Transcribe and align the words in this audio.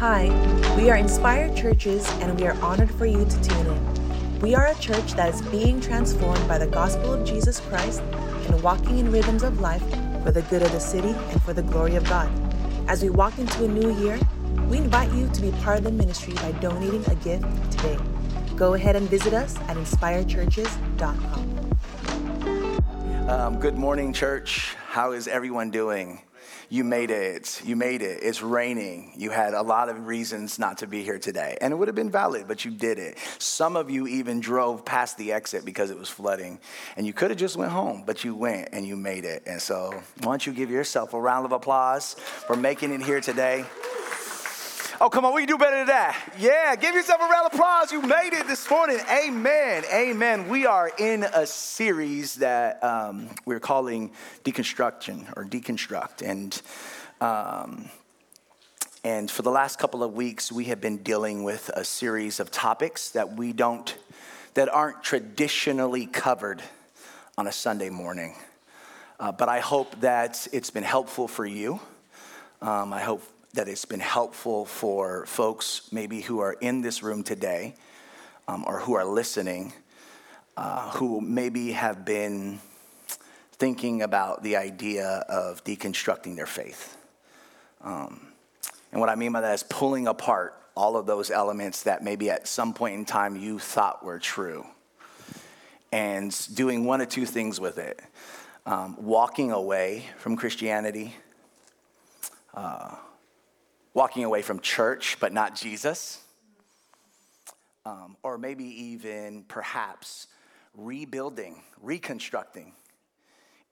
Hi, 0.00 0.28
we 0.76 0.88
are 0.88 0.96
Inspired 0.96 1.54
Churches 1.54 2.08
and 2.20 2.40
we 2.40 2.46
are 2.46 2.54
honored 2.62 2.90
for 2.90 3.04
you 3.04 3.24
to 3.24 3.42
tune 3.42 3.66
in. 3.66 4.40
We 4.40 4.54
are 4.54 4.68
a 4.68 4.74
church 4.76 5.12
that 5.12 5.34
is 5.34 5.42
being 5.42 5.78
transformed 5.80 6.48
by 6.48 6.56
the 6.56 6.66
gospel 6.66 7.12
of 7.12 7.26
Jesus 7.26 7.60
Christ 7.60 8.00
and 8.00 8.62
walking 8.62 8.98
in 8.98 9.12
rhythms 9.12 9.42
of 9.42 9.60
life 9.60 9.82
for 10.22 10.30
the 10.30 10.40
good 10.48 10.62
of 10.62 10.72
the 10.72 10.80
city 10.80 11.10
and 11.10 11.42
for 11.42 11.52
the 11.52 11.62
glory 11.62 11.96
of 11.96 12.04
God. 12.04 12.30
As 12.88 13.02
we 13.02 13.10
walk 13.10 13.38
into 13.38 13.64
a 13.64 13.68
new 13.68 13.94
year, 14.00 14.18
we 14.68 14.78
invite 14.78 15.12
you 15.12 15.28
to 15.28 15.40
be 15.42 15.50
part 15.62 15.76
of 15.78 15.84
the 15.84 15.92
ministry 15.92 16.32
by 16.34 16.52
donating 16.52 17.04
a 17.10 17.14
gift 17.16 17.44
today. 17.70 17.98
Go 18.56 18.74
ahead 18.74 18.96
and 18.96 19.08
visit 19.08 19.34
us 19.34 19.56
at 19.68 19.76
inspiredchurches.com. 19.76 21.70
Um, 23.28 23.60
good 23.60 23.76
morning, 23.76 24.12
church. 24.12 24.74
How 24.88 25.12
is 25.12 25.28
everyone 25.28 25.70
doing? 25.70 26.22
You 26.72 26.84
made 26.84 27.10
it. 27.10 27.60
You 27.64 27.74
made 27.74 28.00
it. 28.00 28.20
It's 28.22 28.42
raining. 28.42 29.12
You 29.16 29.30
had 29.30 29.54
a 29.54 29.62
lot 29.62 29.88
of 29.88 30.06
reasons 30.06 30.56
not 30.56 30.78
to 30.78 30.86
be 30.86 31.02
here 31.02 31.18
today. 31.18 31.58
And 31.60 31.72
it 31.72 31.76
would 31.76 31.88
have 31.88 31.96
been 31.96 32.12
valid, 32.12 32.46
but 32.46 32.64
you 32.64 32.70
did 32.70 33.00
it. 33.00 33.18
Some 33.40 33.74
of 33.74 33.90
you 33.90 34.06
even 34.06 34.38
drove 34.38 34.84
past 34.84 35.18
the 35.18 35.32
exit 35.32 35.64
because 35.64 35.90
it 35.90 35.98
was 35.98 36.08
flooding. 36.08 36.60
And 36.96 37.04
you 37.04 37.12
could 37.12 37.30
have 37.30 37.38
just 37.40 37.56
went 37.56 37.72
home, 37.72 38.04
but 38.06 38.22
you 38.22 38.36
went 38.36 38.68
and 38.70 38.86
you 38.86 38.96
made 38.96 39.24
it. 39.24 39.42
And 39.46 39.60
so 39.60 40.00
why 40.20 40.30
don't 40.30 40.46
you 40.46 40.52
give 40.52 40.70
yourself 40.70 41.12
a 41.12 41.20
round 41.20 41.44
of 41.44 41.50
applause 41.50 42.14
for 42.14 42.54
making 42.54 42.92
it 42.92 43.02
here 43.02 43.20
today? 43.20 43.64
Oh, 45.02 45.08
come 45.08 45.24
on, 45.24 45.34
we 45.34 45.40
can 45.40 45.48
do 45.48 45.56
better 45.56 45.78
than 45.78 45.86
that. 45.86 46.34
Yeah, 46.38 46.76
give 46.76 46.94
yourself 46.94 47.22
a 47.22 47.24
round 47.24 47.46
of 47.46 47.54
applause. 47.54 47.90
You 47.90 48.02
made 48.02 48.34
it 48.34 48.46
this 48.46 48.68
morning. 48.68 48.98
Amen. 49.10 49.82
Amen. 49.90 50.46
We 50.50 50.66
are 50.66 50.90
in 50.98 51.24
a 51.24 51.46
series 51.46 52.34
that 52.34 52.84
um, 52.84 53.30
we're 53.46 53.60
calling 53.60 54.10
Deconstruction 54.44 55.32
or 55.38 55.46
Deconstruct. 55.46 56.20
And, 56.20 56.60
um, 57.22 57.88
and 59.02 59.30
for 59.30 59.40
the 59.40 59.50
last 59.50 59.78
couple 59.78 60.02
of 60.02 60.12
weeks, 60.12 60.52
we 60.52 60.66
have 60.66 60.82
been 60.82 60.98
dealing 60.98 61.44
with 61.44 61.70
a 61.70 61.82
series 61.82 62.38
of 62.38 62.50
topics 62.50 63.08
that 63.12 63.38
we 63.38 63.54
don't, 63.54 63.96
that 64.52 64.68
aren't 64.68 65.02
traditionally 65.02 66.04
covered 66.04 66.62
on 67.38 67.46
a 67.46 67.52
Sunday 67.52 67.88
morning. 67.88 68.34
Uh, 69.18 69.32
but 69.32 69.48
I 69.48 69.60
hope 69.60 69.98
that 70.02 70.46
it's 70.52 70.68
been 70.68 70.82
helpful 70.82 71.26
for 71.26 71.46
you. 71.46 71.80
Um, 72.60 72.92
I 72.92 73.00
hope 73.00 73.22
that 73.54 73.68
it's 73.68 73.84
been 73.84 74.00
helpful 74.00 74.64
for 74.64 75.26
folks 75.26 75.88
maybe 75.92 76.20
who 76.20 76.40
are 76.40 76.52
in 76.54 76.80
this 76.80 77.02
room 77.02 77.22
today 77.22 77.74
um, 78.48 78.64
or 78.66 78.80
who 78.80 78.94
are 78.94 79.04
listening 79.04 79.72
uh, 80.56 80.90
who 80.90 81.20
maybe 81.20 81.72
have 81.72 82.04
been 82.04 82.60
thinking 83.52 84.02
about 84.02 84.42
the 84.42 84.56
idea 84.56 85.24
of 85.28 85.62
deconstructing 85.64 86.36
their 86.36 86.46
faith. 86.46 86.96
Um, 87.82 88.28
and 88.92 89.00
what 89.00 89.08
I 89.08 89.14
mean 89.14 89.32
by 89.32 89.40
that 89.40 89.54
is 89.54 89.62
pulling 89.62 90.06
apart 90.06 90.54
all 90.74 90.96
of 90.96 91.06
those 91.06 91.30
elements 91.30 91.84
that 91.84 92.02
maybe 92.02 92.30
at 92.30 92.46
some 92.46 92.74
point 92.74 92.94
in 92.94 93.04
time 93.04 93.36
you 93.36 93.58
thought 93.58 94.04
were 94.04 94.18
true 94.18 94.66
and 95.92 96.34
doing 96.54 96.84
one 96.84 97.00
or 97.00 97.06
two 97.06 97.26
things 97.26 97.60
with 97.60 97.78
it 97.78 98.00
um, 98.66 98.96
walking 98.98 99.50
away 99.52 100.04
from 100.18 100.36
Christianity. 100.36 101.14
Uh, 102.54 102.96
walking 103.94 104.24
away 104.24 104.42
from 104.42 104.60
church 104.60 105.16
but 105.20 105.32
not 105.32 105.54
Jesus. 105.54 106.20
Um, 107.86 108.16
or 108.22 108.36
maybe 108.36 108.64
even 108.64 109.44
perhaps 109.44 110.26
rebuilding, 110.74 111.62
reconstructing 111.80 112.72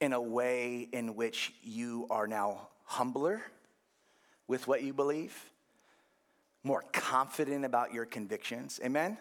in 0.00 0.12
a 0.12 0.20
way 0.20 0.89
in 0.92 1.14
which 1.14 1.52
you 1.62 2.06
are 2.11 2.27
now 2.27 2.69
humbler 2.84 3.42
with 4.46 4.66
what 4.66 4.83
you 4.83 4.94
believe, 4.94 5.36
more 6.64 6.84
confident 6.92 7.64
about 7.64 7.92
your 7.92 8.06
convictions. 8.06 8.80
Amen? 8.83 9.19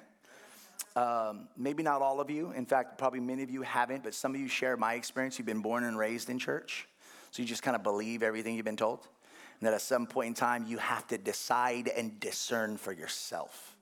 Um, 0.96 1.48
maybe 1.58 1.84
not 1.84 2.02
all 2.02 2.20
of 2.22 2.30
you. 2.30 2.52
In 2.52 2.66
fact, 2.66 2.98
probably 2.98 3.20
many 3.20 3.44
of 3.44 3.50
you 3.52 3.62
haven't, 3.62 4.04
but 4.04 4.14
some 4.14 4.34
of 4.34 4.40
you 4.40 4.48
share 4.48 4.78
my 4.78 4.94
experience. 4.94 5.38
You've 5.38 5.46
been 5.46 5.62
born 5.62 5.84
and 5.84 5.98
raised 5.98 6.30
in 6.30 6.40
church, 6.40 6.88
so 7.32 7.42
you 7.42 7.48
just 7.48 7.62
kind 7.62 7.76
of 7.76 7.84
believe 7.84 8.24
everything 8.24 8.56
you've 8.56 8.66
been 8.66 8.78
told 8.78 9.08
and 9.60 9.68
that 9.68 9.74
at 9.74 9.82
some 9.82 10.06
point 10.06 10.28
in 10.28 10.34
time 10.34 10.66
you 10.68 10.78
have 10.78 11.08
to 11.08 11.18
decide 11.18 11.88
and 11.88 12.20
discern 12.20 12.78
for 12.78 12.92
yourself. 12.92 13.76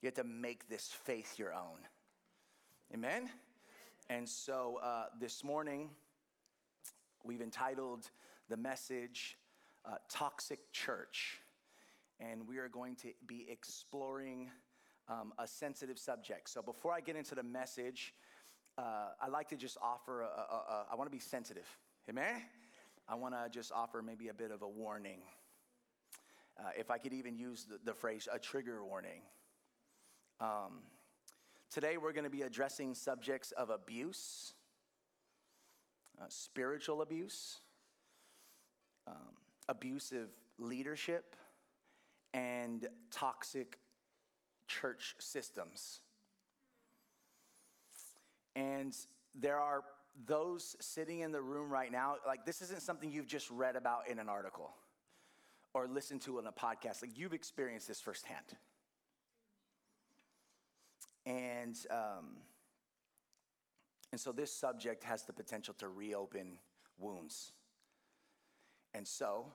You 0.00 0.08
have 0.08 0.14
to 0.14 0.24
make 0.24 0.68
this 0.68 0.88
faith 1.04 1.38
your 1.38 1.52
own. 1.52 1.78
Amen? 2.92 3.30
And 4.10 4.28
so 4.28 4.80
uh, 4.82 5.04
this 5.20 5.44
morning, 5.44 5.90
we've 7.24 7.40
entitled 7.40 8.10
the 8.48 8.56
message 8.56 9.38
uh, 9.84 9.94
Toxic 10.10 10.58
Church. 10.72 11.38
And 12.20 12.46
we 12.46 12.58
are 12.58 12.68
going 12.68 12.96
to 12.96 13.08
be 13.26 13.46
exploring 13.48 14.50
um, 15.08 15.32
a 15.38 15.46
sensitive 15.46 15.98
subject. 15.98 16.48
So 16.48 16.62
before 16.62 16.92
I 16.92 17.00
get 17.00 17.16
into 17.16 17.34
the 17.34 17.42
message, 17.42 18.14
uh, 18.78 19.10
I 19.20 19.28
like 19.28 19.48
to 19.48 19.56
just 19.56 19.76
offer, 19.82 20.22
a, 20.22 20.26
a, 20.26 20.28
a, 20.28 20.86
I 20.92 20.94
want 20.94 21.10
to 21.10 21.16
be 21.16 21.20
sensitive. 21.20 21.66
Amen? 22.08 22.42
I 23.08 23.14
want 23.14 23.34
to 23.34 23.50
just 23.50 23.72
offer 23.72 24.02
maybe 24.02 24.28
a 24.28 24.34
bit 24.34 24.50
of 24.50 24.62
a 24.62 24.68
warning. 24.68 25.20
Uh, 26.58 26.70
if 26.78 26.90
I 26.90 26.98
could 26.98 27.12
even 27.12 27.36
use 27.36 27.64
the, 27.64 27.78
the 27.84 27.94
phrase 27.94 28.28
a 28.32 28.38
trigger 28.38 28.84
warning. 28.84 29.22
Um, 30.40 30.80
today, 31.70 31.96
we're 31.96 32.12
going 32.12 32.24
to 32.24 32.30
be 32.30 32.42
addressing 32.42 32.94
subjects 32.94 33.52
of 33.52 33.70
abuse, 33.70 34.54
uh, 36.20 36.26
spiritual 36.28 37.02
abuse, 37.02 37.60
um, 39.06 39.14
abusive 39.68 40.28
leadership, 40.58 41.36
and 42.34 42.86
toxic 43.10 43.78
church 44.68 45.14
systems. 45.18 46.00
And 48.54 48.96
there 49.34 49.58
are 49.58 49.82
those 50.26 50.76
sitting 50.80 51.20
in 51.20 51.32
the 51.32 51.40
room 51.40 51.70
right 51.70 51.90
now, 51.90 52.16
like 52.26 52.44
this 52.44 52.62
isn't 52.62 52.82
something 52.82 53.10
you've 53.10 53.26
just 53.26 53.50
read 53.50 53.76
about 53.76 54.08
in 54.08 54.18
an 54.18 54.28
article 54.28 54.70
or 55.74 55.88
listened 55.88 56.20
to 56.22 56.38
in 56.38 56.46
a 56.46 56.52
podcast. 56.52 57.02
Like 57.02 57.18
you've 57.18 57.32
experienced 57.32 57.88
this 57.88 58.00
firsthand. 58.00 58.44
And, 61.24 61.78
um, 61.90 62.36
and 64.10 64.20
so 64.20 64.32
this 64.32 64.52
subject 64.52 65.04
has 65.04 65.22
the 65.22 65.32
potential 65.32 65.74
to 65.78 65.88
reopen 65.88 66.58
wounds. 66.98 67.52
And 68.94 69.06
so 69.06 69.46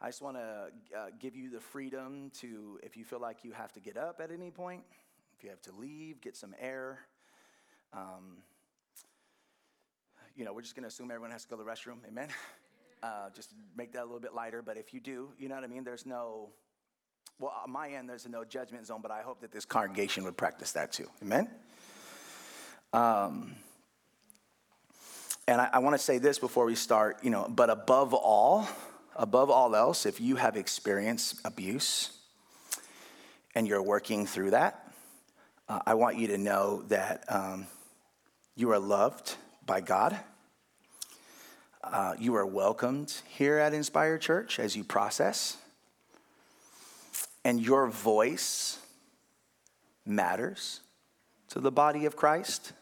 I 0.00 0.06
just 0.06 0.22
want 0.22 0.36
to 0.36 0.70
uh, 0.96 1.06
give 1.18 1.36
you 1.36 1.50
the 1.50 1.60
freedom 1.60 2.30
to, 2.40 2.78
if 2.82 2.96
you 2.96 3.04
feel 3.04 3.20
like 3.20 3.44
you 3.44 3.52
have 3.52 3.72
to 3.72 3.80
get 3.80 3.96
up 3.96 4.20
at 4.22 4.30
any 4.30 4.50
point, 4.50 4.82
if 5.36 5.44
you 5.44 5.50
have 5.50 5.60
to 5.62 5.72
leave, 5.72 6.20
get 6.20 6.36
some 6.36 6.54
air. 6.60 7.00
Um, 7.92 8.38
you 10.36 10.44
know, 10.44 10.52
we're 10.52 10.62
just 10.62 10.76
going 10.76 10.82
to 10.82 10.88
assume 10.88 11.10
everyone 11.10 11.30
has 11.30 11.44
to 11.44 11.48
go 11.48 11.56
to 11.56 11.64
the 11.64 11.68
restroom. 11.68 11.96
Amen. 12.06 12.28
Uh, 13.02 13.30
just 13.34 13.52
make 13.76 13.92
that 13.92 14.02
a 14.02 14.04
little 14.04 14.20
bit 14.20 14.34
lighter. 14.34 14.62
But 14.62 14.76
if 14.76 14.92
you 14.92 15.00
do, 15.00 15.30
you 15.38 15.48
know 15.48 15.54
what 15.54 15.64
I 15.64 15.66
mean? 15.66 15.84
There's 15.84 16.06
no, 16.06 16.50
well, 17.38 17.52
on 17.64 17.70
my 17.70 17.90
end, 17.90 18.08
there's 18.08 18.26
a 18.26 18.28
no 18.28 18.44
judgment 18.44 18.86
zone, 18.86 19.00
but 19.02 19.10
I 19.10 19.22
hope 19.22 19.40
that 19.40 19.52
this 19.52 19.64
congregation 19.64 20.24
would 20.24 20.36
practice 20.36 20.72
that 20.72 20.92
too. 20.92 21.06
Amen. 21.22 21.48
Um, 22.92 23.54
and 25.48 25.60
I, 25.60 25.70
I 25.74 25.78
want 25.78 25.94
to 25.94 26.02
say 26.02 26.18
this 26.18 26.38
before 26.38 26.64
we 26.64 26.74
start, 26.74 27.18
you 27.22 27.30
know, 27.30 27.46
but 27.48 27.70
above 27.70 28.14
all, 28.14 28.68
above 29.14 29.50
all 29.50 29.76
else, 29.76 30.06
if 30.06 30.20
you 30.20 30.36
have 30.36 30.56
experienced 30.56 31.40
abuse 31.44 32.12
and 33.54 33.66
you're 33.68 33.82
working 33.82 34.26
through 34.26 34.50
that, 34.50 34.90
uh, 35.68 35.80
I 35.86 35.94
want 35.94 36.18
you 36.18 36.28
to 36.28 36.38
know 36.38 36.82
that 36.88 37.24
um, 37.28 37.66
you 38.54 38.70
are 38.70 38.78
loved 38.78 39.36
by 39.66 39.80
God. 39.80 40.18
Uh, 41.82 42.14
you 42.18 42.34
are 42.36 42.46
welcomed 42.46 43.12
here 43.28 43.58
at 43.58 43.74
Inspire 43.74 44.16
Church 44.16 44.58
as 44.58 44.76
you 44.76 44.84
process. 44.84 45.56
And 47.44 47.60
your 47.60 47.88
voice 47.88 48.78
matters 50.04 50.80
to 51.50 51.60
the 51.60 51.70
body 51.70 52.06
of 52.06 52.16
Christ. 52.16 52.72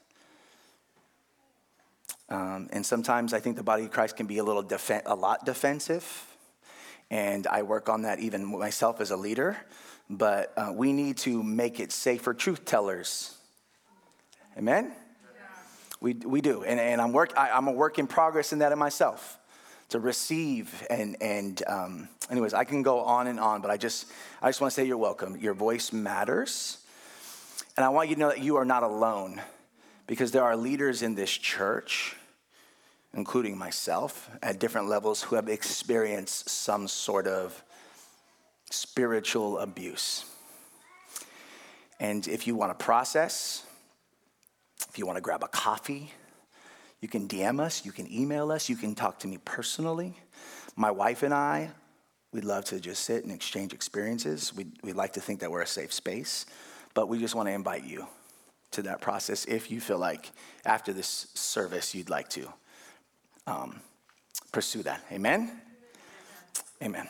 Um, 2.29 2.69
and 2.73 2.85
sometimes 2.85 3.35
I 3.35 3.41
think 3.41 3.57
the 3.57 3.63
body 3.63 3.85
of 3.85 3.91
Christ 3.91 4.17
can 4.17 4.27
be 4.27 4.39
a 4.39 4.45
little 4.45 4.65
defen- 4.65 5.03
a 5.07 5.15
lot 5.15 5.45
defensive. 5.45 6.27
And 7.11 7.47
I 7.47 7.63
work 7.63 7.89
on 7.89 8.03
that 8.03 8.21
even 8.21 8.45
myself 8.45 9.01
as 9.01 9.11
a 9.11 9.17
leader. 9.17 9.57
But 10.09 10.53
uh, 10.57 10.73
we 10.75 10.93
need 10.93 11.19
to 11.19 11.43
make 11.43 11.81
it 11.81 11.93
safe 11.93 12.23
for 12.23 12.35
truth 12.35 12.65
tellers. 12.65 13.37
Amen? 14.57 14.95
We, 16.01 16.15
we 16.15 16.41
do. 16.41 16.65
And, 16.65 16.79
and 16.79 17.01
I'm, 17.01 17.13
work, 17.13 17.33
I, 17.37 17.51
I'm 17.51 17.69
a 17.69 17.73
work 17.73 17.99
in 17.99 18.07
progress 18.07 18.53
in 18.53 18.61
that 18.61 18.73
in 18.73 18.79
myself 18.79 19.39
to 19.91 20.01
receive 20.01 20.85
and 20.89 21.15
and 21.21 21.63
um, 21.69 22.09
anyways 22.31 22.55
i 22.55 22.65
can 22.65 22.83
go 22.83 23.01
on 23.01 23.27
and 23.27 23.39
on 23.39 23.61
but 23.61 23.71
i 23.71 23.77
just 23.77 24.07
i 24.41 24.49
just 24.49 24.59
want 24.59 24.73
to 24.73 24.75
say 24.75 24.87
you're 24.87 24.97
welcome 24.97 25.37
your 25.37 25.53
voice 25.53 25.93
matters 25.93 26.79
and 27.77 27.85
i 27.85 27.89
want 27.91 28.09
you 28.09 28.15
to 28.15 28.21
know 28.21 28.31
that 28.31 28.43
you 28.43 28.57
are 28.57 28.65
not 28.65 28.83
alone 28.83 29.43
because 30.07 30.33
there 30.33 30.43
are 30.43 30.57
leaders 30.57 31.03
in 31.03 31.15
this 31.15 31.31
church 31.31 32.17
including 33.15 33.57
myself 33.57 34.31
at 34.43 34.59
different 34.59 34.89
levels 34.89 35.23
who 35.23 35.37
have 35.37 35.49
experienced 35.49 36.49
some 36.49 36.89
sort 36.89 37.27
of 37.27 37.63
spiritual 38.71 39.59
abuse. 39.59 40.25
And 42.01 42.27
if 42.27 42.47
you 42.47 42.57
want 42.57 42.77
to 42.77 42.85
process, 42.85 43.65
if 44.89 44.99
you 44.99 45.07
want 45.07 45.17
to 45.17 45.23
grab 45.23 45.43
a 45.43 45.49
coffee, 45.49 46.13
you 47.01 47.09
can 47.09 47.29
DM 47.29 47.61
us, 47.61 47.85
you 47.85 47.93
can 47.93 48.11
email 48.13 48.51
us, 48.51 48.69
you 48.69 48.77
can 48.77 48.95
talk 48.95 49.19
to 49.21 49.29
me 49.29 49.39
personally. 49.45 50.17
My 50.77 50.91
wife 50.91 51.23
and 51.23 51.35
I, 51.35 51.71
we'd 52.33 52.45
love 52.45 52.65
to 52.67 52.81
just 52.81 53.05
sit 53.05 53.25
and 53.25 53.33
exchange 53.33 53.73
experiences. 53.73 54.55
We 54.55 54.67
we 54.83 54.93
like 54.93 55.13
to 55.15 55.21
think 55.21 55.41
that 55.41 55.51
we're 55.51 55.63
a 55.63 55.67
safe 55.67 55.93
space, 55.93 56.47
but 56.95 57.09
we 57.09 57.19
just 57.19 57.35
want 57.35 57.49
to 57.49 57.53
invite 57.53 57.85
you 57.85 58.07
to 58.73 58.83
that 58.83 59.01
process 59.01 59.45
if 59.45 59.71
you 59.71 59.81
feel 59.81 59.99
like 59.99 60.33
after 60.65 60.93
this 60.93 61.29
service 61.35 61.95
you'd 61.95 62.11
like 62.11 62.29
to 62.31 62.53
um, 63.47 63.81
pursue 64.53 64.83
that. 64.83 65.01
Amen? 65.13 65.61
Amen. 66.83 67.09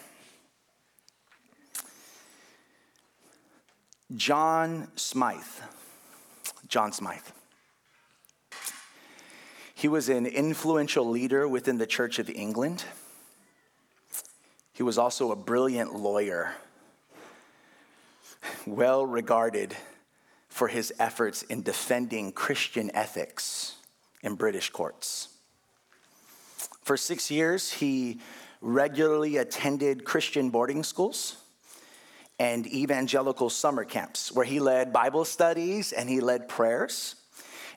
John 4.15 4.89
Smythe. 4.97 5.41
John 6.69 6.93
Smythe. 6.93 7.21
He 9.75 9.89
was 9.89 10.09
an 10.09 10.27
influential 10.27 11.09
leader 11.09 11.47
within 11.49 11.79
the 11.79 11.87
Church 11.87 12.19
of 12.19 12.31
England. 12.31 12.85
He 14.73 14.83
was 14.83 14.99
also 14.99 15.31
a 15.31 15.37
brilliant 15.37 15.95
lawyer, 15.95 16.55
well 18.67 19.05
regarded 19.05 19.77
for 20.49 20.69
his 20.69 20.93
efforts 20.99 21.43
in 21.43 21.63
defending 21.63 22.33
Christian 22.33 22.91
ethics 22.95 23.77
in 24.23 24.37
British 24.37 24.71
courts. 24.71 25.29
For 26.83 26.97
six 26.97 27.31
years, 27.31 27.73
he 27.73 28.21
regularly 28.61 29.37
attended 29.37 30.05
Christian 30.05 30.51
boarding 30.51 30.83
schools 30.83 31.37
and 32.39 32.67
evangelical 32.67 33.51
summer 33.51 33.85
camps 33.85 34.33
where 34.33 34.45
he 34.45 34.61
led 34.61 34.93
Bible 34.93 35.25
studies 35.25 35.93
and 35.93 36.09
he 36.09 36.21
led 36.21 36.49
prayers, 36.49 37.17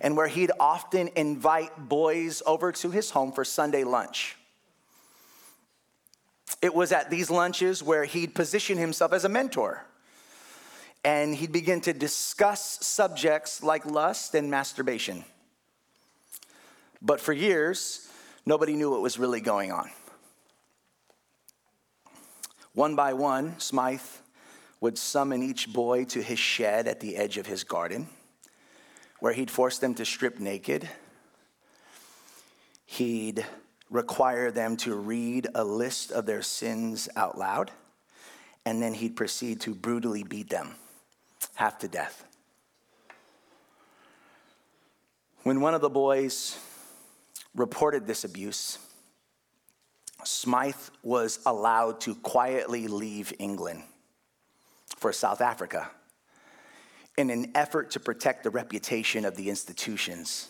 and 0.02 0.16
where 0.16 0.28
he'd 0.28 0.52
often 0.60 1.10
invite 1.16 1.90
boys 1.90 2.42
over 2.46 2.72
to 2.72 2.92
his 2.92 3.12
home 3.12 3.32
for 3.32 3.44
Sunday 3.44 3.84
lunch. 3.84 4.38
It 6.62 6.74
was 6.74 6.92
at 6.92 7.10
these 7.10 7.30
lunches 7.30 7.84
where 7.84 8.06
he'd 8.06 8.34
position 8.34 8.78
himself 8.78 9.14
as 9.14 9.26
a 9.26 9.30
mentor. 9.30 9.84
And 11.04 11.36
he'd 11.36 11.52
begin 11.52 11.82
to 11.82 11.94
discuss 11.94 12.80
subjects 12.86 13.64
like 13.64 13.86
lust 13.86 14.36
and 14.36 14.50
masturbation. 14.50 15.24
But 17.02 17.22
for 17.22 17.34
years, 17.34 18.10
nobody 18.46 18.74
knew 18.76 18.92
what 18.92 19.02
was 19.02 19.20
really 19.20 19.40
going 19.40 19.72
on. 19.72 19.90
One 22.74 22.96
by 22.96 23.14
one, 23.14 23.60
Smythe 23.60 24.02
would 24.82 24.98
summon 24.98 25.42
each 25.44 25.72
boy 25.72 26.06
to 26.06 26.22
his 26.22 26.40
shed 26.40 26.88
at 26.88 27.00
the 27.00 27.16
edge 27.16 27.38
of 27.38 27.48
his 27.48 27.64
garden, 27.64 28.08
where 29.20 29.34
he'd 29.34 29.52
force 29.52 29.80
them 29.80 29.94
to 29.96 30.06
strip 30.06 30.40
naked. 30.40 30.88
He'd 32.86 33.46
require 33.90 34.52
them 34.52 34.78
to 34.78 34.96
read 34.96 35.48
a 35.56 35.64
list 35.64 36.12
of 36.12 36.26
their 36.26 36.42
sins 36.42 37.10
out 37.16 37.38
loud, 37.38 37.72
and 38.66 38.82
then 38.82 38.94
he'd 38.94 39.16
proceed 39.16 39.62
to 39.62 39.74
brutally 39.74 40.24
beat 40.24 40.50
them 40.50 40.76
half 41.56 41.80
to 41.80 41.88
death. 41.88 42.24
When 45.44 45.62
one 45.62 45.74
of 45.74 45.82
the 45.82 45.90
boys 45.90 46.58
reported 47.56 48.06
this 48.06 48.24
abuse, 48.24 48.78
Smythe 50.24 50.76
was 51.04 51.40
allowed 51.46 52.02
to 52.02 52.16
quietly 52.16 52.88
leave 52.88 53.34
England 53.40 53.84
for 54.98 55.14
South 55.14 55.42
Africa 55.42 55.90
in 57.18 57.30
an 57.30 57.52
effort 57.56 57.92
to 57.92 58.00
protect 58.00 58.44
the 58.44 58.50
reputation 58.50 59.26
of 59.26 59.36
the 59.36 59.50
institutions 59.50 60.48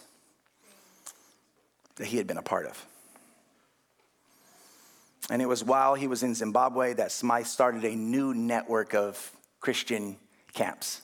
that 1.95 2.05
he 2.05 2.17
had 2.17 2.27
been 2.27 2.37
a 2.37 2.43
part 2.43 2.65
of. 2.65 2.85
And 5.29 5.41
it 5.41 5.47
was 5.47 5.63
while 5.63 5.95
he 5.95 6.07
was 6.07 6.23
in 6.23 6.35
Zimbabwe 6.35 6.93
that 6.93 7.11
Smythe 7.11 7.45
started 7.45 7.83
a 7.83 7.95
new 7.95 8.33
network 8.33 8.93
of 8.93 9.31
Christian 9.59 10.17
camps 10.53 11.01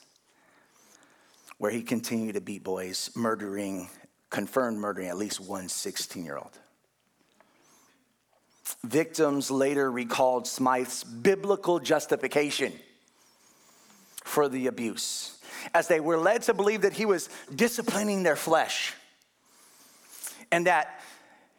where 1.57 1.71
he 1.71 1.81
continued 1.81 2.35
to 2.35 2.41
beat 2.41 2.63
boys, 2.63 3.09
murdering, 3.15 3.89
confirmed 4.29 4.77
murdering 4.77 5.07
at 5.07 5.17
least 5.17 5.39
one 5.39 5.69
16 5.69 6.23
year 6.23 6.37
old. 6.37 6.57
Victims 8.83 9.51
later 9.51 9.91
recalled 9.91 10.47
Smythe's 10.47 11.03
biblical 11.03 11.79
justification 11.79 12.73
for 14.23 14.47
the 14.47 14.67
abuse, 14.67 15.37
as 15.73 15.87
they 15.87 15.99
were 15.99 16.17
led 16.17 16.43
to 16.43 16.53
believe 16.53 16.81
that 16.81 16.93
he 16.93 17.05
was 17.05 17.29
disciplining 17.53 18.23
their 18.23 18.35
flesh 18.35 18.93
and 20.51 20.67
that 20.67 20.99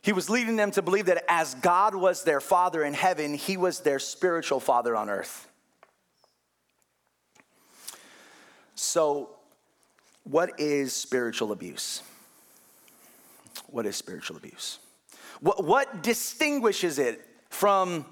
he 0.02 0.12
was 0.12 0.28
leading 0.28 0.56
them 0.56 0.70
to 0.72 0.82
believe 0.82 1.06
that 1.06 1.24
as 1.28 1.54
God 1.54 1.94
was 1.94 2.24
their 2.24 2.40
father 2.40 2.84
in 2.84 2.94
heaven, 2.94 3.34
he 3.34 3.56
was 3.56 3.80
their 3.80 3.98
spiritual 3.98 4.60
father 4.60 4.94
on 4.94 5.08
earth. 5.08 5.48
So, 8.74 9.30
what 10.24 10.58
is 10.58 10.92
spiritual 10.92 11.52
abuse? 11.52 12.02
What 13.68 13.86
is 13.86 13.96
spiritual 13.96 14.36
abuse? 14.36 14.78
What, 15.40 15.64
what 15.64 16.02
distinguishes 16.02 16.98
it 16.98 17.26
from 17.48 18.04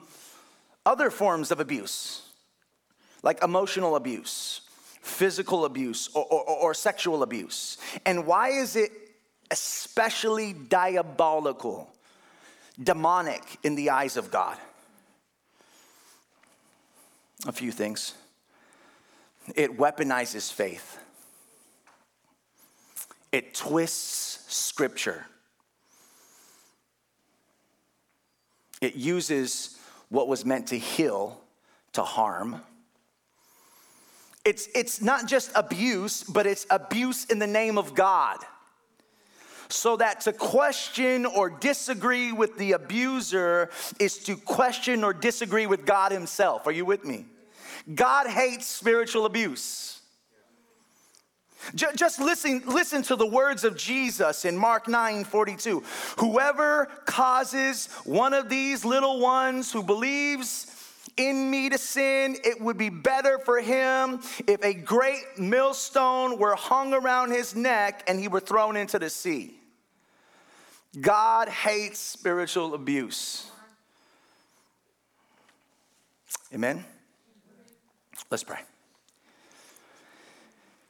other 0.87 1.11
forms 1.11 1.51
of 1.51 1.61
abuse? 1.61 2.23
like 3.23 3.43
emotional 3.43 3.97
abuse, 3.97 4.62
physical 5.03 5.65
abuse, 5.65 6.09
or, 6.15 6.25
or, 6.25 6.49
or 6.49 6.75
sexual 6.75 7.23
abuse? 7.23 7.77
And 8.07 8.27
why 8.27 8.51
is 8.51 8.77
it 8.77 8.91
especially 9.51 10.55
diabolical, 10.55 11.93
demonic 12.83 13.59
in 13.63 13.75
the 13.75 13.91
eyes 13.91 14.17
of 14.17 14.31
God? 14.31 14.57
A 17.47 17.53
few 17.53 17.73
things. 17.73 18.15
It 19.57 19.77
weaponizes 19.77 20.53
faith. 20.53 20.99
It 23.33 23.55
twists 23.55 24.55
scripture. 24.55 25.27
It 28.81 28.95
uses 28.95 29.79
what 30.11 30.29
was 30.29 30.45
meant 30.45 30.69
to 30.69 30.79
heal 30.79 31.41
to 31.95 32.03
harm. 32.03 32.61
It's, 34.45 34.69
it's 34.75 35.01
not 35.01 35.27
just 35.27 35.53
abuse, 35.55 36.25
but 36.25 36.47
it's 36.47 36.67
abuse 36.69 37.27
in 37.27 37.39
the 37.39 37.47
name 37.47 37.79
of 37.79 37.95
God. 37.95 38.39
So 39.69 39.97
that 39.97 40.21
to 40.23 40.33
question 40.33 41.25
or 41.25 41.49
disagree 41.49 42.33
with 42.33 42.59
the 42.59 42.73
abuser 42.73 43.71
is 43.99 44.19
to 44.25 44.37
question 44.37 45.03
or 45.03 45.15
disagree 45.15 45.67
with 45.67 45.87
God 45.87 46.13
Himself. 46.13 46.67
Are 46.67 46.73
you 46.73 46.85
with 46.85 47.05
me? 47.05 47.25
God 47.95 48.27
hates 48.27 48.67
spiritual 48.67 49.25
abuse. 49.25 50.01
Just 51.75 52.21
listen, 52.21 52.63
listen 52.67 53.03
to 53.05 53.17
the 53.17 53.27
words 53.27 53.63
of 53.63 53.77
Jesus 53.77 54.45
in 54.45 54.57
Mark 54.57 54.89
9 54.89 55.25
42. 55.25 55.83
Whoever 56.19 56.87
causes 57.07 57.87
one 58.05 58.35
of 58.35 58.49
these 58.49 58.85
little 58.85 59.21
ones 59.21 59.73
who 59.73 59.83
believes 59.83 60.67
in 61.17 61.51
me 61.51 61.69
to 61.69 61.79
sin, 61.79 62.37
it 62.45 62.61
would 62.61 62.79
be 62.79 62.89
better 62.89 63.39
for 63.39 63.61
him 63.61 64.21
if 64.47 64.65
a 64.65 64.73
great 64.73 65.39
millstone 65.39 66.39
were 66.39 66.55
hung 66.55 66.95
around 66.95 67.31
his 67.31 67.55
neck 67.55 68.05
and 68.07 68.19
he 68.19 68.29
were 68.29 68.41
thrown 68.41 68.77
into 68.77 68.99
the 68.99 69.11
sea. 69.11 69.55
God 71.01 71.49
hates 71.49 71.99
spiritual 71.99 72.75
abuse. 72.75 73.51
Amen? 76.55 76.85
Let's 78.31 78.45
pray. 78.45 78.61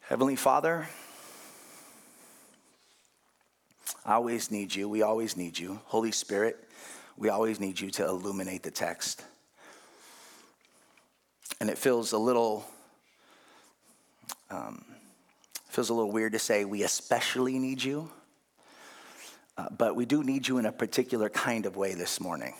Heavenly 0.00 0.36
Father, 0.36 0.88
I 4.04 4.14
always 4.14 4.50
need 4.50 4.74
you. 4.74 4.88
We 4.88 5.02
always 5.02 5.36
need 5.36 5.58
you. 5.58 5.80
Holy 5.84 6.10
Spirit, 6.10 6.56
we 7.16 7.28
always 7.28 7.60
need 7.60 7.80
you 7.80 7.90
to 7.92 8.04
illuminate 8.04 8.62
the 8.62 8.70
text. 8.70 9.24
And 11.62 11.70
it 11.70 11.78
feels 11.78 12.10
a 12.10 12.18
little 12.18 12.66
um, 14.50 14.84
feels 15.68 15.90
a 15.90 15.94
little 15.94 16.10
weird 16.10 16.32
to 16.32 16.40
say 16.40 16.64
we 16.64 16.82
especially 16.82 17.56
need 17.60 17.80
you, 17.84 18.10
uh, 19.56 19.68
but 19.78 19.94
we 19.94 20.04
do 20.04 20.24
need 20.24 20.48
you 20.48 20.58
in 20.58 20.66
a 20.66 20.72
particular 20.72 21.28
kind 21.28 21.64
of 21.64 21.76
way 21.76 21.94
this 21.94 22.20
morning. 22.20 22.54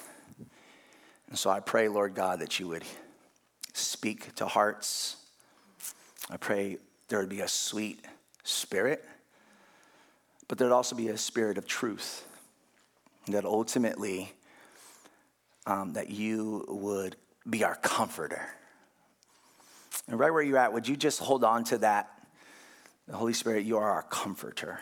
And 1.28 1.37
so 1.37 1.50
I 1.50 1.59
pray, 1.59 1.88
Lord 1.88 2.14
God, 2.14 2.38
that 2.38 2.61
you 2.61 2.68
would 2.68 2.85
speak 3.73 4.37
to 4.37 4.47
hearts. 4.47 5.16
I 6.30 6.37
pray 6.37 6.78
there 7.09 7.18
would 7.18 7.28
be 7.28 7.40
a 7.40 7.49
sweet 7.49 8.04
spirit, 8.44 9.04
but 10.47 10.59
there'd 10.59 10.71
also 10.71 10.94
be 10.94 11.09
a 11.09 11.18
spirit 11.18 11.59
of 11.59 11.66
truth. 11.66 12.25
That 13.26 13.44
ultimately, 13.44 14.32
um, 15.66 15.94
that 15.94 16.09
you 16.09 16.64
would 16.68 17.16
be 17.50 17.64
our 17.64 17.75
comforter 17.75 18.49
And 20.09 20.19
right 20.19 20.33
where 20.33 20.43
you're 20.43 20.59
at, 20.59 20.73
would 20.73 20.89
you 20.89 20.97
just 20.97 21.21
hold 21.21 21.45
on 21.45 21.65
to 21.65 21.79
that? 21.79 22.11
The 23.09 23.17
Holy 23.17 23.33
Spirit, 23.33 23.65
you 23.65 23.79
are 23.79 23.91
our 23.91 24.03
comforter. 24.03 24.79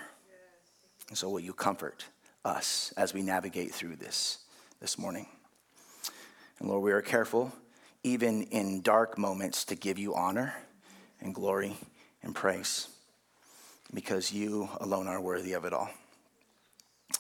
And 1.09 1.19
so 1.19 1.29
will 1.29 1.41
you 1.41 1.53
comfort 1.53 2.05
us 2.45 2.93
as 2.97 3.13
we 3.13 3.23
navigate 3.23 3.75
through 3.75 3.97
this 3.97 4.39
this 4.81 4.99
morning? 4.99 5.27
And 6.59 6.69
Lord, 6.69 6.83
we 6.83 6.93
are 6.93 7.03
careful, 7.03 7.53
even 8.03 8.43
in 8.45 8.83
dark 8.83 9.19
moments, 9.19 9.65
to 9.67 9.75
give 9.75 9.99
you 9.99 10.15
honor 10.15 10.55
and 11.21 11.35
glory 11.35 11.77
and 12.23 12.35
praise 12.35 12.89
because 13.93 14.33
you 14.33 14.69
alone 14.81 15.09
are 15.09 15.21
worthy 15.21 15.55
of 15.55 15.65
it 15.65 15.73
all. 15.73 15.91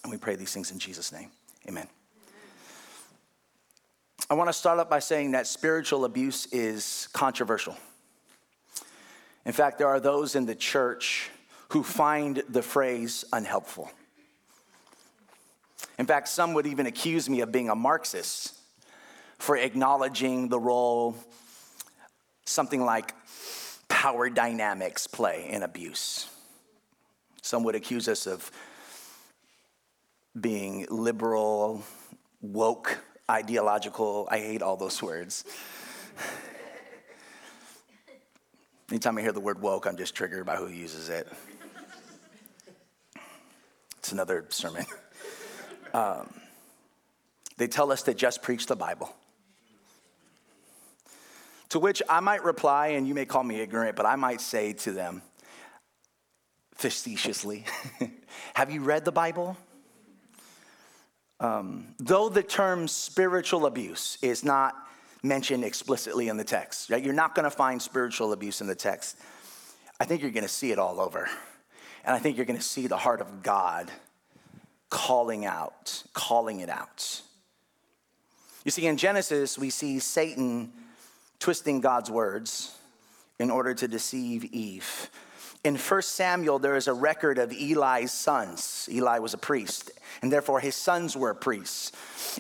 And 0.03 0.13
we 0.13 0.19
pray 0.19 0.37
these 0.37 0.53
things 0.53 0.71
in 0.71 0.79
Jesus' 0.79 1.13
name. 1.13 1.31
Amen. 1.69 1.89
I 4.31 4.35
want 4.35 4.49
to 4.49 4.53
start 4.53 4.79
up 4.79 4.89
by 4.89 5.01
saying 5.01 5.33
that 5.33 5.49
spiritual 5.49 6.05
abuse 6.05 6.47
is 6.53 7.09
controversial. 7.13 7.77
In 9.45 9.51
fact, 9.51 9.79
there 9.79 9.89
are 9.89 9.99
those 9.99 10.37
in 10.37 10.47
the 10.47 10.55
church 10.55 11.31
who 11.71 11.83
find 11.83 12.41
the 12.49 12.63
phrase 12.63 13.25
unhelpful. 13.33 13.91
In 15.99 16.07
fact, 16.07 16.29
some 16.29 16.55
would 16.55 16.69
even 16.69 16.87
accuse 16.87 17.29
me 17.29 17.41
of 17.41 17.51
being 17.51 17.71
a 17.71 17.75
Marxist 17.75 18.55
for 19.39 19.57
acknowledging 19.57 20.49
the 20.49 20.61
role 20.61 21.17
something 22.45 22.85
like 22.85 23.13
power 23.89 24.31
dynamics 24.31 25.09
play 25.09 25.49
in 25.51 25.65
abuse. 25.65 26.29
Some 27.43 27.65
would 27.65 27.75
accuse 27.75 28.07
us 28.07 28.29
of 28.29 28.49
being 30.41 30.87
liberal, 30.89 31.83
woke, 32.41 32.97
ideological. 33.31 34.29
I 34.31 34.39
hate 34.39 34.61
all 34.61 34.77
those 34.77 35.01
words. 35.03 35.45
Anytime 38.91 39.17
I 39.19 39.21
hear 39.21 39.33
the 39.33 39.41
word 39.41 39.63
woke, 39.63 39.87
I'm 39.87 39.97
just 39.97 40.17
triggered 40.17 40.45
by 40.45 40.57
who 40.57 40.67
uses 40.67 41.09
it. 41.09 41.29
It's 43.99 44.11
another 44.11 44.45
sermon. 44.49 44.85
Um, 45.95 46.33
they 47.57 47.69
tell 47.69 47.93
us 47.93 48.03
to 48.05 48.15
just 48.15 48.43
preach 48.43 48.67
the 48.67 48.77
Bible. 48.77 49.15
To 51.71 51.79
which 51.79 52.03
I 52.09 52.21
might 52.21 52.43
reply, 52.43 52.89
and 52.89 53.07
you 53.07 53.15
may 53.15 53.27
call 53.27 53.45
me 53.45 53.61
ignorant, 53.61 53.95
but 53.95 54.07
I 54.07 54.17
might 54.17 54.41
say 54.41 54.73
to 54.73 54.93
them 54.93 55.23
facetiously, 56.75 57.65
Have 58.55 58.71
you 58.71 58.81
read 58.81 59.05
the 59.05 59.13
Bible? 59.13 59.57
Um, 61.41 61.87
though 61.99 62.29
the 62.29 62.43
term 62.43 62.87
spiritual 62.87 63.67
abuse 63.67 64.19
is 64.21 64.45
not 64.45 64.75
mentioned 65.23 65.65
explicitly 65.65 66.29
in 66.29 66.37
the 66.37 66.45
text, 66.45 66.91
right? 66.91 67.03
You're 67.03 67.15
not 67.15 67.35
going 67.35 67.45
to 67.45 67.51
find 67.51 67.81
spiritual 67.81 68.33
abuse 68.33 68.61
in 68.61 68.67
the 68.67 68.75
text. 68.75 69.17
I 69.99 70.05
think 70.05 70.23
you're 70.23 70.31
going 70.31 70.45
to 70.45 70.49
see 70.49 70.71
it 70.71 70.79
all 70.79 71.01
over. 71.01 71.29
And 72.05 72.15
I 72.15 72.19
think 72.19 72.37
you're 72.37 72.47
going 72.47 72.59
to 72.59 72.65
see 72.65 72.87
the 72.87 72.97
heart 72.97 73.21
of 73.21 73.43
God 73.43 73.91
calling 74.91 75.45
out, 75.45 76.03
calling 76.13 76.61
it 76.61 76.69
out. 76.69 77.23
You 78.65 78.71
see, 78.71 78.87
in 78.87 78.97
Genesis, 78.97 79.59
we 79.59 79.71
see 79.71 79.99
Satan 79.99 80.73
twisting 81.39 81.81
God's 81.81 82.11
words 82.11 82.77
in 83.39 83.51
order 83.51 83.73
to 83.75 83.89
deceive 83.89 84.45
Eve. 84.45 85.11
In 85.63 85.77
1 85.77 86.03
Samuel, 86.03 86.59
there 86.59 86.77
is 86.77 86.89
a 86.89 86.95
record 86.95 87.37
of 87.37 87.53
Eli's 87.53 88.13
sons. 88.13 88.89
Eli 88.91 89.19
was 89.19 89.35
a 89.35 89.39
priest, 89.39 89.91
and 90.23 90.33
therefore 90.33 90.59
his 90.59 90.75
sons 90.75 91.15
were 91.15 91.35
priests. 91.35 91.93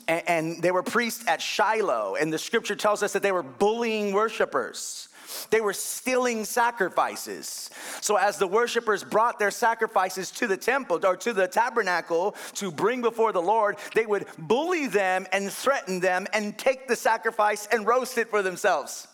And, 0.08 0.22
and 0.26 0.62
they 0.62 0.70
were 0.70 0.82
priests 0.82 1.24
at 1.26 1.42
Shiloh, 1.42 2.16
and 2.18 2.32
the 2.32 2.38
scripture 2.38 2.74
tells 2.74 3.02
us 3.02 3.12
that 3.12 3.22
they 3.22 3.32
were 3.32 3.42
bullying 3.42 4.14
worshipers. 4.14 5.08
They 5.50 5.60
were 5.60 5.74
stealing 5.74 6.44
sacrifices. 6.46 7.70
So, 8.00 8.16
as 8.16 8.38
the 8.38 8.46
worshipers 8.46 9.04
brought 9.04 9.38
their 9.38 9.50
sacrifices 9.50 10.30
to 10.32 10.46
the 10.46 10.56
temple 10.56 11.04
or 11.04 11.16
to 11.18 11.32
the 11.32 11.46
tabernacle 11.46 12.34
to 12.54 12.72
bring 12.72 13.02
before 13.02 13.32
the 13.32 13.42
Lord, 13.42 13.76
they 13.94 14.06
would 14.06 14.26
bully 14.38 14.86
them 14.86 15.26
and 15.32 15.52
threaten 15.52 16.00
them 16.00 16.26
and 16.32 16.58
take 16.58 16.88
the 16.88 16.96
sacrifice 16.96 17.68
and 17.70 17.86
roast 17.86 18.18
it 18.18 18.28
for 18.28 18.42
themselves. 18.42 19.06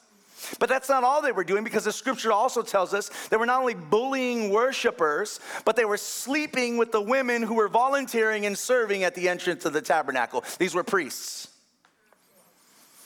But 0.58 0.68
that's 0.68 0.88
not 0.88 1.02
all 1.02 1.22
they 1.22 1.32
were 1.32 1.44
doing 1.44 1.64
because 1.64 1.84
the 1.84 1.92
scripture 1.92 2.30
also 2.30 2.62
tells 2.62 2.92
us 2.94 3.10
they 3.28 3.36
were 3.36 3.46
not 3.46 3.60
only 3.60 3.74
bullying 3.74 4.50
worshipers, 4.50 5.40
but 5.64 5.76
they 5.76 5.84
were 5.84 5.96
sleeping 5.96 6.76
with 6.76 6.92
the 6.92 7.00
women 7.00 7.42
who 7.42 7.54
were 7.54 7.68
volunteering 7.68 8.46
and 8.46 8.56
serving 8.56 9.02
at 9.02 9.14
the 9.14 9.28
entrance 9.28 9.64
of 9.64 9.72
the 9.72 9.82
tabernacle. 9.82 10.44
These 10.58 10.74
were 10.74 10.84
priests. 10.84 11.48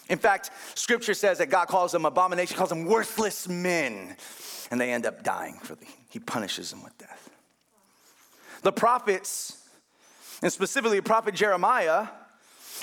In 0.09 0.19
fact, 0.19 0.51
scripture 0.75 1.15
says 1.15 1.39
that 1.39 1.51
God 1.51 1.69
calls 1.69 1.93
them 1.93 2.05
abomination, 2.05 2.57
calls 2.57 2.71
them 2.71 2.85
worthless 2.85 3.49
men, 3.49 4.17
and 4.71 4.81
they 4.81 4.93
end 4.93 5.07
up 5.07 5.23
dying 5.23 5.55
for 5.63 5.77
the, 5.77 5.87
he 6.09 6.19
punishes 6.19 6.71
them 6.71 6.83
with 6.83 6.97
death. 6.99 7.31
The 8.63 8.73
prophets, 8.73 9.69
and 10.43 10.53
specifically 10.53 11.01
prophet 11.01 11.37
Jeremiah, 11.37 12.09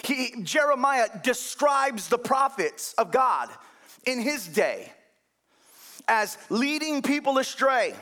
he, 0.05 0.41
Jeremiah 0.41 1.07
describes 1.21 2.07
the 2.07 2.17
prophets 2.17 2.93
of 2.97 3.11
God 3.11 3.49
in 4.07 4.19
his 4.19 4.47
day 4.47 4.91
as 6.07 6.37
leading 6.49 7.01
people 7.01 7.37
astray, 7.37 7.93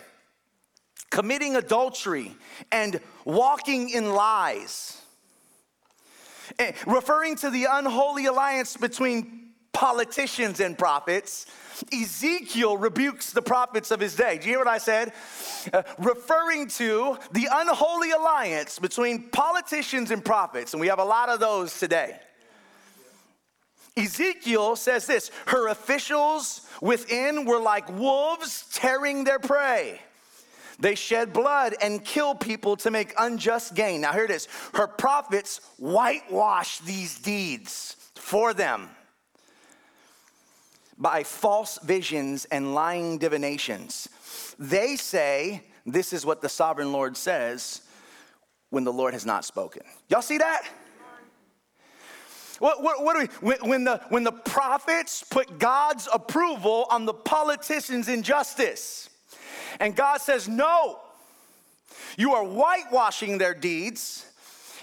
committing 1.09 1.55
adultery, 1.55 2.31
and 2.71 3.01
walking 3.25 3.89
in 3.89 4.13
lies. 4.13 5.01
And 6.59 6.75
eh, 6.75 6.79
referring 6.85 7.35
to 7.37 7.49
the 7.49 7.65
unholy 7.69 8.27
alliance 8.27 8.77
between 8.77 9.49
politicians 9.73 10.59
and 10.59 10.77
prophets, 10.77 11.47
Ezekiel 11.91 12.77
rebukes 12.77 13.33
the 13.33 13.41
prophets 13.41 13.89
of 13.89 13.99
his 13.99 14.15
day. 14.15 14.37
Do 14.37 14.45
you 14.45 14.51
hear 14.51 14.59
what 14.59 14.67
I 14.67 14.77
said? 14.77 15.11
Uh, 15.73 15.81
referring 15.97 16.67
to 16.67 17.17
the 17.31 17.49
unholy 17.51 18.11
alliance 18.11 18.77
between 18.77 19.29
politicians 19.31 20.11
and 20.11 20.23
prophets, 20.23 20.73
and 20.73 20.79
we 20.79 20.87
have 20.87 20.99
a 20.99 21.03
lot 21.03 21.29
of 21.29 21.39
those 21.39 21.77
today. 21.79 22.19
Ezekiel 23.97 24.75
says 24.75 25.05
this 25.05 25.31
her 25.47 25.69
officials 25.69 26.67
within 26.81 27.45
were 27.45 27.59
like 27.59 27.89
wolves 27.97 28.67
tearing 28.73 29.23
their 29.23 29.39
prey. 29.39 30.01
They 30.79 30.95
shed 30.95 31.31
blood 31.31 31.75
and 31.81 32.03
kill 32.03 32.35
people 32.35 32.75
to 32.77 32.91
make 32.91 33.13
unjust 33.17 33.75
gain. 33.75 34.01
Now, 34.01 34.11
here 34.11 34.25
it 34.25 34.31
is. 34.31 34.47
Her 34.73 34.87
prophets 34.87 35.61
whitewash 35.77 36.79
these 36.79 37.17
deeds 37.19 37.95
for 38.15 38.53
them 38.53 38.89
by 40.97 41.23
false 41.23 41.79
visions 41.79 42.45
and 42.45 42.73
lying 42.73 43.17
divinations. 43.17 44.09
They 44.59 44.95
say, 44.97 45.63
This 45.85 46.11
is 46.11 46.25
what 46.25 46.41
the 46.41 46.49
sovereign 46.49 46.91
Lord 46.91 47.15
says 47.15 47.81
when 48.69 48.83
the 48.83 48.93
Lord 48.93 49.13
has 49.13 49.25
not 49.25 49.45
spoken. 49.45 49.83
Y'all 50.09 50.21
see 50.21 50.37
that? 50.39 50.67
What, 52.59 52.81
what, 52.81 53.03
what 53.03 53.13
do 53.15 53.27
we, 53.41 53.53
when, 53.55 53.83
the, 53.83 54.01
when 54.09 54.23
the 54.23 54.31
prophets 54.31 55.23
put 55.29 55.59
God's 55.59 56.07
approval 56.11 56.87
on 56.89 57.05
the 57.05 57.13
politicians' 57.13 58.07
injustice, 58.07 59.09
and 59.79 59.95
God 59.95 60.21
says, 60.21 60.47
No, 60.47 60.99
you 62.17 62.33
are 62.33 62.43
whitewashing 62.43 63.37
their 63.37 63.53
deeds, 63.53 64.25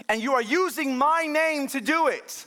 and 0.09 0.23
you 0.23 0.35
are 0.35 0.43
using 0.43 0.97
my 0.97 1.27
name 1.27 1.67
to 1.69 1.81
do 1.81 2.09
it. 2.09 2.47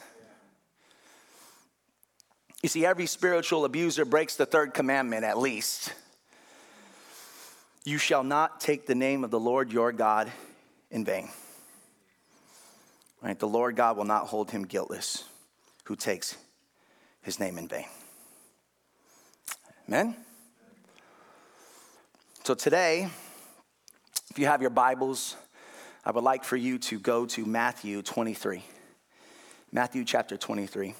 You 2.61 2.69
see, 2.69 2.85
every 2.85 3.05
spiritual 3.05 3.63
abuser 3.65 4.05
breaks 4.05 4.35
the 4.35 4.45
third 4.45 4.73
commandment 4.73 5.23
at 5.23 5.37
least. 5.37 5.93
You 7.83 7.99
shall 7.99 8.23
not 8.23 8.59
take 8.59 8.87
the 8.87 8.95
name 8.95 9.23
of 9.23 9.29
the 9.29 9.39
Lord 9.39 9.71
your 9.71 9.91
God 9.91 10.31
in 10.89 11.05
vain. 11.05 11.29
Right? 13.25 13.39
The 13.39 13.47
Lord 13.47 13.75
God 13.75 13.97
will 13.97 14.05
not 14.05 14.27
hold 14.27 14.51
him 14.51 14.65
guiltless 14.65 15.23
who 15.85 15.95
takes 15.95 16.37
his 17.23 17.39
name 17.39 17.57
in 17.57 17.67
vain. 17.67 17.87
Amen? 19.89 20.15
So 22.43 22.53
today, 22.53 23.09
if 24.29 24.37
you 24.37 24.45
have 24.45 24.61
your 24.61 24.69
Bibles, 24.69 25.35
I 26.05 26.11
would 26.11 26.23
like 26.23 26.43
for 26.43 26.55
you 26.55 26.77
to 26.77 26.99
go 26.99 27.25
to 27.25 27.45
Matthew 27.47 28.03
23. 28.03 28.61
Matthew 29.71 30.05
chapter 30.05 30.37
23. 30.37 30.93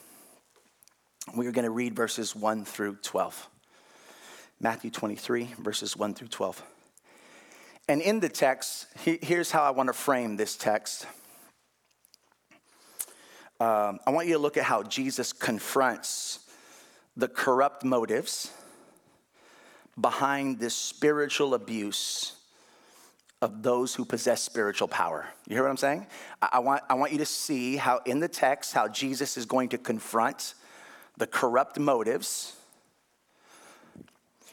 We 1.35 1.45
are 1.45 1.51
going 1.51 1.65
to 1.65 1.69
read 1.69 1.95
verses 1.95 2.35
1 2.35 2.65
through 2.65 2.97
12. 3.03 3.49
Matthew 4.59 4.89
23, 4.89 5.53
verses 5.59 5.95
1 5.95 6.15
through 6.15 6.29
12. 6.29 6.63
And 7.87 8.01
in 8.01 8.19
the 8.19 8.29
text, 8.29 8.87
here's 8.95 9.51
how 9.51 9.61
I 9.61 9.69
want 9.69 9.87
to 9.87 9.93
frame 9.93 10.37
this 10.37 10.57
text 10.57 11.05
um, 13.59 13.99
I 14.05 14.11
want 14.11 14.27
you 14.27 14.33
to 14.33 14.39
look 14.39 14.57
at 14.57 14.63
how 14.63 14.83
Jesus 14.83 15.33
confronts 15.33 16.39
the 17.15 17.27
corrupt 17.27 17.83
motives 17.83 18.51
behind 19.99 20.59
this 20.59 20.75
spiritual 20.75 21.53
abuse 21.53 22.33
of 23.41 23.63
those 23.63 23.95
who 23.95 24.03
possess 24.05 24.41
spiritual 24.41 24.87
power. 24.87 25.27
You 25.47 25.55
hear 25.55 25.63
what 25.63 25.69
I'm 25.69 25.77
saying? 25.77 26.07
I, 26.41 26.59
want, 26.59 26.83
I 26.89 26.95
want 26.95 27.11
you 27.11 27.19
to 27.19 27.25
see 27.25 27.77
how, 27.77 28.01
in 28.05 28.19
the 28.19 28.27
text, 28.27 28.73
how 28.73 28.87
Jesus 28.87 29.37
is 29.37 29.45
going 29.45 29.69
to 29.69 29.77
confront 29.77 30.53
the 31.17 31.27
corrupt 31.27 31.79
motives 31.79 32.55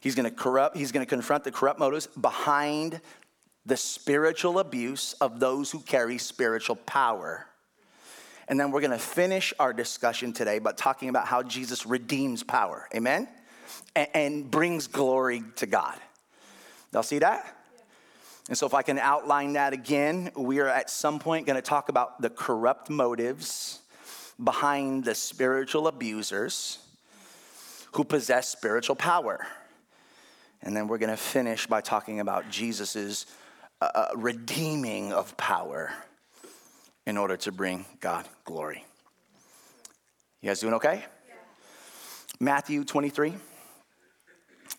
He's 0.02 0.16
to 0.16 0.30
corrupt, 0.32 0.76
he's 0.76 0.90
going 0.90 1.06
to 1.06 1.08
confront 1.08 1.44
the 1.44 1.52
corrupt 1.52 1.78
motives 1.78 2.08
behind 2.08 3.00
the 3.64 3.76
spiritual 3.76 4.58
abuse 4.58 5.12
of 5.20 5.38
those 5.38 5.70
who 5.70 5.78
carry 5.78 6.18
spiritual 6.18 6.74
power. 6.74 7.46
And 8.48 8.58
then 8.58 8.70
we're 8.70 8.80
going 8.80 8.90
to 8.92 8.98
finish 8.98 9.54
our 9.58 9.72
discussion 9.72 10.32
today 10.32 10.58
by 10.58 10.72
talking 10.72 11.08
about 11.08 11.26
how 11.26 11.42
Jesus 11.42 11.86
redeems 11.86 12.42
power. 12.42 12.88
Amen? 12.94 13.28
And, 13.94 14.08
and 14.14 14.50
brings 14.50 14.86
glory 14.86 15.42
to 15.56 15.66
God. 15.66 15.98
Y'all 16.92 17.02
see 17.02 17.20
that? 17.20 17.56
And 18.48 18.58
so, 18.58 18.66
if 18.66 18.74
I 18.74 18.82
can 18.82 18.98
outline 18.98 19.52
that 19.52 19.72
again, 19.72 20.30
we 20.36 20.58
are 20.58 20.68
at 20.68 20.90
some 20.90 21.20
point 21.20 21.46
going 21.46 21.56
to 21.56 21.62
talk 21.62 21.88
about 21.88 22.20
the 22.20 22.28
corrupt 22.28 22.90
motives 22.90 23.80
behind 24.42 25.04
the 25.04 25.14
spiritual 25.14 25.86
abusers 25.86 26.78
who 27.92 28.02
possess 28.04 28.48
spiritual 28.48 28.96
power. 28.96 29.46
And 30.60 30.76
then 30.76 30.88
we're 30.88 30.98
going 30.98 31.10
to 31.10 31.16
finish 31.16 31.66
by 31.66 31.80
talking 31.80 32.20
about 32.20 32.50
Jesus' 32.50 33.26
uh, 33.80 33.88
uh, 33.94 34.08
redeeming 34.16 35.12
of 35.12 35.36
power 35.36 35.92
in 37.06 37.16
order 37.16 37.36
to 37.36 37.52
bring 37.52 37.84
God 38.00 38.28
glory. 38.44 38.84
You 40.40 40.48
guys 40.48 40.60
doing 40.60 40.74
okay? 40.74 41.04
Yeah. 41.28 41.34
Matthew 42.40 42.84
23. 42.84 43.34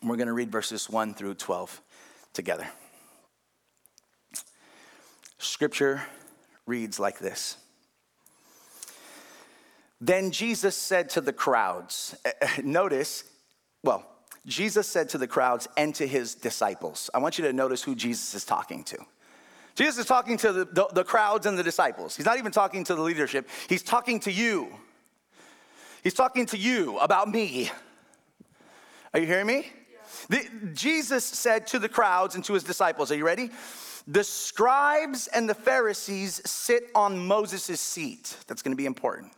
We're 0.02 0.18
going 0.18 0.28
to 0.28 0.34
read 0.34 0.52
verses 0.52 0.90
1 0.90 1.14
through 1.14 1.36
12 1.36 1.82
together. 2.34 2.68
Scripture 5.38 6.04
reads 6.66 7.00
like 7.00 7.20
this 7.20 7.58
Then 10.02 10.32
Jesus 10.32 10.76
said 10.76 11.10
to 11.12 11.22
the 11.22 11.34
crowds, 11.34 12.16
notice, 12.64 13.24
well, 13.84 14.06
Jesus 14.46 14.88
said 14.88 15.10
to 15.10 15.18
the 15.18 15.28
crowds 15.28 15.68
and 15.78 15.96
to 15.96 16.06
his 16.06 16.36
disciples. 16.36 17.10
I 17.14 17.20
want 17.20 17.38
you 17.38 17.46
to 17.46 17.54
notice 17.54 17.84
who 17.84 17.96
Jesus 17.96 18.34
is 18.36 18.44
talking 18.44 18.84
to. 18.86 18.98
Jesus 19.76 20.00
is 20.00 20.06
talking 20.06 20.38
to 20.38 20.52
the, 20.52 20.66
the, 20.66 20.88
the, 20.94 21.04
crowds 21.04 21.46
and 21.46 21.58
the 21.58 21.64
disciples. 21.64 22.16
He's 22.16 22.26
not 22.26 22.38
even 22.38 22.52
talking 22.52 22.84
to 22.86 22.96
the 22.96 23.02
leadership, 23.02 23.50
he's 23.68 23.84
talking 23.84 24.20
to 24.22 24.32
you. 24.32 24.70
He's 26.04 26.14
talking 26.14 26.46
to 26.48 26.58
you 26.58 27.00
about 27.00 27.30
me. 27.30 27.72
Are 29.14 29.22
you 29.22 29.26
hearing 29.26 29.48
me? 29.48 29.68
Yeah. 30.30 30.38
The, 30.38 30.74
Jesus 30.74 31.24
said 31.24 31.66
to 31.68 31.80
the 31.80 31.88
crowds 31.88 32.36
and 32.36 32.44
to 32.44 32.54
his 32.54 32.64
disciples, 32.64 33.10
Are 33.10 33.16
you 33.16 33.26
ready? 33.26 33.52
The 34.06 34.24
scribes 34.24 35.28
and 35.28 35.48
the 35.48 35.54
Pharisees 35.54 36.42
sit 36.50 36.92
on 36.94 37.18
Moses' 37.26 37.80
seat. 37.80 38.36
That's 38.48 38.62
going 38.62 38.74
to 38.74 38.78
be 38.78 38.86
important. 38.86 39.32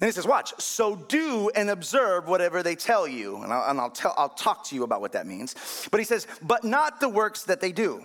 Then 0.00 0.08
he 0.08 0.12
says, 0.12 0.26
Watch, 0.26 0.52
so 0.58 0.96
do 0.96 1.50
and 1.54 1.70
observe 1.70 2.26
whatever 2.26 2.64
they 2.64 2.74
tell 2.74 3.06
you. 3.06 3.42
And, 3.42 3.52
I'll, 3.52 3.70
and 3.70 3.80
I'll, 3.80 3.90
tell, 3.90 4.14
I'll 4.18 4.28
talk 4.28 4.64
to 4.64 4.74
you 4.74 4.82
about 4.82 5.00
what 5.00 5.12
that 5.12 5.26
means. 5.26 5.54
But 5.90 6.00
he 6.00 6.04
says, 6.04 6.26
But 6.42 6.64
not 6.64 6.98
the 6.98 7.08
works 7.08 7.44
that 7.44 7.60
they 7.60 7.70
do. 7.70 8.04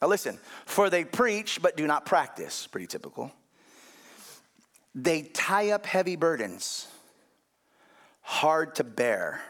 Now 0.00 0.08
listen, 0.08 0.38
for 0.64 0.90
they 0.90 1.04
preach 1.04 1.60
but 1.60 1.76
do 1.76 1.86
not 1.86 2.06
practice. 2.06 2.66
Pretty 2.66 2.86
typical. 2.86 3.32
They 4.94 5.22
tie 5.22 5.70
up 5.70 5.86
heavy 5.86 6.16
burdens, 6.16 6.88
hard 8.22 8.74
to 8.76 8.84
bear, 8.84 9.40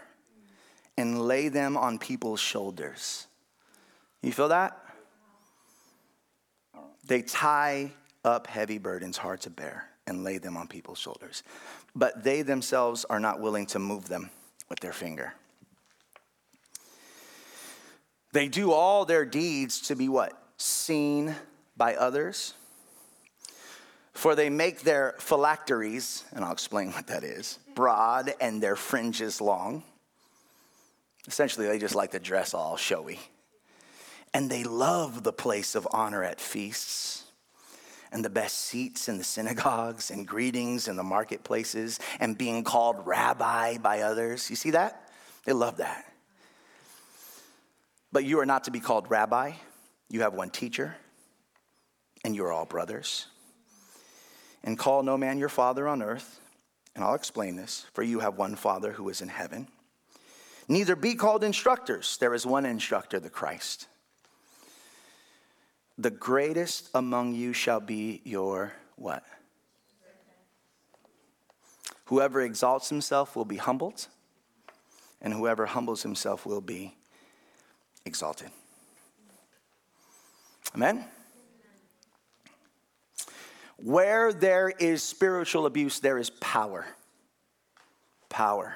and 0.99 1.23
lay 1.23 1.49
them 1.49 1.77
on 1.77 1.99
people's 1.99 2.41
shoulders. 2.41 3.27
You 4.23 4.33
feel 4.33 4.49
that? 4.49 4.77
They 7.07 7.23
tie 7.23 7.93
up 8.25 8.47
heavy 8.47 8.79
burdens 8.79 9.17
hard 9.17 9.41
to 9.43 9.51
bear 9.51 9.89
and 10.07 10.25
lay 10.25 10.39
them 10.39 10.57
on 10.57 10.69
people's 10.69 10.99
shoulders. 10.99 11.43
But 11.95 12.23
they 12.23 12.43
themselves 12.43 13.05
are 13.07 13.21
not 13.21 13.41
willing 13.41 13.67
to 13.67 13.79
move 13.79 14.09
them 14.09 14.31
with 14.69 14.81
their 14.81 14.93
finger. 14.93 15.33
They 18.33 18.49
do 18.49 18.73
all 18.73 19.05
their 19.05 19.25
deeds 19.25 19.81
to 19.83 19.97
be 19.97 20.09
what? 20.09 20.40
Seen 20.61 21.35
by 21.77 21.95
others. 21.95 22.55
For 24.13 24.35
they 24.35 24.51
make 24.51 24.83
their 24.83 25.15
phylacteries, 25.19 26.25
and 26.33 26.45
I'll 26.45 26.53
explain 26.53 26.93
what 26.93 27.07
that 27.07 27.25
is, 27.25 27.59
broad 27.75 28.35
and 28.41 28.63
their 28.63 28.77
fringes 28.77 29.41
long. 29.41 29.83
Essentially, 31.27 31.67
they 31.67 31.79
just 31.79 31.95
like 31.95 32.11
to 32.11 32.19
dress 32.19 32.53
all 32.53 32.77
showy 32.77 33.19
and 34.33 34.51
they 34.51 34.65
love 34.65 35.23
the 35.23 35.33
place 35.33 35.75
of 35.75 35.87
honor 35.91 36.23
at 36.23 36.41
feasts 36.41 37.25
and 38.13 38.25
the 38.25 38.31
best 38.31 38.59
seats 38.59 39.09
in 39.09 39.19
the 39.19 39.25
synagogues 39.25 40.11
and 40.11 40.27
greetings 40.27 40.89
in 40.89 40.97
the 40.97 41.03
marketplaces 41.03 41.99
and 42.19 42.37
being 42.37 42.65
called 42.65 43.07
rabbi 43.07 43.79
by 43.79 44.01
others. 44.01 44.51
You 44.51 44.57
see 44.57 44.71
that? 44.71 45.09
They 45.45 45.53
love 45.53 45.79
that. 45.79 46.05
But 48.13 48.25
you 48.25 48.41
are 48.41 48.47
not 48.47 48.65
to 48.65 48.71
be 48.71 48.81
called 48.81 49.11
rabbi. 49.11 49.53
You 50.11 50.23
have 50.23 50.35
one 50.35 50.51
teacher, 50.51 50.97
and 52.25 52.35
you 52.35 52.45
are 52.45 52.53
all 52.53 52.67
brothers. 52.67 53.27
And 54.65 54.77
call 54.77 55.03
no 55.05 55.17
man 55.17 55.39
your 55.39 55.49
father 55.49 55.87
on 55.89 56.03
earth. 56.03 56.41
And 56.95 57.05
I'll 57.05 57.15
explain 57.15 57.55
this 57.57 57.87
for 57.95 58.03
you 58.03 58.19
have 58.19 58.37
one 58.37 58.57
father 58.57 58.93
who 58.93 59.09
is 59.09 59.23
in 59.23 59.29
heaven. 59.29 59.69
Neither 60.69 60.97
be 60.97 61.15
called 61.15 61.45
instructors. 61.45 62.17
There 62.19 62.35
is 62.35 62.45
one 62.45 62.67
instructor, 62.67 63.21
the 63.21 63.31
Christ. 63.31 63.87
The 65.97 66.11
greatest 66.11 66.91
among 66.93 67.35
you 67.35 67.53
shall 67.53 67.81
be 67.81 68.21
your 68.25 68.73
what? 68.97 69.23
Whoever 72.07 72.41
exalts 72.41 72.89
himself 72.89 73.37
will 73.37 73.45
be 73.45 73.57
humbled, 73.57 74.09
and 75.23 75.33
whoever 75.33 75.67
humbles 75.67 76.03
himself 76.03 76.45
will 76.45 76.61
be 76.61 76.97
exalted. 78.05 78.51
Amen? 80.75 81.05
Where 83.83 84.33
there 84.33 84.69
is 84.69 85.03
spiritual 85.03 85.67
abuse, 85.67 86.01
there 86.01 86.19
is 86.19 86.31
power. 86.31 86.87
Power. 88.29 88.75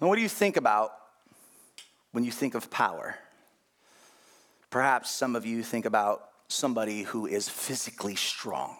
And 0.00 0.08
what 0.08 0.16
do 0.16 0.22
you 0.22 0.28
think 0.28 0.56
about 0.56 0.92
when 2.12 2.24
you 2.24 2.32
think 2.32 2.54
of 2.54 2.70
power? 2.70 3.16
Perhaps 4.70 5.10
some 5.10 5.36
of 5.36 5.44
you 5.44 5.62
think 5.62 5.84
about 5.84 6.30
somebody 6.48 7.02
who 7.02 7.26
is 7.26 7.48
physically 7.48 8.16
strong. 8.16 8.76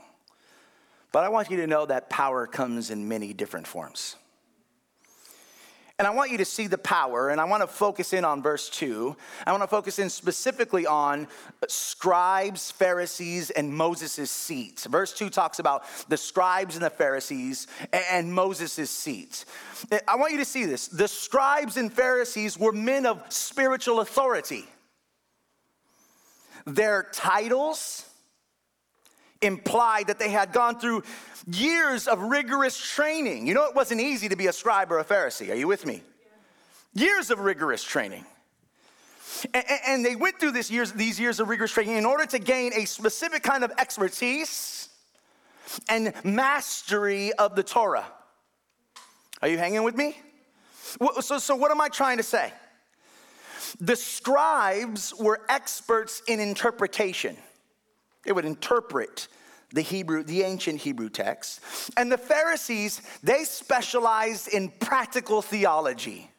But 1.13 1.25
I 1.25 1.29
want 1.29 1.51
you 1.51 1.59
to 1.59 1.67
know 1.67 1.87
that 1.87 2.09
power 2.09 2.47
comes 2.47 2.91
in 2.91 3.09
many 3.09 3.33
different 3.33 3.67
forms. 3.67 4.17
And 6.01 6.07
I 6.07 6.13
want 6.13 6.31
you 6.31 6.39
to 6.39 6.47
see 6.47 6.67
the 6.67 6.79
power, 6.79 7.29
and 7.29 7.39
I 7.39 7.45
want 7.45 7.63
to 7.63 7.67
focus 7.67 8.15
in 8.15 8.25
on 8.25 8.41
verse 8.41 8.71
2. 8.71 9.15
I 9.47 9.51
want 9.51 9.63
to 9.63 9.67
focus 9.67 9.99
in 9.99 10.09
specifically 10.09 10.87
on 10.87 11.29
scribes, 11.69 12.71
Pharisees, 12.71 13.51
and 13.51 13.71
Moses' 13.71 14.31
seat. 14.31 14.87
Verse 14.89 15.13
2 15.13 15.29
talks 15.29 15.59
about 15.59 15.85
the 16.09 16.17
scribes 16.17 16.75
and 16.75 16.83
the 16.83 16.89
Pharisees 16.89 17.67
and 17.93 18.33
Moses' 18.33 18.89
seat. 18.89 19.45
I 20.09 20.17
want 20.17 20.33
you 20.33 20.39
to 20.39 20.45
see 20.47 20.65
this. 20.65 20.89
The 20.89 21.07
scribes 21.07 21.77
and 21.77 21.93
Pharisees 21.93 22.57
were 22.57 22.73
men 22.73 23.05
of 23.05 23.23
spiritual 23.29 24.01
authority. 24.01 24.65
Their 26.65 27.09
titles 27.13 28.10
implied 29.43 30.09
that 30.09 30.19
they 30.19 30.31
had 30.31 30.53
gone 30.53 30.79
through 30.79 31.03
years 31.47 32.07
of 32.07 32.21
rigorous 32.21 32.79
training. 32.79 33.47
You 33.47 33.55
know, 33.55 33.65
it 33.65 33.75
wasn't 33.75 34.01
easy 34.01 34.29
to 34.29 34.37
be 34.37 34.47
a 34.47 34.53
scribe 34.53 34.93
or 34.93 34.99
a 34.99 35.05
Pharisee. 35.05 35.51
Are 35.51 35.55
you 35.55 35.69
with 35.69 35.87
me? 35.87 36.03
Years 36.95 37.31
of 37.31 37.41
rigorous 37.41 37.83
training. 37.83 38.25
And, 39.87 40.05
they 40.05 40.17
went 40.17 40.39
through 40.39 40.53
this 40.53 40.71
years, 40.71 40.93
these 40.93 41.19
years 41.19 41.41
of 41.41 41.49
rigorous 41.49 41.71
training 41.71 41.97
in 41.97 42.05
order 42.05 42.27
to 42.27 42.39
gain 42.39 42.73
a 42.75 42.85
specific 42.85 43.43
kind 43.43 43.65
of 43.65 43.73
expertise 43.79 44.89
and 45.89 46.13
mastery 46.25 47.33
of 47.35 47.55
the 47.55 47.63
Torah. 47.63 48.07
Are 49.41 49.49
you 49.49 49.57
hanging 49.57 49.83
with 49.83 49.97
me? 49.97 50.17
So, 51.21 51.39
so 51.39 51.57
what 51.57 51.71
am 51.71 51.81
I 51.81 51.89
trying 51.89 52.19
to 52.19 52.23
say? 52.23 52.53
The 53.81 53.97
scribes 53.97 55.15
were 55.15 55.41
experts 55.49 56.23
in 56.27 56.41
interpretation. 56.41 57.37
They 58.25 58.33
would 58.33 58.45
interpret 58.45 59.29
the 59.73 59.83
Hebrew, 59.83 60.23
the 60.23 60.43
ancient 60.43 60.81
Hebrew 60.81 61.09
text. 61.09 61.61
And 61.97 62.11
the 62.11 62.19
Pharisees, 62.19 63.03
they 63.23 63.45
specialized 63.45 64.49
in 64.49 64.71
practical 64.81 65.43
theology. 65.43 66.31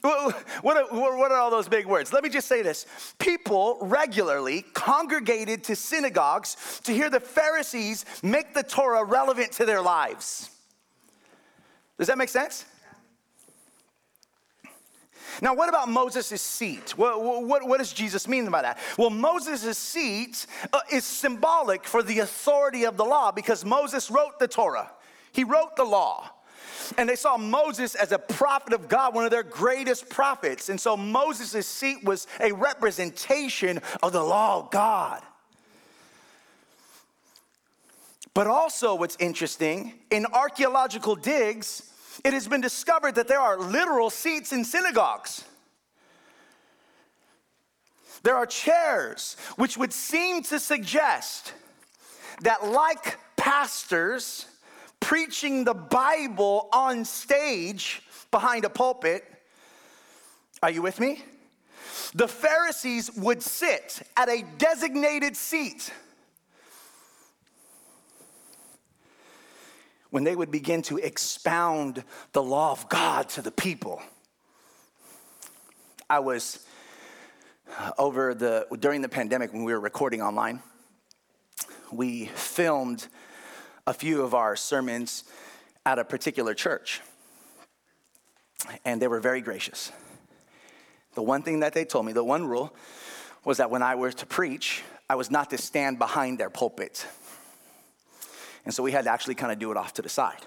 What 0.00 0.76
are, 0.76 0.84
what 0.94 1.32
are 1.32 1.38
all 1.38 1.50
those 1.50 1.68
big 1.68 1.86
words? 1.86 2.12
Let 2.12 2.22
me 2.22 2.28
just 2.28 2.46
say 2.46 2.62
this. 2.62 2.86
People 3.18 3.78
regularly 3.80 4.64
congregated 4.74 5.64
to 5.64 5.76
synagogues 5.76 6.80
to 6.84 6.92
hear 6.92 7.10
the 7.10 7.20
Pharisees 7.20 8.04
make 8.22 8.54
the 8.54 8.62
Torah 8.62 9.02
relevant 9.04 9.52
to 9.52 9.64
their 9.64 9.80
lives. 9.80 10.50
Does 11.98 12.06
that 12.06 12.18
make 12.18 12.28
sense? 12.28 12.64
Now, 15.40 15.54
what 15.54 15.68
about 15.68 15.88
Moses' 15.88 16.42
seat? 16.42 16.96
What, 16.96 17.22
what, 17.22 17.66
what, 17.66 17.78
does 17.78 17.92
Jesus 17.92 18.26
mean 18.26 18.50
by 18.50 18.62
that? 18.62 18.78
Well, 18.96 19.10
Moses' 19.10 19.78
seat 19.78 20.46
uh, 20.72 20.80
is 20.90 21.04
symbolic 21.04 21.84
for 21.84 22.02
the 22.02 22.20
authority 22.20 22.84
of 22.84 22.96
the 22.96 23.04
law 23.04 23.30
because 23.30 23.64
Moses 23.64 24.10
wrote 24.10 24.38
the 24.38 24.48
Torah, 24.48 24.90
he 25.32 25.44
wrote 25.44 25.76
the 25.76 25.84
law. 25.84 26.30
And 26.96 27.08
they 27.08 27.16
saw 27.16 27.36
Moses 27.36 27.94
as 27.94 28.12
a 28.12 28.18
prophet 28.18 28.72
of 28.72 28.88
God, 28.88 29.14
one 29.14 29.24
of 29.24 29.30
their 29.30 29.42
greatest 29.42 30.08
prophets. 30.08 30.70
And 30.70 30.80
so 30.80 30.96
Moses' 30.96 31.66
seat 31.66 32.02
was 32.02 32.26
a 32.40 32.52
representation 32.52 33.80
of 34.02 34.12
the 34.12 34.22
law 34.22 34.60
of 34.60 34.70
God. 34.70 35.22
But 38.32 38.46
also, 38.46 38.94
what's 38.94 39.16
interesting, 39.18 39.94
in 40.10 40.24
archaeological 40.26 41.16
digs, 41.16 41.87
it 42.24 42.32
has 42.32 42.48
been 42.48 42.60
discovered 42.60 43.14
that 43.14 43.28
there 43.28 43.40
are 43.40 43.58
literal 43.58 44.10
seats 44.10 44.52
in 44.52 44.64
synagogues. 44.64 45.44
There 48.22 48.36
are 48.36 48.46
chairs, 48.46 49.36
which 49.56 49.76
would 49.76 49.92
seem 49.92 50.42
to 50.44 50.58
suggest 50.58 51.52
that, 52.42 52.66
like 52.66 53.16
pastors 53.36 54.46
preaching 55.00 55.64
the 55.64 55.74
Bible 55.74 56.68
on 56.72 57.04
stage 57.04 58.02
behind 58.30 58.64
a 58.64 58.70
pulpit, 58.70 59.24
are 60.62 60.70
you 60.70 60.82
with 60.82 60.98
me? 60.98 61.24
The 62.14 62.28
Pharisees 62.28 63.12
would 63.16 63.42
sit 63.42 64.02
at 64.16 64.28
a 64.28 64.44
designated 64.58 65.36
seat 65.36 65.92
when 70.10 70.24
they 70.24 70.34
would 70.34 70.50
begin 70.50 70.82
to 70.82 70.96
expound 70.98 72.02
the 72.32 72.42
law 72.42 72.72
of 72.72 72.88
God 72.88 73.28
to 73.30 73.42
the 73.42 73.50
people. 73.50 74.02
I 76.08 76.20
was 76.20 76.66
over 77.98 78.34
the 78.34 78.66
during 78.78 79.02
the 79.02 79.08
pandemic 79.08 79.52
when 79.52 79.64
we 79.64 79.72
were 79.72 79.80
recording 79.80 80.22
online, 80.22 80.62
we 81.92 82.26
filmed 82.26 83.06
a 83.86 83.92
few 83.92 84.22
of 84.22 84.34
our 84.34 84.56
sermons 84.56 85.24
at 85.84 85.98
a 85.98 86.04
particular 86.04 86.54
church. 86.54 87.00
And 88.84 89.00
they 89.00 89.08
were 89.08 89.20
very 89.20 89.40
gracious. 89.40 89.92
The 91.14 91.22
one 91.22 91.42
thing 91.42 91.60
that 91.60 91.72
they 91.72 91.84
told 91.84 92.06
me, 92.06 92.12
the 92.12 92.24
one 92.24 92.46
rule, 92.46 92.74
was 93.44 93.58
that 93.58 93.70
when 93.70 93.82
I 93.82 93.94
was 93.94 94.14
to 94.16 94.26
preach, 94.26 94.82
I 95.08 95.14
was 95.14 95.30
not 95.30 95.50
to 95.50 95.58
stand 95.58 95.98
behind 95.98 96.38
their 96.38 96.50
pulpit. 96.50 97.06
And 98.64 98.74
so 98.74 98.82
we 98.82 98.92
had 98.92 99.04
to 99.04 99.10
actually 99.10 99.34
kind 99.34 99.52
of 99.52 99.58
do 99.58 99.70
it 99.70 99.76
off 99.76 99.94
to 99.94 100.02
the 100.02 100.08
side. 100.08 100.44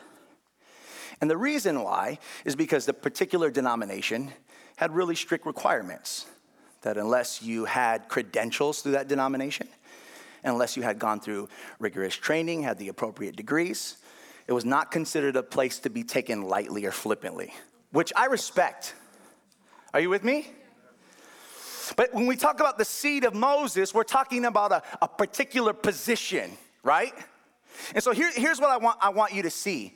And 1.19 1.30
the 1.30 1.38
reason 1.38 1.84
why 1.84 2.19
is 2.45 2.56
because 2.56 2.86
the 2.86 2.93
particular 2.93 3.52
denomination 3.52 4.32
had 4.78 4.93
really 4.93 5.15
strict 5.15 5.45
requirements 5.45 6.26
that 6.82 6.97
unless 6.97 7.41
you 7.43 7.65
had 7.65 8.10
credentials 8.10 8.82
through 8.82 8.93
that 8.93 9.08
denomination, 9.08 9.67
unless 10.43 10.76
you 10.76 10.84
had 10.84 10.97
gone 10.97 11.19
through 11.19 11.47
rigorous 11.80 12.15
training, 12.15 12.63
had 12.63 12.80
the 12.80 12.88
appropriate 12.88 13.36
degrees, 13.36 13.97
it 14.47 14.54
was 14.54 14.65
not 14.65 14.91
considered 14.91 15.36
a 15.36 15.43
place 15.43 15.80
to 15.80 15.89
be 15.89 16.04
taken 16.04 16.41
lightly 16.41 16.86
or 16.86 16.91
flippantly, 16.91 17.54
which 17.91 18.12
I 18.15 18.26
respect. 18.26 18.95
Are 19.93 20.00
you 20.00 20.10
with 20.10 20.24
me? 20.24 20.47
But 21.95 22.13
when 22.13 22.26
we 22.26 22.36
talk 22.36 22.60
about 22.60 22.78
the 22.78 22.86
seed 22.86 23.26
of 23.26 23.36
Moses, 23.36 23.93
we're 23.93 24.04
talking 24.04 24.45
about 24.45 24.71
a, 24.71 24.82
a 25.02 25.08
particular 25.08 25.74
position, 25.74 26.58
right? 26.84 27.13
And 27.93 28.03
so 28.03 28.12
here, 28.12 28.31
here's 28.34 28.60
what 28.60 28.69
I 28.69 28.77
want, 28.77 28.97
I 29.01 29.10
want 29.10 29.34
you 29.34 29.43
to 29.43 29.49
see. 29.49 29.93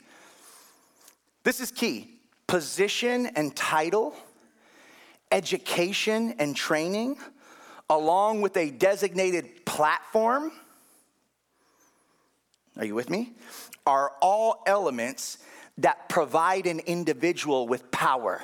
This 1.44 1.60
is 1.60 1.70
key 1.70 2.10
position 2.46 3.26
and 3.34 3.54
title, 3.56 4.14
education 5.32 6.34
and 6.38 6.54
training, 6.54 7.16
along 7.90 8.40
with 8.40 8.56
a 8.56 8.70
designated 8.70 9.64
platform. 9.64 10.52
Are 12.76 12.84
you 12.84 12.94
with 12.94 13.10
me? 13.10 13.32
Are 13.86 14.12
all 14.20 14.62
elements 14.66 15.38
that 15.78 16.08
provide 16.08 16.66
an 16.66 16.80
individual 16.80 17.68
with 17.68 17.90
power. 17.90 18.42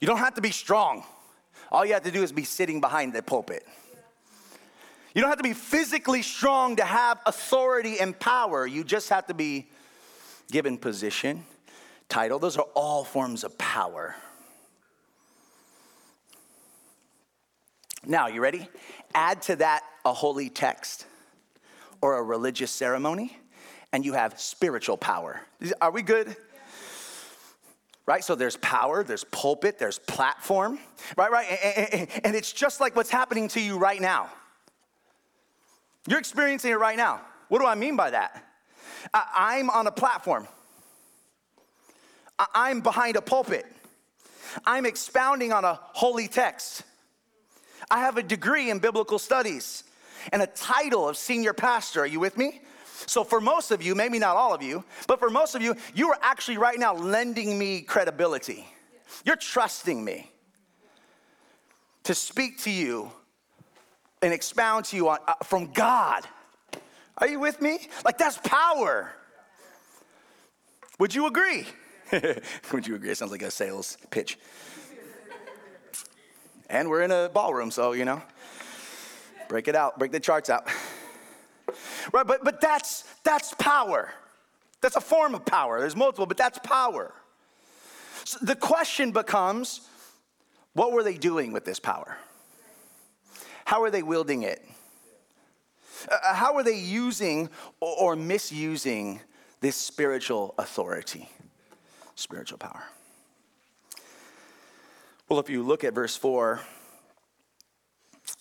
You 0.00 0.06
don't 0.06 0.18
have 0.18 0.34
to 0.34 0.40
be 0.40 0.50
strong. 0.50 1.04
All 1.72 1.84
you 1.84 1.94
have 1.94 2.04
to 2.04 2.10
do 2.10 2.22
is 2.22 2.30
be 2.30 2.44
sitting 2.44 2.80
behind 2.80 3.12
the 3.12 3.22
pulpit. 3.22 3.66
You 5.14 5.20
don't 5.20 5.30
have 5.30 5.38
to 5.38 5.44
be 5.44 5.52
physically 5.52 6.22
strong 6.22 6.76
to 6.76 6.84
have 6.84 7.20
authority 7.24 8.00
and 8.00 8.18
power. 8.18 8.66
You 8.66 8.82
just 8.82 9.10
have 9.10 9.26
to 9.28 9.34
be 9.34 9.68
given 10.50 10.76
position, 10.76 11.44
title. 12.08 12.40
Those 12.40 12.56
are 12.56 12.66
all 12.74 13.04
forms 13.04 13.44
of 13.44 13.56
power. 13.56 14.16
Now, 18.04 18.26
you 18.26 18.40
ready? 18.40 18.68
Add 19.14 19.42
to 19.42 19.56
that 19.56 19.84
a 20.04 20.12
holy 20.12 20.50
text 20.50 21.06
or 22.02 22.18
a 22.18 22.22
religious 22.22 22.72
ceremony, 22.72 23.38
and 23.92 24.04
you 24.04 24.14
have 24.14 24.38
spiritual 24.38 24.96
power. 24.96 25.40
Are 25.80 25.92
we 25.92 26.02
good? 26.02 26.36
right? 28.06 28.22
So 28.22 28.34
there's 28.34 28.56
power, 28.58 29.02
there's 29.02 29.24
pulpit, 29.24 29.78
there's 29.78 29.98
platform, 29.98 30.78
right? 31.16 31.30
Right? 31.30 31.46
And, 32.24 32.34
it's 32.34 32.52
just 32.52 32.80
like 32.80 32.96
what's 32.96 33.10
happening 33.10 33.48
to 33.48 33.60
you 33.60 33.78
right 33.78 34.00
now. 34.00 34.28
You're 36.08 36.18
experiencing 36.18 36.70
it 36.70 36.78
right 36.78 36.96
now. 36.96 37.20
What 37.48 37.60
do 37.60 37.66
I 37.66 37.74
mean 37.74 37.96
by 37.96 38.10
that? 38.10 38.44
I'm 39.12 39.70
on 39.70 39.86
a 39.86 39.92
platform, 39.92 40.48
I'm 42.54 42.80
behind 42.80 43.16
a 43.16 43.22
pulpit, 43.22 43.66
I'm 44.64 44.86
expounding 44.86 45.52
on 45.52 45.64
a 45.64 45.78
holy 45.92 46.28
text. 46.28 46.82
I 47.90 48.00
have 48.00 48.16
a 48.16 48.22
degree 48.22 48.70
in 48.70 48.78
biblical 48.78 49.18
studies 49.18 49.84
and 50.32 50.40
a 50.40 50.46
title 50.46 51.06
of 51.06 51.18
senior 51.18 51.52
pastor. 51.52 52.00
Are 52.00 52.06
you 52.06 52.18
with 52.18 52.38
me? 52.38 52.62
So, 53.06 53.24
for 53.24 53.40
most 53.40 53.70
of 53.70 53.82
you, 53.82 53.94
maybe 53.94 54.18
not 54.18 54.36
all 54.36 54.54
of 54.54 54.62
you, 54.62 54.84
but 55.06 55.18
for 55.18 55.28
most 55.28 55.54
of 55.54 55.60
you, 55.60 55.76
you 55.94 56.10
are 56.10 56.18
actually 56.22 56.56
right 56.56 56.78
now 56.78 56.94
lending 56.94 57.58
me 57.58 57.82
credibility. 57.82 58.66
You're 59.24 59.36
trusting 59.36 60.02
me 60.02 60.30
to 62.04 62.14
speak 62.14 62.62
to 62.62 62.70
you 62.70 63.12
and 64.22 64.32
expound 64.32 64.86
to 64.86 64.96
you 64.96 65.08
on, 65.08 65.18
uh, 65.26 65.34
from 65.42 65.72
God. 65.72 66.26
Are 67.18 67.28
you 67.28 67.38
with 67.38 67.60
me? 67.60 67.78
Like 68.04 68.18
that's 68.18 68.38
power. 68.38 69.12
Would 70.98 71.14
you 71.14 71.26
agree? 71.26 71.66
Would 72.72 72.86
you 72.86 72.94
agree? 72.94 73.10
It 73.10 73.18
sounds 73.18 73.30
like 73.30 73.42
a 73.42 73.50
sales 73.50 73.98
pitch. 74.10 74.38
and 76.68 76.88
we're 76.88 77.02
in 77.02 77.10
a 77.10 77.30
ballroom, 77.32 77.70
so 77.70 77.92
you 77.92 78.04
know, 78.04 78.22
break 79.48 79.68
it 79.68 79.74
out, 79.74 79.98
break 79.98 80.12
the 80.12 80.20
charts 80.20 80.50
out. 80.50 80.68
Right, 82.12 82.26
but 82.26 82.44
but 82.44 82.60
that's 82.60 83.04
that's 83.22 83.54
power. 83.54 84.12
That's 84.80 84.96
a 84.96 85.00
form 85.00 85.34
of 85.34 85.46
power. 85.46 85.80
There's 85.80 85.96
multiple, 85.96 86.26
but 86.26 86.36
that's 86.36 86.58
power. 86.58 87.14
So 88.24 88.38
the 88.42 88.54
question 88.54 89.12
becomes, 89.12 89.80
what 90.74 90.92
were 90.92 91.02
they 91.02 91.16
doing 91.16 91.52
with 91.52 91.64
this 91.64 91.80
power? 91.80 92.18
How 93.74 93.82
are 93.82 93.90
they 93.90 94.04
wielding 94.04 94.44
it? 94.44 94.64
Uh, 96.08 96.32
how 96.32 96.54
are 96.54 96.62
they 96.62 96.78
using 96.78 97.50
or 97.80 98.14
misusing 98.14 99.20
this 99.60 99.74
spiritual 99.74 100.54
authority, 100.58 101.28
spiritual 102.14 102.58
power? 102.58 102.84
Well, 105.28 105.40
if 105.40 105.50
you 105.50 105.64
look 105.64 105.82
at 105.82 105.92
verse 105.92 106.16
4, 106.16 106.60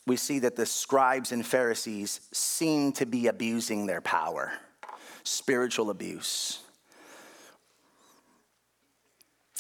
we 0.05 0.17
see 0.17 0.37
that 0.37 0.55
the 0.55 0.67
scribes 0.67 1.31
and 1.31 1.43
Pharisees 1.43 2.21
seem 2.31 2.91
to 2.91 3.07
be 3.07 3.25
abusing 3.25 3.87
their 3.87 4.01
power, 4.01 4.51
spiritual 5.23 5.89
abuse. 5.89 6.59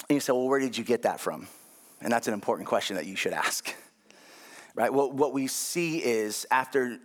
And 0.07 0.17
you 0.17 0.19
say, 0.19 0.33
well, 0.33 0.47
where 0.47 0.59
did 0.59 0.77
you 0.77 0.83
get 0.83 1.01
that 1.01 1.19
from? 1.19 1.47
And 1.99 2.13
that's 2.13 2.27
an 2.27 2.35
important 2.35 2.67
question 2.67 2.95
that 2.95 3.07
you 3.07 3.15
should 3.15 3.33
ask 3.33 3.73
right? 4.75 4.93
Well, 4.93 5.11
what 5.11 5.33
we 5.33 5.47
see 5.47 5.97
is 5.97 6.45
after 6.51 6.99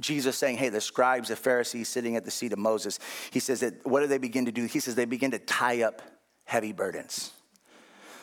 Jesus 0.00 0.36
saying, 0.36 0.58
hey, 0.58 0.68
the 0.68 0.80
scribes, 0.80 1.28
the 1.28 1.36
Pharisees 1.36 1.88
sitting 1.88 2.16
at 2.16 2.24
the 2.24 2.30
seat 2.30 2.52
of 2.52 2.58
Moses, 2.58 2.98
he 3.30 3.40
says 3.40 3.60
that 3.60 3.84
what 3.84 4.00
do 4.00 4.06
they 4.06 4.18
begin 4.18 4.44
to 4.46 4.52
do? 4.52 4.64
He 4.66 4.80
says 4.80 4.94
they 4.94 5.04
begin 5.04 5.32
to 5.32 5.38
tie 5.38 5.82
up 5.82 6.02
heavy 6.44 6.72
burdens. 6.72 7.32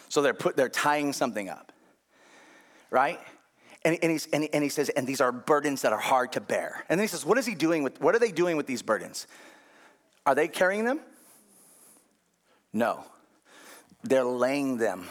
So 0.08 0.22
they're, 0.22 0.34
put, 0.34 0.56
they're 0.56 0.70
tying 0.70 1.12
something 1.12 1.50
up, 1.50 1.74
right? 2.90 3.20
And, 3.84 3.98
and, 4.02 4.12
he's, 4.12 4.28
and, 4.28 4.48
and 4.54 4.64
he 4.64 4.70
says, 4.70 4.90
and 4.90 5.06
these 5.06 5.20
are 5.20 5.32
burdens 5.32 5.82
that 5.82 5.92
are 5.92 6.00
hard 6.00 6.32
to 6.34 6.42
bear. 6.42 6.86
And 6.88 7.00
then 7.00 7.04
he 7.04 7.08
says, 7.08 7.26
what 7.26 7.38
is 7.38 7.46
he 7.46 7.54
doing 7.54 7.84
with, 7.84 8.00
what 8.00 8.16
are 8.16 8.20
they 8.20 8.32
doing 8.32 8.56
with 8.56 8.68
these 8.68 8.82
burdens? 8.82 9.28
Are 10.26 10.34
they 10.34 10.48
carrying 10.48 10.86
them? 10.86 11.02
No. 12.72 13.04
They're 14.04 14.24
laying 14.24 14.78
them 14.78 15.08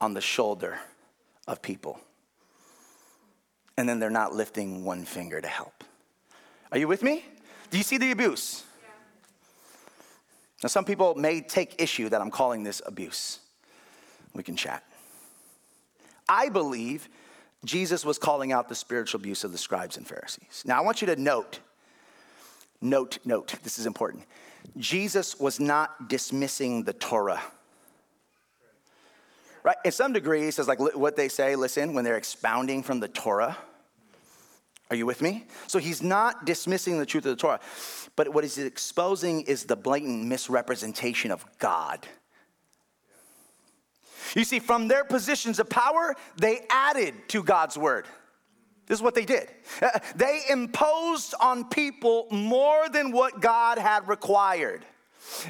on 0.00 0.14
the 0.14 0.20
shoulder 0.20 0.78
of 1.48 1.60
people 1.60 2.00
and 3.76 3.88
then 3.88 3.98
they're 3.98 4.10
not 4.10 4.34
lifting 4.34 4.84
one 4.84 5.04
finger 5.04 5.40
to 5.40 5.48
help. 5.48 5.84
Are 6.72 6.78
you 6.78 6.88
with 6.88 7.02
me? 7.02 7.24
Do 7.70 7.78
you 7.78 7.84
see 7.84 7.98
the 7.98 8.10
abuse? 8.10 8.64
Yeah. 8.82 8.88
Now, 10.62 10.68
some 10.68 10.84
people 10.84 11.14
may 11.14 11.40
take 11.40 11.80
issue 11.80 12.08
that 12.08 12.20
I'm 12.20 12.30
calling 12.30 12.62
this 12.62 12.82
abuse. 12.86 13.40
We 14.34 14.42
can 14.42 14.56
chat. 14.56 14.84
I 16.28 16.48
believe 16.48 17.08
Jesus 17.64 18.04
was 18.04 18.18
calling 18.18 18.52
out 18.52 18.68
the 18.68 18.74
spiritual 18.74 19.20
abuse 19.20 19.44
of 19.44 19.52
the 19.52 19.58
scribes 19.58 19.96
and 19.96 20.06
Pharisees. 20.06 20.62
Now, 20.64 20.78
I 20.78 20.80
want 20.82 21.00
you 21.00 21.06
to 21.06 21.16
note 21.16 21.60
Note, 22.80 23.18
note, 23.24 23.56
this 23.62 23.78
is 23.78 23.86
important. 23.86 24.24
Jesus 24.78 25.38
was 25.38 25.60
not 25.60 26.08
dismissing 26.08 26.84
the 26.84 26.92
Torah. 26.94 27.42
Right? 29.62 29.76
In 29.84 29.92
some 29.92 30.12
degree, 30.12 30.42
he 30.42 30.50
says, 30.50 30.68
like 30.68 30.78
what 30.78 31.16
they 31.16 31.28
say, 31.28 31.56
listen, 31.56 31.94
when 31.94 32.04
they're 32.04 32.16
expounding 32.16 32.82
from 32.82 33.00
the 33.00 33.08
Torah. 33.08 33.56
Are 34.90 34.96
you 34.96 35.06
with 35.06 35.22
me? 35.22 35.46
So 35.68 35.78
he's 35.78 36.02
not 36.02 36.44
dismissing 36.44 36.98
the 36.98 37.06
truth 37.06 37.24
of 37.24 37.36
the 37.36 37.40
Torah, 37.40 37.60
but 38.16 38.34
what 38.34 38.42
he's 38.42 38.58
exposing 38.58 39.42
is 39.42 39.64
the 39.64 39.76
blatant 39.76 40.24
misrepresentation 40.26 41.30
of 41.30 41.44
God. 41.58 42.06
You 44.34 44.44
see, 44.44 44.58
from 44.58 44.88
their 44.88 45.04
positions 45.04 45.58
of 45.58 45.68
power, 45.68 46.16
they 46.36 46.66
added 46.70 47.14
to 47.28 47.42
God's 47.42 47.76
word. 47.78 48.06
This 48.86 48.98
is 48.98 49.02
what 49.02 49.14
they 49.14 49.24
did. 49.24 49.48
Uh, 49.80 50.00
they 50.16 50.40
imposed 50.50 51.34
on 51.40 51.68
people 51.68 52.26
more 52.32 52.88
than 52.88 53.12
what 53.12 53.40
God 53.40 53.78
had 53.78 54.08
required. 54.08 54.84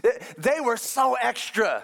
Uh, 0.05 0.11
they 0.37 0.61
were 0.61 0.77
so 0.77 1.14
extra. 1.14 1.83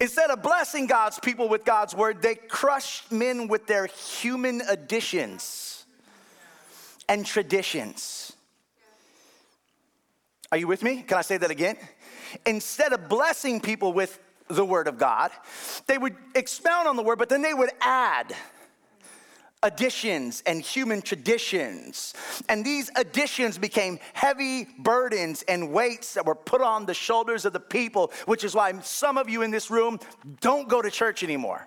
Instead 0.00 0.30
of 0.30 0.42
blessing 0.42 0.86
God's 0.86 1.18
people 1.18 1.48
with 1.48 1.64
God's 1.64 1.94
word, 1.94 2.22
they 2.22 2.34
crushed 2.34 3.12
men 3.12 3.48
with 3.48 3.66
their 3.66 3.86
human 3.86 4.60
additions 4.62 5.84
and 7.08 7.24
traditions. 7.24 8.32
Are 10.50 10.58
you 10.58 10.66
with 10.66 10.82
me? 10.82 11.02
Can 11.02 11.18
I 11.18 11.22
say 11.22 11.36
that 11.36 11.50
again? 11.50 11.76
Instead 12.46 12.92
of 12.92 13.08
blessing 13.08 13.60
people 13.60 13.92
with 13.92 14.18
the 14.48 14.64
word 14.64 14.88
of 14.88 14.98
God, 14.98 15.30
they 15.86 15.98
would 15.98 16.16
expound 16.34 16.86
on 16.88 16.96
the 16.96 17.02
word, 17.02 17.18
but 17.18 17.28
then 17.28 17.42
they 17.42 17.54
would 17.54 17.70
add 17.80 18.34
additions 19.64 20.42
and 20.46 20.60
human 20.60 21.02
traditions. 21.02 22.14
And 22.48 22.64
these 22.64 22.90
additions 22.94 23.58
became 23.58 23.98
heavy 24.12 24.68
burdens 24.78 25.42
and 25.48 25.72
weights 25.72 26.14
that 26.14 26.24
were 26.24 26.36
put 26.36 26.60
on 26.60 26.86
the 26.86 26.94
shoulders 26.94 27.44
of 27.44 27.52
the 27.52 27.60
people, 27.60 28.12
which 28.26 28.44
is 28.44 28.54
why 28.54 28.78
some 28.80 29.18
of 29.18 29.28
you 29.28 29.42
in 29.42 29.50
this 29.50 29.70
room 29.70 29.98
don't 30.40 30.68
go 30.68 30.80
to 30.80 30.90
church 30.90 31.24
anymore 31.24 31.66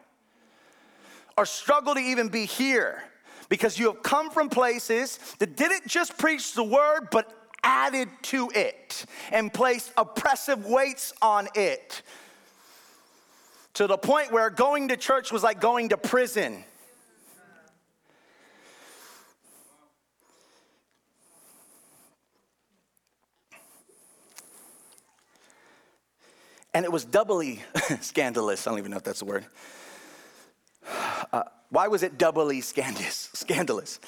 or 1.38 1.46
struggle 1.46 1.96
to 1.96 2.00
even 2.00 2.30
be 2.30 2.46
here 2.46 3.04
because 3.50 3.78
you 3.78 3.88
have 3.88 4.04
come 4.04 4.30
from 4.30 4.50
places 4.50 5.20
that 5.40 5.56
didn't 5.56 5.88
just 5.88 6.18
preach 6.18 6.54
the 6.54 6.64
word, 6.64 7.10
but 7.12 7.34
added 7.64 8.10
to 8.22 8.52
it 8.54 9.06
and 9.32 9.54
placed 9.54 9.92
oppressive 9.98 10.66
weights 10.66 11.14
on 11.22 11.48
it 11.56 12.02
to 13.74 13.88
the 13.88 13.98
point 13.98 14.32
where 14.32 14.50
going 14.50 14.88
to 14.88 14.98
church 14.98 15.32
was 15.32 15.44
like 15.44 15.60
going 15.60 15.90
to 15.90 15.98
prison. 15.98 16.64
And 26.78 26.86
it 26.86 26.92
was 26.92 27.06
doubly 27.06 27.63
scandalous. 28.02 28.68
I 28.68 28.70
don't 28.70 28.78
even 28.78 28.92
know 28.92 28.98
if 28.98 29.04
that's 29.04 29.18
the 29.18 29.26
word. 29.26 29.48
Uh, 31.34 31.42
why 31.72 31.88
was 31.88 32.04
it 32.04 32.20
doubly 32.20 32.62
scandalous? 32.62 33.32
Scandalous, 33.34 34.00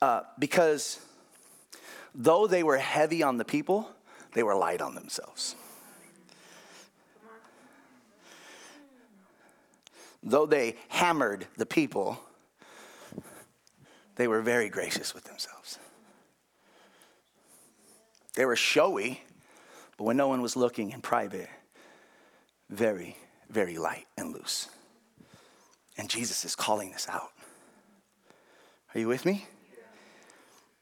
uh, 0.00 0.20
because 0.38 1.00
though 2.14 2.46
they 2.46 2.62
were 2.62 2.76
heavy 2.76 3.24
on 3.24 3.38
the 3.38 3.44
people, 3.44 3.90
they 4.34 4.44
were 4.44 4.54
light 4.54 4.80
on 4.80 4.94
themselves. 4.94 5.56
Though 10.22 10.46
they 10.46 10.76
hammered 10.90 11.48
the 11.56 11.66
people, 11.66 12.20
they 14.14 14.28
were 14.28 14.42
very 14.42 14.68
gracious 14.68 15.12
with 15.12 15.24
themselves. 15.24 15.80
They 18.34 18.44
were 18.44 18.54
showy, 18.54 19.22
but 19.96 20.04
when 20.04 20.16
no 20.16 20.28
one 20.28 20.40
was 20.40 20.54
looking 20.54 20.92
in 20.92 21.00
private, 21.00 21.48
very, 22.72 23.16
very 23.50 23.76
light 23.76 24.06
and 24.16 24.32
loose. 24.32 24.68
And 25.98 26.08
Jesus 26.08 26.44
is 26.44 26.56
calling 26.56 26.90
this 26.90 27.06
out. 27.08 27.30
Are 28.94 29.00
you 29.00 29.08
with 29.08 29.26
me? 29.26 29.46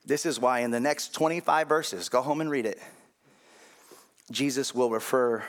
This 0.07 0.25
is 0.25 0.41
why 0.41 0.61
in 0.61 0.71
the 0.71 0.81
next 0.81 1.13
25 1.15 1.69
verses, 1.69 2.09
go 2.09 2.23
home 2.23 2.41
and 2.41 2.51
read 2.51 2.65
it, 2.65 2.81
Jesus 4.31 4.75
will 4.75 4.91
refer 4.91 5.45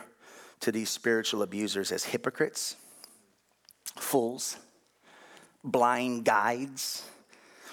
to 0.61 0.71
these 0.71 0.89
spiritual 0.89 1.43
abusers 1.43 1.91
as 1.91 2.03
hypocrites, 2.03 2.75
fools, 3.95 4.57
blind 5.63 6.25
guides, 6.25 7.03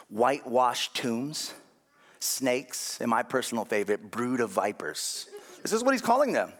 whitewashed 0.09 0.95
tombs, 0.95 1.55
snakes, 2.21 2.99
and 3.01 3.11
my 3.11 3.23
personal 3.23 3.65
favorite, 3.65 4.11
brood 4.11 4.41
of 4.41 4.51
vipers. 4.51 5.27
This 5.63 5.73
is 5.73 5.83
what 5.83 5.93
he's 5.93 6.03
calling 6.03 6.33
them. 6.33 6.53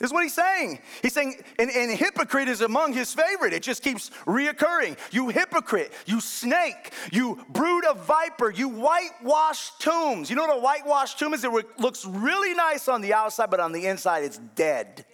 Is 0.00 0.12
what 0.12 0.24
he's 0.24 0.34
saying. 0.34 0.80
He's 1.02 1.12
saying, 1.12 1.36
and, 1.56 1.70
and 1.70 1.88
hypocrite 1.92 2.48
is 2.48 2.62
among 2.62 2.94
his 2.94 3.14
favorite. 3.14 3.52
It 3.52 3.62
just 3.62 3.80
keeps 3.80 4.10
reoccurring. 4.26 4.98
You 5.12 5.28
hypocrite, 5.28 5.92
you 6.04 6.20
snake, 6.20 6.92
you 7.12 7.38
brood 7.50 7.84
of 7.84 8.04
viper, 8.04 8.50
you 8.50 8.68
whitewashed 8.68 9.80
tombs. 9.80 10.28
You 10.28 10.34
know 10.34 10.46
what 10.46 10.56
a 10.56 10.60
whitewashed 10.60 11.20
tomb 11.20 11.32
is? 11.32 11.44
It 11.44 11.52
looks 11.78 12.04
really 12.04 12.54
nice 12.54 12.88
on 12.88 13.02
the 13.02 13.14
outside, 13.14 13.50
but 13.50 13.60
on 13.60 13.70
the 13.70 13.86
inside 13.86 14.24
it's 14.24 14.38
dead. 14.56 15.04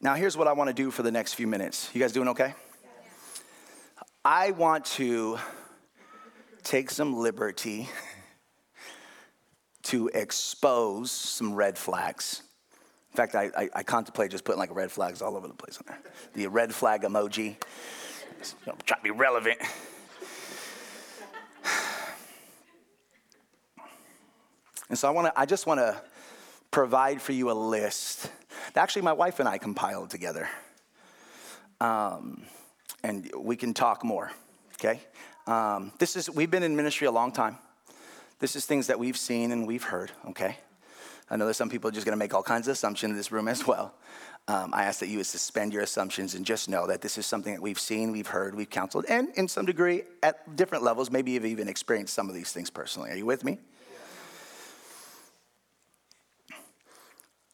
Now, 0.00 0.14
here's 0.14 0.36
what 0.36 0.46
I 0.46 0.52
want 0.52 0.68
to 0.68 0.74
do 0.74 0.92
for 0.92 1.02
the 1.02 1.10
next 1.10 1.34
few 1.34 1.48
minutes. 1.48 1.90
You 1.92 2.00
guys 2.00 2.12
doing 2.12 2.28
okay? 2.28 2.54
I 4.28 4.50
want 4.50 4.86
to 4.96 5.38
take 6.64 6.90
some 6.90 7.16
liberty 7.16 7.88
to 9.84 10.10
expose 10.12 11.12
some 11.12 11.54
red 11.54 11.78
flags. 11.78 12.42
In 13.12 13.16
fact, 13.16 13.36
I, 13.36 13.52
I, 13.56 13.68
I, 13.72 13.82
contemplate 13.84 14.32
just 14.32 14.42
putting 14.42 14.58
like 14.58 14.74
red 14.74 14.90
flags 14.90 15.22
all 15.22 15.36
over 15.36 15.46
the 15.46 15.54
place 15.54 15.78
on 15.78 15.84
there. 15.86 16.00
The 16.34 16.48
red 16.48 16.74
flag 16.74 17.02
emoji. 17.02 17.54
Try 18.84 18.96
to 18.96 19.02
be 19.04 19.12
relevant. 19.12 19.58
And 24.88 24.98
so 24.98 25.06
I 25.06 25.12
want 25.12 25.26
to. 25.26 25.40
I 25.40 25.46
just 25.46 25.66
want 25.66 25.78
to 25.78 26.00
provide 26.72 27.22
for 27.22 27.32
you 27.32 27.50
a 27.50 27.54
list 27.54 28.30
actually 28.76 29.02
my 29.02 29.12
wife 29.12 29.40
and 29.40 29.48
I 29.48 29.58
compiled 29.58 30.10
together. 30.10 30.48
Um, 31.80 32.44
and 33.06 33.30
we 33.36 33.54
can 33.54 33.72
talk 33.72 34.04
more, 34.04 34.32
okay? 34.74 35.00
Um, 35.46 35.92
this 35.98 36.16
is, 36.16 36.28
we've 36.28 36.50
been 36.50 36.64
in 36.64 36.74
ministry 36.74 37.06
a 37.06 37.12
long 37.12 37.30
time. 37.30 37.56
This 38.40 38.56
is 38.56 38.66
things 38.66 38.88
that 38.88 38.98
we've 38.98 39.16
seen 39.16 39.52
and 39.52 39.64
we've 39.66 39.84
heard, 39.84 40.10
okay? 40.30 40.58
I 41.30 41.36
know 41.36 41.44
there's 41.44 41.56
some 41.56 41.70
people 41.70 41.90
just 41.92 42.04
gonna 42.04 42.16
make 42.16 42.34
all 42.34 42.42
kinds 42.42 42.66
of 42.66 42.72
assumptions 42.72 43.10
in 43.12 43.16
this 43.16 43.30
room 43.30 43.46
as 43.46 43.64
well. 43.66 43.94
Um, 44.48 44.74
I 44.74 44.84
ask 44.84 44.98
that 45.00 45.08
you 45.08 45.18
would 45.18 45.26
suspend 45.26 45.72
your 45.72 45.82
assumptions 45.82 46.34
and 46.34 46.44
just 46.44 46.68
know 46.68 46.88
that 46.88 47.00
this 47.00 47.16
is 47.16 47.26
something 47.26 47.52
that 47.52 47.62
we've 47.62 47.78
seen, 47.78 48.10
we've 48.10 48.26
heard, 48.26 48.56
we've 48.56 48.70
counseled, 48.70 49.04
and 49.08 49.28
in 49.36 49.46
some 49.46 49.66
degree, 49.66 50.02
at 50.22 50.56
different 50.56 50.82
levels, 50.82 51.08
maybe 51.08 51.30
you've 51.30 51.46
even 51.46 51.68
experienced 51.68 52.12
some 52.12 52.28
of 52.28 52.34
these 52.34 52.52
things 52.52 52.70
personally. 52.70 53.10
Are 53.10 53.16
you 53.16 53.26
with 53.26 53.44
me? 53.44 53.58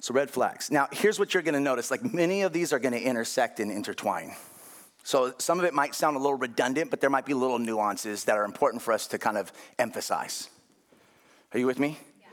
So, 0.01 0.12
red 0.12 0.31
flags. 0.31 0.71
Now, 0.71 0.88
here's 0.91 1.19
what 1.19 1.33
you're 1.33 1.43
gonna 1.43 1.61
notice 1.61 1.91
like, 1.91 2.03
many 2.12 2.43
of 2.43 2.53
these 2.53 2.73
are 2.73 2.79
gonna 2.79 2.97
intersect 2.97 3.61
and 3.61 3.71
intertwine. 3.71 4.35
So 5.05 5.35
some 5.38 5.59
of 5.59 5.65
it 5.65 5.75
might 5.75 5.95
sound 5.95 6.17
a 6.17 6.19
little 6.19 6.38
redundant, 6.38 6.91
but 6.91 7.01
there 7.01 7.11
might 7.11 7.27
be 7.27 7.35
little 7.35 7.59
nuances 7.59 8.25
that 8.25 8.37
are 8.37 8.45
important 8.45 8.83
for 8.83 8.93
us 8.93 9.07
to 9.09 9.19
kind 9.19 9.37
of 9.37 9.53
emphasize. 9.79 10.49
Are 11.53 11.59
you 11.59 11.67
with 11.67 11.79
me? 11.79 11.99
Yeah. 12.21 12.29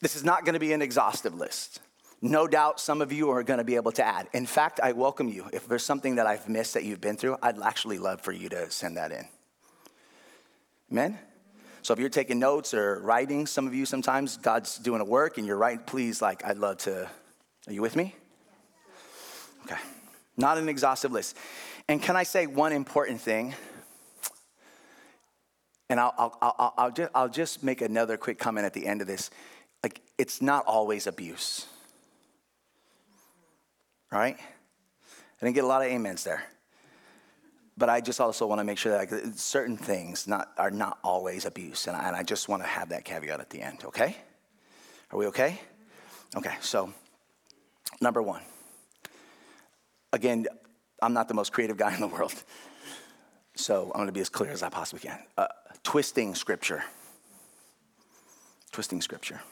This 0.00 0.16
is 0.16 0.24
not 0.24 0.44
going 0.44 0.54
to 0.54 0.60
be 0.60 0.72
an 0.72 0.82
exhaustive 0.82 1.34
list. 1.34 1.80
No 2.24 2.46
doubt 2.46 2.78
some 2.78 3.02
of 3.02 3.12
you 3.12 3.30
are 3.30 3.42
going 3.42 3.58
to 3.58 3.64
be 3.64 3.74
able 3.74 3.90
to 3.92 4.04
add. 4.04 4.28
In 4.32 4.46
fact, 4.46 4.78
I 4.80 4.92
welcome 4.92 5.28
you. 5.28 5.46
If 5.52 5.66
there's 5.66 5.84
something 5.84 6.14
that 6.14 6.26
I've 6.26 6.48
missed 6.48 6.74
that 6.74 6.84
you've 6.84 7.00
been 7.00 7.16
through, 7.16 7.36
I'd 7.42 7.60
actually 7.60 7.98
love 7.98 8.20
for 8.20 8.30
you 8.30 8.48
to 8.50 8.70
send 8.70 8.96
that 8.96 9.10
in. 9.10 9.26
Amen? 10.92 11.18
So 11.82 11.92
if 11.92 11.98
you're 11.98 12.08
taking 12.08 12.38
notes 12.38 12.74
or 12.74 13.00
writing, 13.00 13.44
some 13.44 13.66
of 13.66 13.74
you 13.74 13.86
sometimes 13.86 14.36
God's 14.36 14.78
doing 14.78 15.00
a 15.00 15.04
work 15.04 15.36
and 15.36 15.44
you're 15.44 15.56
writing, 15.56 15.82
please, 15.84 16.22
like, 16.22 16.44
I'd 16.44 16.58
love 16.58 16.78
to. 16.78 17.10
Are 17.66 17.72
you 17.72 17.82
with 17.82 17.96
me? 17.96 18.14
Okay. 19.64 19.80
Not 20.36 20.58
an 20.58 20.68
exhaustive 20.68 21.10
list. 21.10 21.36
And 21.88 22.02
can 22.02 22.16
I 22.16 22.22
say 22.22 22.46
one 22.46 22.72
important 22.72 23.20
thing? 23.20 23.54
And 25.88 26.00
I'll, 26.00 26.14
I'll, 26.16 26.36
I'll, 26.40 26.74
I'll, 26.78 26.90
just, 26.90 27.10
I'll 27.14 27.28
just 27.28 27.62
make 27.62 27.82
another 27.82 28.16
quick 28.16 28.38
comment 28.38 28.64
at 28.64 28.72
the 28.72 28.86
end 28.86 29.00
of 29.00 29.06
this. 29.06 29.30
Like, 29.82 30.00
it's 30.16 30.40
not 30.40 30.64
always 30.66 31.06
abuse. 31.06 31.66
Right? 34.10 34.36
I 34.38 35.44
didn't 35.44 35.54
get 35.54 35.64
a 35.64 35.66
lot 35.66 35.84
of 35.84 35.92
amens 35.92 36.24
there. 36.24 36.44
But 37.76 37.88
I 37.88 38.00
just 38.00 38.20
also 38.20 38.46
want 38.46 38.60
to 38.60 38.64
make 38.64 38.78
sure 38.78 38.92
that 38.92 39.38
certain 39.38 39.76
things 39.76 40.28
not, 40.28 40.50
are 40.56 40.70
not 40.70 40.98
always 41.02 41.46
abuse. 41.46 41.86
And 41.86 41.96
I, 41.96 42.06
and 42.08 42.16
I 42.16 42.22
just 42.22 42.48
want 42.48 42.62
to 42.62 42.68
have 42.68 42.90
that 42.90 43.04
caveat 43.04 43.40
at 43.40 43.50
the 43.50 43.60
end, 43.60 43.84
okay? 43.84 44.16
Are 45.10 45.18
we 45.18 45.26
okay? 45.26 45.60
Okay, 46.36 46.54
so 46.60 46.92
number 48.00 48.22
one 48.22 48.42
again, 50.12 50.46
I'm 51.02 51.12
not 51.12 51.28
the 51.28 51.34
most 51.34 51.52
creative 51.52 51.76
guy 51.76 51.92
in 51.94 52.00
the 52.00 52.06
world. 52.06 52.32
So 53.54 53.86
I'm 53.86 53.98
going 53.98 54.06
to 54.06 54.12
be 54.12 54.20
as 54.20 54.28
clear 54.28 54.50
as 54.50 54.62
I 54.62 54.70
possibly 54.70 55.08
can. 55.08 55.18
Uh, 55.36 55.48
twisting 55.82 56.34
scripture. 56.34 56.82
Twisting 58.70 59.02
scripture. 59.02 59.42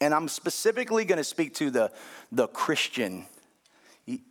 And 0.00 0.12
I'm 0.12 0.28
specifically 0.28 1.04
going 1.06 1.18
to 1.18 1.24
speak 1.24 1.54
to 1.54 1.70
the, 1.70 1.90
the 2.30 2.48
Christian, 2.48 3.24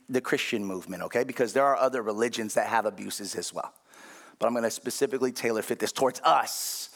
the 0.08 0.22
Christian 0.22 0.64
movement, 0.64 1.02
okay? 1.04 1.24
Because 1.24 1.54
there 1.54 1.66
are 1.66 1.78
other 1.78 2.04
religions 2.04 2.54
that 2.54 2.68
have 2.68 2.86
abuses 2.86 3.34
as 3.34 3.52
well. 3.52 3.74
But 4.38 4.48
I'm 4.48 4.54
going 4.54 4.64
to 4.64 4.72
specifically 4.72 5.32
tailor 5.32 5.64
fit 5.64 5.80
this 5.80 5.92
towards 5.92 6.22
us 6.22 6.90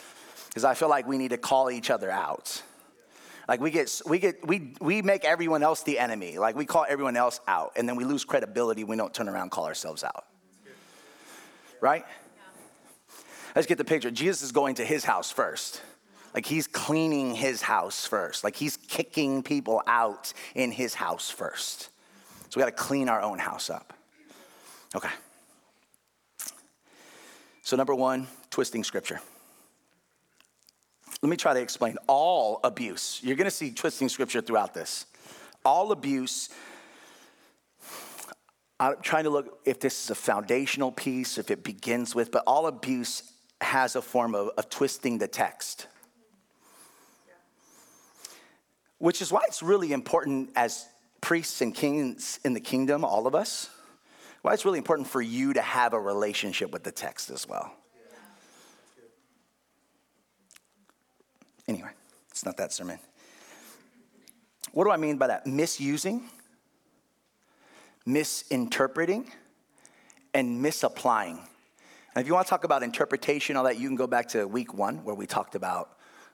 because 0.49 0.63
I 0.63 0.73
feel 0.73 0.89
like 0.89 1.07
we 1.07 1.17
need 1.17 1.29
to 1.29 1.37
call 1.37 1.71
each 1.71 1.89
other 1.89 2.11
out. 2.11 2.61
Like 3.49 3.61
we 3.61 3.71
get, 3.71 4.01
we 4.05 4.19
get, 4.19 4.47
we, 4.47 4.75
we 4.79 5.01
make 5.01 5.25
everyone 5.25 5.63
else 5.63 5.81
the 5.81 5.97
enemy. 5.97 6.37
Like 6.37 6.55
we 6.55 6.65
call 6.65 6.85
everyone 6.87 7.17
else 7.17 7.39
out, 7.47 7.71
and 7.75 7.89
then 7.89 7.95
we 7.95 8.03
lose 8.03 8.23
credibility. 8.23 8.83
We 8.83 8.95
don't 8.95 9.11
turn 9.11 9.27
around 9.27 9.49
call 9.49 9.65
ourselves 9.65 10.03
out. 10.03 10.25
Right? 11.81 12.05
Let's 13.55 13.67
get 13.67 13.79
the 13.79 13.83
picture. 13.83 14.11
Jesus 14.11 14.43
is 14.43 14.51
going 14.51 14.75
to 14.75 14.85
his 14.85 15.03
house 15.03 15.31
first. 15.31 15.81
Like 16.35 16.45
he's 16.45 16.67
cleaning 16.67 17.33
his 17.33 17.63
house 17.63 18.05
first. 18.05 18.43
Like 18.43 18.55
he's 18.55 18.77
kicking 18.77 19.41
people 19.41 19.81
out 19.87 20.31
in 20.53 20.71
his 20.71 20.93
house 20.93 21.31
first. 21.31 21.89
So 22.49 22.59
we 22.59 22.59
got 22.59 22.77
to 22.77 22.83
clean 22.83 23.09
our 23.09 23.21
own 23.21 23.39
house 23.39 23.71
up. 23.71 23.93
Okay. 24.95 25.09
So, 27.63 27.75
number 27.75 27.95
one, 27.95 28.27
twisting 28.51 28.83
scripture. 28.83 29.21
Let 31.21 31.29
me 31.29 31.35
try 31.35 31.53
to 31.53 31.59
explain 31.59 31.97
all 32.07 32.59
abuse. 32.63 33.19
You're 33.23 33.35
going 33.35 33.45
to 33.45 33.51
see 33.51 33.71
twisting 33.71 34.07
scripture 34.07 34.41
throughout 34.41 34.73
this. 34.73 35.05
All 35.65 35.91
abuse. 35.91 36.49
I'm 38.79 38.95
trying 39.01 39.25
to 39.25 39.29
look 39.29 39.59
if 39.65 39.81
this 39.81 40.05
is 40.05 40.09
a 40.09 40.15
foundational 40.15 40.91
piece, 40.91 41.37
if 41.37 41.51
it 41.51 41.63
begins 41.63 42.15
with, 42.15 42.31
but 42.31 42.43
all 42.47 42.67
abuse 42.67 43.33
has 43.59 43.97
a 43.97 44.01
form 44.01 44.33
of, 44.33 44.49
of 44.57 44.69
twisting 44.69 45.17
the 45.17 45.27
text. 45.27 45.87
Which 48.99 49.21
is 49.21 49.31
why 49.31 49.41
it's 49.47 49.61
really 49.61 49.91
important 49.91 50.51
as 50.55 50.85
priests 51.19 51.61
and 51.61 51.75
kings 51.75 52.39
in 52.45 52.53
the 52.53 52.61
kingdom, 52.61 53.03
all 53.03 53.27
of 53.27 53.35
us, 53.35 53.69
why 54.41 54.53
it's 54.53 54.63
really 54.63 54.77
important 54.77 55.07
for 55.07 55.21
you 55.21 55.51
to 55.53 55.61
have 55.61 55.91
a 55.91 55.99
relationship 55.99 56.71
with 56.71 56.83
the 56.83 56.91
text 56.91 57.29
as 57.29 57.45
well. 57.47 57.73
Anyway, 61.69 61.91
it's 62.31 62.43
not 62.43 62.57
that 62.57 62.73
sermon. 62.73 62.97
What 64.71 64.85
do 64.85 64.89
I 64.89 64.97
mean 64.97 65.19
by 65.19 65.27
that? 65.27 65.45
Misusing, 65.45 66.27
misinterpreting, 68.07 69.31
and 70.33 70.63
misapplying. 70.63 71.37
And 72.15 72.23
if 72.23 72.27
you 72.27 72.33
want 72.33 72.47
to 72.47 72.49
talk 72.49 72.63
about 72.63 72.81
interpretation, 72.81 73.55
all 73.55 73.65
that, 73.65 73.77
you 73.77 73.87
can 73.87 73.95
go 73.95 74.07
back 74.07 74.29
to 74.29 74.47
week 74.47 74.73
one 74.73 75.03
where 75.03 75.13
we 75.13 75.27
talked 75.27 75.53
about 75.53 75.91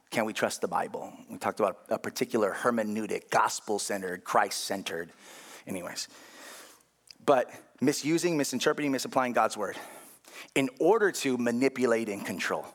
can 0.10 0.24
we 0.24 0.32
trust 0.32 0.62
the 0.62 0.70
Bible? 0.70 1.12
We 1.30 1.38
talked 1.38 1.60
about 1.60 1.80
a 1.90 2.00
particular 2.00 2.56
hermeneutic, 2.58 3.30
gospel 3.30 3.78
centered, 3.78 4.24
Christ 4.24 4.64
centered. 4.64 5.12
Anyways, 5.68 6.08
but 7.26 7.52
misusing, 7.82 8.38
misinterpreting, 8.38 8.92
misapplying 8.92 9.34
God's 9.34 9.58
word 9.58 9.76
in 10.54 10.70
order 10.80 11.12
to 11.12 11.38
manipulate 11.38 12.08
and 12.08 12.26
control. 12.26 12.66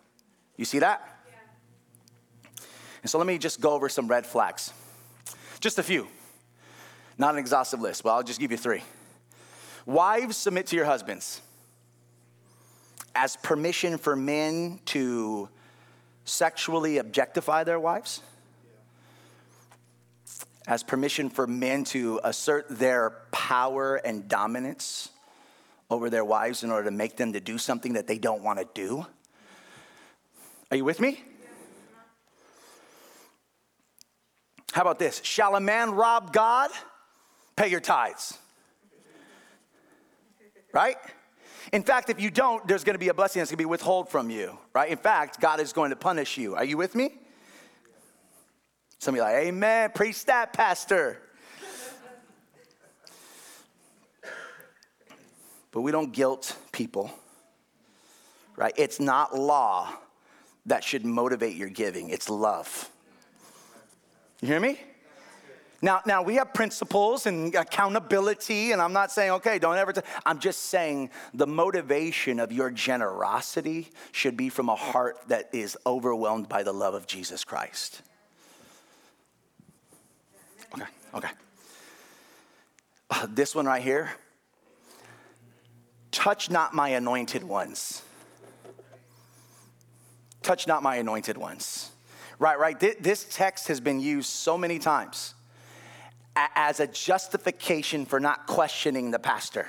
You 0.58 0.66
see 0.66 0.80
that? 0.80 1.19
And 3.02 3.10
so 3.10 3.18
let 3.18 3.26
me 3.26 3.38
just 3.38 3.60
go 3.60 3.72
over 3.72 3.88
some 3.88 4.08
red 4.08 4.26
flags. 4.26 4.72
Just 5.60 5.78
a 5.78 5.82
few. 5.82 6.08
Not 7.18 7.34
an 7.34 7.38
exhaustive 7.38 7.80
list, 7.80 8.02
but 8.02 8.10
I'll 8.10 8.22
just 8.22 8.40
give 8.40 8.50
you 8.50 8.56
three. 8.56 8.82
Wives, 9.86 10.36
submit 10.36 10.66
to 10.68 10.76
your 10.76 10.84
husbands 10.84 11.40
as 13.14 13.36
permission 13.36 13.98
for 13.98 14.14
men 14.14 14.80
to 14.86 15.48
sexually 16.24 16.98
objectify 16.98 17.64
their 17.64 17.80
wives, 17.80 18.22
as 20.66 20.82
permission 20.82 21.28
for 21.28 21.46
men 21.46 21.84
to 21.84 22.20
assert 22.22 22.66
their 22.68 23.10
power 23.32 23.96
and 23.96 24.28
dominance 24.28 25.10
over 25.90 26.08
their 26.08 26.24
wives 26.24 26.62
in 26.62 26.70
order 26.70 26.84
to 26.84 26.96
make 26.96 27.16
them 27.16 27.32
to 27.32 27.40
do 27.40 27.58
something 27.58 27.94
that 27.94 28.06
they 28.06 28.18
don't 28.18 28.42
want 28.42 28.58
to 28.58 28.68
do. 28.74 29.04
Are 30.70 30.76
you 30.76 30.84
with 30.84 31.00
me? 31.00 31.20
How 34.72 34.82
about 34.82 34.98
this? 34.98 35.20
Shall 35.24 35.56
a 35.56 35.60
man 35.60 35.92
rob 35.92 36.32
God? 36.32 36.70
Pay 37.56 37.68
your 37.68 37.80
tithes. 37.80 38.38
Right? 40.72 40.96
In 41.72 41.82
fact, 41.82 42.10
if 42.10 42.20
you 42.20 42.30
don't, 42.30 42.66
there's 42.66 42.84
going 42.84 42.94
to 42.94 43.00
be 43.00 43.08
a 43.08 43.14
blessing 43.14 43.40
that's 43.40 43.50
going 43.50 43.58
to 43.58 43.62
be 43.62 43.66
withheld 43.66 44.08
from 44.08 44.30
you, 44.30 44.58
right? 44.72 44.90
In 44.90 44.96
fact, 44.96 45.40
God 45.40 45.60
is 45.60 45.72
going 45.72 45.90
to 45.90 45.96
punish 45.96 46.36
you. 46.36 46.54
Are 46.54 46.64
you 46.64 46.76
with 46.76 46.94
me? 46.94 47.10
Some 48.98 49.14
of 49.14 49.16
you 49.16 49.22
like, 49.22 49.34
Amen, 49.46 49.90
preach 49.94 50.24
that, 50.26 50.52
Pastor. 50.52 51.22
but 55.72 55.82
we 55.82 55.92
don't 55.92 56.12
guilt 56.12 56.56
people, 56.72 57.10
right? 58.56 58.74
It's 58.76 59.00
not 59.00 59.36
law 59.36 59.92
that 60.66 60.84
should 60.84 61.04
motivate 61.04 61.56
your 61.56 61.68
giving, 61.68 62.10
it's 62.10 62.28
love. 62.28 62.90
You 64.40 64.48
hear 64.48 64.60
me? 64.60 64.78
Now, 65.82 66.02
now 66.04 66.22
we 66.22 66.34
have 66.34 66.52
principles 66.52 67.26
and 67.26 67.54
accountability, 67.54 68.72
and 68.72 68.82
I'm 68.82 68.92
not 68.92 69.10
saying, 69.10 69.30
okay, 69.32 69.58
don't 69.58 69.78
ever. 69.78 69.94
I'm 70.26 70.38
just 70.38 70.64
saying 70.64 71.10
the 71.32 71.46
motivation 71.46 72.38
of 72.38 72.52
your 72.52 72.70
generosity 72.70 73.88
should 74.12 74.36
be 74.36 74.50
from 74.50 74.68
a 74.68 74.74
heart 74.74 75.16
that 75.28 75.48
is 75.52 75.78
overwhelmed 75.86 76.48
by 76.48 76.62
the 76.62 76.72
love 76.72 76.92
of 76.92 77.06
Jesus 77.06 77.44
Christ. 77.44 78.02
Okay, 80.74 80.84
okay. 81.14 81.30
Uh, 83.10 83.26
this 83.30 83.54
one 83.54 83.66
right 83.66 83.82
here 83.82 84.10
touch 86.10 86.50
not 86.50 86.74
my 86.74 86.90
anointed 86.90 87.42
ones. 87.42 88.02
Touch 90.42 90.66
not 90.66 90.82
my 90.82 90.96
anointed 90.96 91.38
ones. 91.38 91.90
Right, 92.40 92.58
right. 92.58 92.80
This 92.80 93.26
text 93.30 93.68
has 93.68 93.80
been 93.80 94.00
used 94.00 94.30
so 94.30 94.56
many 94.56 94.78
times 94.78 95.34
as 96.34 96.80
a 96.80 96.86
justification 96.86 98.06
for 98.06 98.18
not 98.18 98.46
questioning 98.46 99.10
the 99.10 99.18
pastor, 99.18 99.66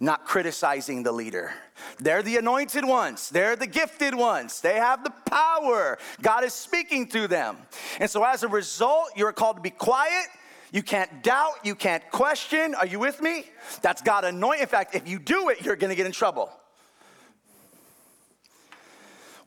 not 0.00 0.26
criticizing 0.26 1.04
the 1.04 1.12
leader. 1.12 1.52
They're 2.00 2.24
the 2.24 2.36
anointed 2.36 2.84
ones, 2.84 3.30
they're 3.30 3.54
the 3.54 3.68
gifted 3.68 4.16
ones, 4.16 4.60
they 4.60 4.74
have 4.74 5.04
the 5.04 5.12
power. 5.30 5.98
God 6.20 6.42
is 6.42 6.52
speaking 6.52 7.06
through 7.06 7.28
them. 7.28 7.56
And 8.00 8.10
so, 8.10 8.24
as 8.24 8.42
a 8.42 8.48
result, 8.48 9.10
you're 9.14 9.32
called 9.32 9.54
to 9.54 9.62
be 9.62 9.70
quiet. 9.70 10.26
You 10.72 10.82
can't 10.82 11.22
doubt, 11.22 11.64
you 11.64 11.76
can't 11.76 12.02
question. 12.10 12.74
Are 12.74 12.86
you 12.86 12.98
with 12.98 13.22
me? 13.22 13.44
That's 13.82 14.02
God 14.02 14.24
anointed. 14.24 14.62
In 14.62 14.68
fact, 14.68 14.96
if 14.96 15.06
you 15.06 15.20
do 15.20 15.48
it, 15.50 15.62
you're 15.62 15.76
gonna 15.76 15.94
get 15.94 16.06
in 16.06 16.12
trouble. 16.12 16.50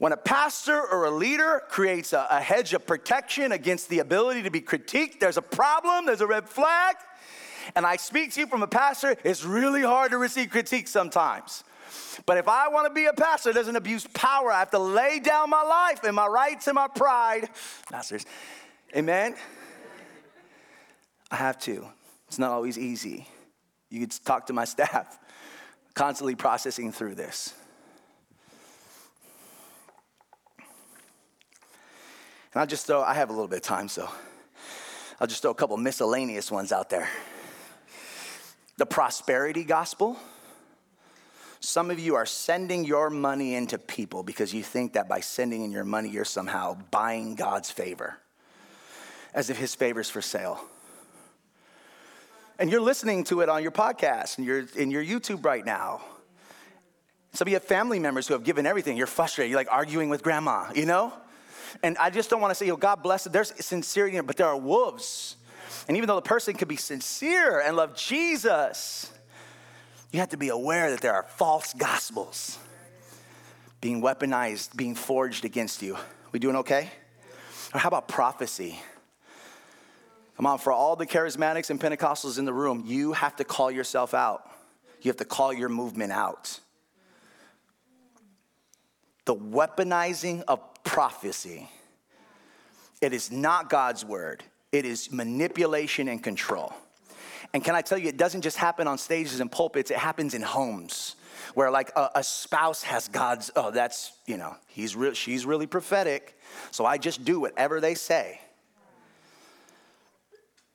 When 0.02 0.14
a 0.14 0.18
pastor 0.18 0.82
or 0.82 1.06
a 1.06 1.12
leader 1.12 1.62
creates 1.70 2.12
a, 2.12 2.26
a 2.32 2.42
hedge 2.42 2.74
of 2.74 2.88
protection 2.88 3.52
against 3.52 3.88
the 3.88 4.00
ability 4.00 4.42
to 4.42 4.50
be 4.50 4.60
critiqued, 4.60 5.20
there's 5.20 5.38
a 5.38 5.44
problem, 5.44 6.08
there's 6.08 6.22
a 6.22 6.26
red 6.26 6.50
flag. 6.50 6.96
And 7.76 7.86
I 7.86 7.98
speak 7.98 8.34
to 8.34 8.40
you 8.40 8.48
from 8.48 8.64
a 8.64 8.68
pastor, 8.68 9.16
it's 9.24 9.46
really 9.46 9.84
hard 9.84 10.10
to 10.10 10.18
receive 10.18 10.50
critique 10.50 10.88
sometimes. 10.88 11.64
But 12.26 12.38
if 12.40 12.48
I 12.48 12.70
want 12.70 12.88
to 12.88 12.94
be 12.96 13.06
a 13.06 13.14
pastor 13.14 13.54
that 13.54 13.60
doesn't 13.60 13.76
abuse 13.76 14.08
power, 14.16 14.52
I 14.52 14.58
have 14.58 14.72
to 14.72 14.80
lay 14.80 15.20
down 15.20 15.52
my 15.52 15.62
life 15.62 16.04
and 16.04 16.16
my 16.16 16.26
rights 16.26 16.66
and 16.66 16.74
my 16.74 16.88
pride. 16.88 17.52
Pastors, 17.92 18.26
amen? 18.98 19.36
I 21.30 21.36
have 21.36 21.60
to. 21.60 21.88
It's 22.28 22.40
not 22.40 22.50
always 22.50 22.80
easy. 22.80 23.28
You 23.92 24.00
could 24.00 24.26
talk 24.26 24.48
to 24.48 24.54
my 24.54 24.66
staff, 24.76 25.20
constantly 25.94 26.34
processing 26.34 26.92
through 26.92 27.14
this. 27.14 27.54
I'll 32.54 32.68
just 32.68 32.86
throw, 32.86 33.02
I 33.02 33.14
have 33.14 33.30
a 33.30 33.34
little 33.34 33.48
bit 33.48 33.58
of 33.58 33.62
time, 33.62 33.88
so 33.88 34.10
I'll 35.22 35.28
just 35.28 35.42
throw 35.42 35.52
a 35.52 35.56
couple 35.56 35.78
miscellaneous 35.78 36.52
ones 36.52 36.74
out 36.74 36.90
there. 36.90 37.08
The 38.78 38.86
prosperity 38.86 39.64
gospel. 39.64 40.18
Some 41.62 41.92
of 41.92 42.00
you 42.00 42.16
are 42.16 42.26
sending 42.26 42.84
your 42.84 43.10
money 43.10 43.56
into 43.56 43.78
people 43.78 44.24
because 44.24 44.54
you 44.54 44.64
think 44.64 44.94
that 44.94 45.08
by 45.08 45.20
sending 45.20 45.64
in 45.64 45.72
your 45.72 45.86
money, 45.86 46.10
you're 46.10 46.26
somehow 46.26 46.76
buying 46.90 47.36
God's 47.36 47.72
favor, 47.72 48.18
as 49.34 49.50
if 49.50 49.58
his 49.58 49.76
favor 49.76 50.02
is 50.02 50.10
for 50.10 50.22
sale. 50.22 50.60
And 52.60 52.70
you're 52.70 52.82
listening 52.82 53.24
to 53.26 53.42
it 53.42 53.50
on 53.50 53.62
your 53.62 53.72
podcast 53.72 54.38
and 54.38 54.46
you're 54.46 54.66
in 54.76 54.92
your 54.92 55.04
YouTube 55.04 55.46
right 55.46 55.66
now. 55.66 56.02
Some 57.34 57.48
of 57.48 57.50
you 57.50 57.56
have 57.56 57.64
family 57.64 58.00
members 58.00 58.28
who 58.28 58.34
have 58.34 58.44
given 58.44 58.66
everything. 58.66 58.98
You're 58.98 59.08
frustrated. 59.08 59.52
You're 59.52 59.60
like 59.60 59.72
arguing 59.72 60.10
with 60.10 60.22
grandma, 60.22 60.72
you 60.76 60.86
know? 60.86 61.14
And 61.84 61.98
I 61.98 62.10
just 62.10 62.30
don't 62.30 62.42
want 62.42 62.52
to 62.52 62.56
say, 62.56 62.70
oh, 62.72 62.78
God 62.78 63.04
bless 63.04 63.26
it. 63.26 63.34
There's 63.34 63.54
sincerity, 63.66 64.20
but 64.22 64.38
there 64.38 64.48
are 64.48 64.58
wolves. 64.58 65.36
And 65.88 65.98
even 65.98 66.08
though 66.08 66.16
the 66.16 66.22
person 66.22 66.54
could 66.56 66.68
be 66.68 66.76
sincere 66.76 67.60
and 67.60 67.76
love 67.76 67.96
Jesus, 67.96 69.12
You 70.12 70.20
have 70.20 70.30
to 70.30 70.38
be 70.38 70.50
aware 70.50 70.92
that 70.92 71.02
there 71.02 71.14
are 71.14 71.24
false 71.24 71.74
gospels 71.74 72.60
being 73.80 74.02
weaponized, 74.02 74.76
being 74.76 74.94
forged 74.94 75.46
against 75.46 75.82
you. 75.82 75.98
We 76.32 76.40
doing 76.40 76.58
okay? 76.58 76.92
Or 77.74 77.80
how 77.80 77.88
about 77.88 78.08
prophecy? 78.08 78.78
Come 80.36 80.46
on, 80.46 80.60
for 80.60 80.74
all 80.74 80.96
the 80.96 81.06
charismatics 81.06 81.70
and 81.70 81.80
Pentecostals 81.80 82.38
in 82.38 82.46
the 82.46 82.54
room, 82.54 82.84
you 82.86 83.14
have 83.14 83.38
to 83.38 83.44
call 83.44 83.72
yourself 83.72 84.14
out. 84.14 84.50
You 85.02 85.10
have 85.10 85.18
to 85.18 85.26
call 85.26 85.54
your 85.54 85.70
movement 85.70 86.12
out. 86.12 86.60
The 89.26 89.36
weaponizing 89.36 90.44
of 90.48 90.60
prophecy. 90.84 91.70
It 93.02 93.14
is 93.14 93.32
not 93.32 93.70
God's 93.70 94.06
word, 94.06 94.44
it 94.72 94.86
is 94.86 95.12
manipulation 95.12 96.08
and 96.08 96.24
control. 96.24 96.74
And 97.54 97.64
can 97.64 97.76
I 97.76 97.82
tell 97.82 97.98
you, 97.98 98.08
it 98.08 98.18
doesn't 98.18 98.42
just 98.42 98.58
happen 98.58 98.88
on 98.88 98.98
stages 98.98 99.40
and 99.40 99.52
pulpits, 99.52 99.92
it 99.92 99.98
happens 99.98 100.34
in 100.34 100.42
homes 100.42 101.16
where 101.54 101.70
like 101.70 101.92
a, 101.96 102.10
a, 102.16 102.24
spouse 102.24 102.84
has 102.84 103.08
God's, 103.08 103.52
oh, 103.56 103.72
that's, 103.72 104.14
you 104.26 104.38
know, 104.38 104.56
he's 104.68 104.96
real, 104.96 105.14
she's 105.14 105.46
really 105.46 105.68
prophetic. 105.68 106.40
So 106.72 106.86
I 106.86 106.98
just 106.98 107.26
do 107.26 107.40
whatever 107.40 107.82
they 107.82 107.96
say. 107.96 108.40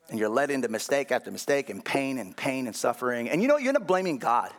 And 0.08 0.18
you're 0.18 0.28
led 0.28 0.50
into 0.50 0.68
mistake 0.68 1.10
after 1.10 1.30
mistake 1.30 1.70
and 1.70 1.84
pain 1.84 2.18
and 2.18 2.36
pain 2.36 2.66
and 2.66 2.76
suffering. 2.76 3.28
And 3.28 3.42
you 3.42 3.48
know, 3.48 3.56
you 3.56 3.68
end 3.68 3.76
up 3.76 3.86
blaming 3.86 4.18
God. 4.18 4.52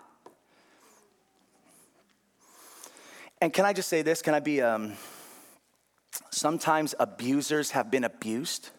And 3.41 3.53
can 3.53 3.65
I 3.65 3.73
just 3.73 3.87
say 3.87 4.01
this? 4.01 4.21
Can 4.21 4.33
I 4.33 4.39
be, 4.39 4.61
um, 4.61 4.93
sometimes 6.31 6.95
abusers 6.99 7.71
have 7.71 7.91
been 7.91 8.03
abused. 8.03 8.69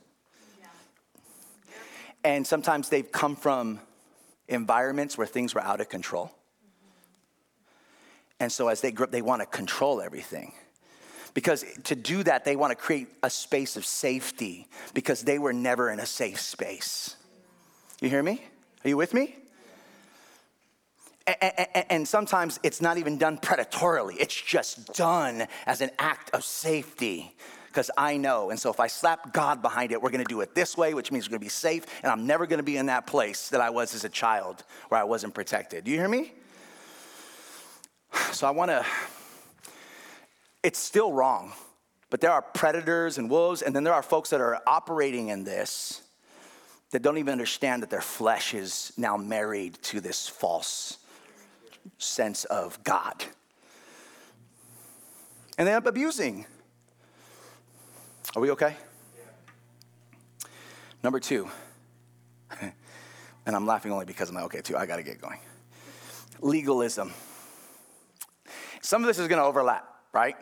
And 2.25 2.47
sometimes 2.47 2.89
they've 2.89 3.11
come 3.11 3.37
from 3.37 3.81
environments 4.49 5.17
where 5.17 5.27
things 5.27 5.55
were 5.55 5.61
out 5.61 5.81
of 5.81 5.89
control. 5.89 6.33
And 8.41 8.51
so 8.51 8.69
as 8.69 8.81
they 8.81 8.93
grow 8.93 9.05
up, 9.05 9.11
they 9.13 9.23
want 9.23 9.41
to 9.43 9.47
control 9.47 10.01
everything. 10.01 10.53
Because 11.35 11.65
to 11.85 11.95
do 11.95 12.23
that, 12.25 12.45
they 12.45 12.57
want 12.57 12.73
to 12.73 12.77
create 12.77 13.09
a 13.23 13.31
space 13.31 13.77
of 13.77 13.85
safety 13.87 14.67
because 14.95 15.23
they 15.23 15.39
were 15.39 15.53
never 15.53 15.91
in 15.91 16.01
a 16.01 16.07
safe 16.07 16.41
space. 16.41 17.17
You 18.01 18.09
hear 18.09 18.23
me? 18.23 18.43
Are 18.85 18.89
you 18.89 18.97
with 18.97 19.15
me? 19.15 19.37
And 21.91 22.09
sometimes 22.09 22.59
it's 22.63 22.81
not 22.81 22.97
even 22.97 23.19
done 23.19 23.39
predatorily, 23.39 24.17
it's 24.19 24.35
just 24.35 24.95
done 24.95 25.47
as 25.67 25.81
an 25.81 25.91
act 25.99 26.31
of 26.35 26.43
safety 26.45 27.35
because 27.67 27.91
I 27.97 28.17
know. 28.17 28.51
And 28.51 28.59
so 28.59 28.71
if 28.71 28.81
I 28.81 28.87
slap 28.87 29.33
God 29.33 29.61
behind 29.61 29.93
it, 29.93 30.01
we're 30.01 30.11
going 30.11 30.25
to 30.25 30.29
do 30.29 30.41
it 30.41 30.55
this 30.55 30.77
way, 30.77 30.95
which 30.95 31.13
means 31.13 31.27
we're 31.29 31.33
going 31.33 31.41
to 31.41 31.45
be 31.45 31.51
safe, 31.51 31.85
and 32.03 32.11
I'm 32.11 32.27
never 32.27 32.47
going 32.47 32.59
to 32.59 32.65
be 32.65 32.77
in 32.77 32.87
that 32.87 33.07
place 33.07 33.51
that 33.51 33.61
I 33.61 33.71
was 33.71 33.95
as 33.95 34.05
a 34.05 34.09
child 34.09 34.65
where 34.89 35.01
I 35.01 35.05
wasn't 35.05 35.35
protected. 35.35 35.85
Do 35.85 35.91
you 35.91 35.99
hear 35.99 36.09
me? 36.09 36.33
So 38.33 38.47
I 38.47 38.51
want 38.51 38.71
to, 38.71 38.85
it's 40.63 40.79
still 40.79 41.13
wrong, 41.13 41.53
but 42.11 42.21
there 42.23 42.33
are 42.33 42.43
predators 42.43 43.19
and 43.19 43.31
wolves, 43.31 43.61
and 43.61 43.77
then 43.77 43.85
there 43.85 43.95
are 43.95 44.03
folks 44.03 44.31
that 44.31 44.41
are 44.41 44.61
operating 44.67 45.29
in 45.29 45.45
this 45.45 46.03
that 46.91 47.03
don't 47.03 47.19
even 47.19 47.33
understand 47.33 47.83
that 47.83 47.91
their 47.91 48.01
flesh 48.01 48.55
is 48.55 48.95
now 48.97 49.19
married 49.19 49.75
to 49.83 50.01
this 50.01 50.27
false 50.27 50.97
sense 51.99 52.45
of 52.45 52.83
God. 52.85 53.25
And 55.57 55.67
they 55.67 55.73
end 55.73 55.87
up 55.87 55.87
abusing. 55.87 56.47
Are 58.37 58.43
we 58.43 58.51
okay? 58.53 58.77
Number 61.03 61.21
two, 61.21 61.49
and 62.61 63.57
I'm 63.57 63.67
laughing 63.67 63.93
only 63.93 64.05
because 64.05 64.29
I'm 64.29 64.35
like, 64.35 64.45
okay, 64.45 64.61
too, 64.61 64.77
I 64.77 64.85
gotta 64.85 65.03
get 65.03 65.21
going. 65.21 65.39
Legalism. 66.41 67.13
Some 68.81 69.03
of 69.03 69.07
this 69.07 69.19
is 69.19 69.29
gonna 69.29 69.45
overlap, 69.45 69.87
right? 70.13 70.37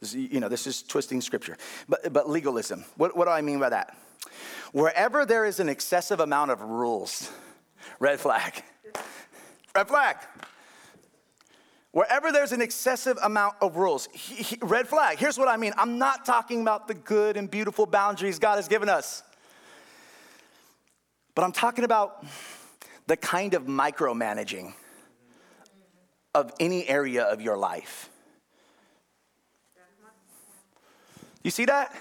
This, 0.00 0.14
you 0.14 0.40
know, 0.40 0.48
this 0.48 0.66
is 0.66 0.82
twisting 0.82 1.20
scripture. 1.20 1.56
But, 1.88 2.12
but 2.12 2.28
legalism, 2.28 2.84
what, 2.96 3.16
what 3.16 3.26
do 3.26 3.30
I 3.30 3.40
mean 3.40 3.60
by 3.60 3.70
that? 3.70 3.96
Wherever 4.72 5.24
there 5.24 5.44
is 5.44 5.60
an 5.60 5.68
excessive 5.68 6.18
amount 6.18 6.50
of 6.50 6.60
rules, 6.60 7.30
red 8.00 8.18
flag. 8.18 8.64
Red 9.74 9.88
flag. 9.88 10.16
Wherever 11.92 12.32
there's 12.32 12.52
an 12.52 12.62
excessive 12.62 13.18
amount 13.22 13.56
of 13.60 13.76
rules, 13.76 14.08
he, 14.12 14.36
he, 14.42 14.58
red 14.62 14.88
flag. 14.88 15.18
Here's 15.18 15.38
what 15.38 15.48
I 15.48 15.58
mean 15.58 15.72
I'm 15.76 15.98
not 15.98 16.24
talking 16.24 16.62
about 16.62 16.88
the 16.88 16.94
good 16.94 17.36
and 17.36 17.50
beautiful 17.50 17.84
boundaries 17.84 18.38
God 18.38 18.56
has 18.56 18.66
given 18.66 18.88
us, 18.88 19.22
but 21.34 21.42
I'm 21.42 21.52
talking 21.52 21.84
about 21.84 22.24
the 23.06 23.16
kind 23.16 23.52
of 23.52 23.64
micromanaging 23.64 24.72
of 26.34 26.50
any 26.58 26.88
area 26.88 27.24
of 27.24 27.42
your 27.42 27.58
life. 27.58 28.08
You 31.42 31.50
see 31.50 31.66
that? 31.66 31.94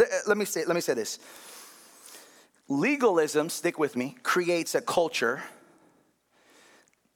Uh, 0.00 0.04
let 0.26 0.38
me 0.38 0.44
say, 0.44 0.64
let 0.64 0.74
me 0.74 0.80
say 0.80 0.94
this. 0.94 1.18
Legalism, 2.68 3.50
stick 3.50 3.78
with 3.78 3.94
me, 3.94 4.16
creates 4.22 4.74
a 4.74 4.80
culture 4.80 5.42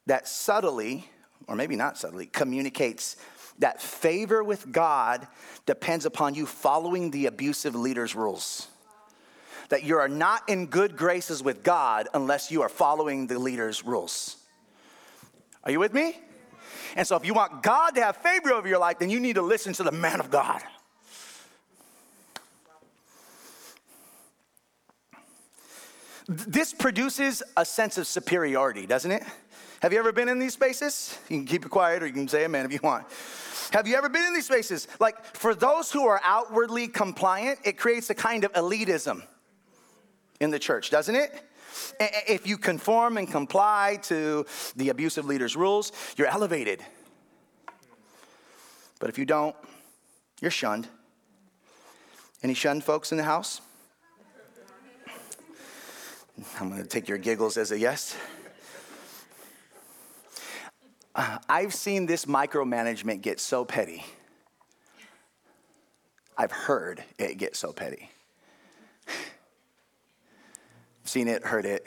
that 0.06 0.28
subtly 0.28 1.08
or 1.46 1.54
maybe 1.54 1.76
not 1.76 1.98
subtly, 1.98 2.26
communicates 2.26 3.16
that 3.58 3.80
favor 3.80 4.42
with 4.42 4.70
God 4.70 5.26
depends 5.64 6.04
upon 6.04 6.34
you 6.34 6.46
following 6.46 7.10
the 7.10 7.26
abusive 7.26 7.74
leader's 7.74 8.14
rules. 8.14 8.68
That 9.68 9.82
you 9.82 9.96
are 9.96 10.08
not 10.08 10.48
in 10.48 10.66
good 10.66 10.96
graces 10.96 11.42
with 11.42 11.62
God 11.62 12.08
unless 12.14 12.50
you 12.50 12.62
are 12.62 12.68
following 12.68 13.26
the 13.26 13.38
leader's 13.38 13.84
rules. 13.84 14.36
Are 15.64 15.70
you 15.70 15.80
with 15.80 15.92
me? 15.92 16.18
And 16.94 17.06
so, 17.06 17.16
if 17.16 17.26
you 17.26 17.34
want 17.34 17.62
God 17.62 17.94
to 17.96 18.02
have 18.02 18.16
favor 18.18 18.52
over 18.52 18.68
your 18.68 18.78
life, 18.78 18.98
then 18.98 19.10
you 19.10 19.18
need 19.18 19.34
to 19.34 19.42
listen 19.42 19.72
to 19.74 19.82
the 19.82 19.92
man 19.92 20.20
of 20.20 20.30
God. 20.30 20.62
This 26.28 26.72
produces 26.72 27.42
a 27.56 27.64
sense 27.64 27.98
of 27.98 28.06
superiority, 28.06 28.86
doesn't 28.86 29.10
it? 29.10 29.22
Have 29.80 29.92
you 29.92 29.98
ever 29.98 30.12
been 30.12 30.28
in 30.28 30.38
these 30.38 30.54
spaces? 30.54 31.18
You 31.28 31.38
can 31.38 31.46
keep 31.46 31.64
it 31.64 31.70
quiet 31.70 32.02
or 32.02 32.06
you 32.06 32.12
can 32.12 32.28
say 32.28 32.44
amen 32.44 32.64
if 32.64 32.72
you 32.72 32.80
want. 32.82 33.06
Have 33.72 33.86
you 33.86 33.96
ever 33.96 34.08
been 34.08 34.24
in 34.24 34.32
these 34.32 34.46
spaces? 34.46 34.88
Like, 35.00 35.22
for 35.36 35.54
those 35.54 35.92
who 35.92 36.06
are 36.06 36.20
outwardly 36.24 36.88
compliant, 36.88 37.58
it 37.64 37.76
creates 37.76 38.08
a 38.10 38.14
kind 38.14 38.44
of 38.44 38.52
elitism 38.52 39.22
in 40.40 40.50
the 40.50 40.58
church, 40.58 40.90
doesn't 40.90 41.14
it? 41.14 41.42
If 42.00 42.46
you 42.46 42.58
conform 42.58 43.18
and 43.18 43.30
comply 43.30 43.98
to 44.04 44.46
the 44.76 44.88
abusive 44.88 45.26
leader's 45.26 45.56
rules, 45.56 45.92
you're 46.16 46.28
elevated. 46.28 46.80
But 48.98 49.10
if 49.10 49.18
you 49.18 49.26
don't, 49.26 49.54
you're 50.40 50.50
shunned. 50.50 50.88
Any 52.42 52.54
shunned 52.54 52.84
folks 52.84 53.12
in 53.12 53.18
the 53.18 53.24
house? 53.24 53.60
I'm 56.60 56.68
going 56.70 56.82
to 56.82 56.88
take 56.88 57.08
your 57.08 57.18
giggles 57.18 57.56
as 57.56 57.72
a 57.72 57.78
yes. 57.78 58.16
I've 61.48 61.74
seen 61.74 62.06
this 62.06 62.26
micromanagement 62.26 63.22
get 63.22 63.40
so 63.40 63.64
petty. 63.64 64.04
I've 66.36 66.52
heard 66.52 67.02
it 67.18 67.38
get 67.38 67.56
so 67.56 67.72
petty. 67.72 68.10
seen 71.04 71.28
it, 71.28 71.44
heard 71.44 71.64
it. 71.64 71.86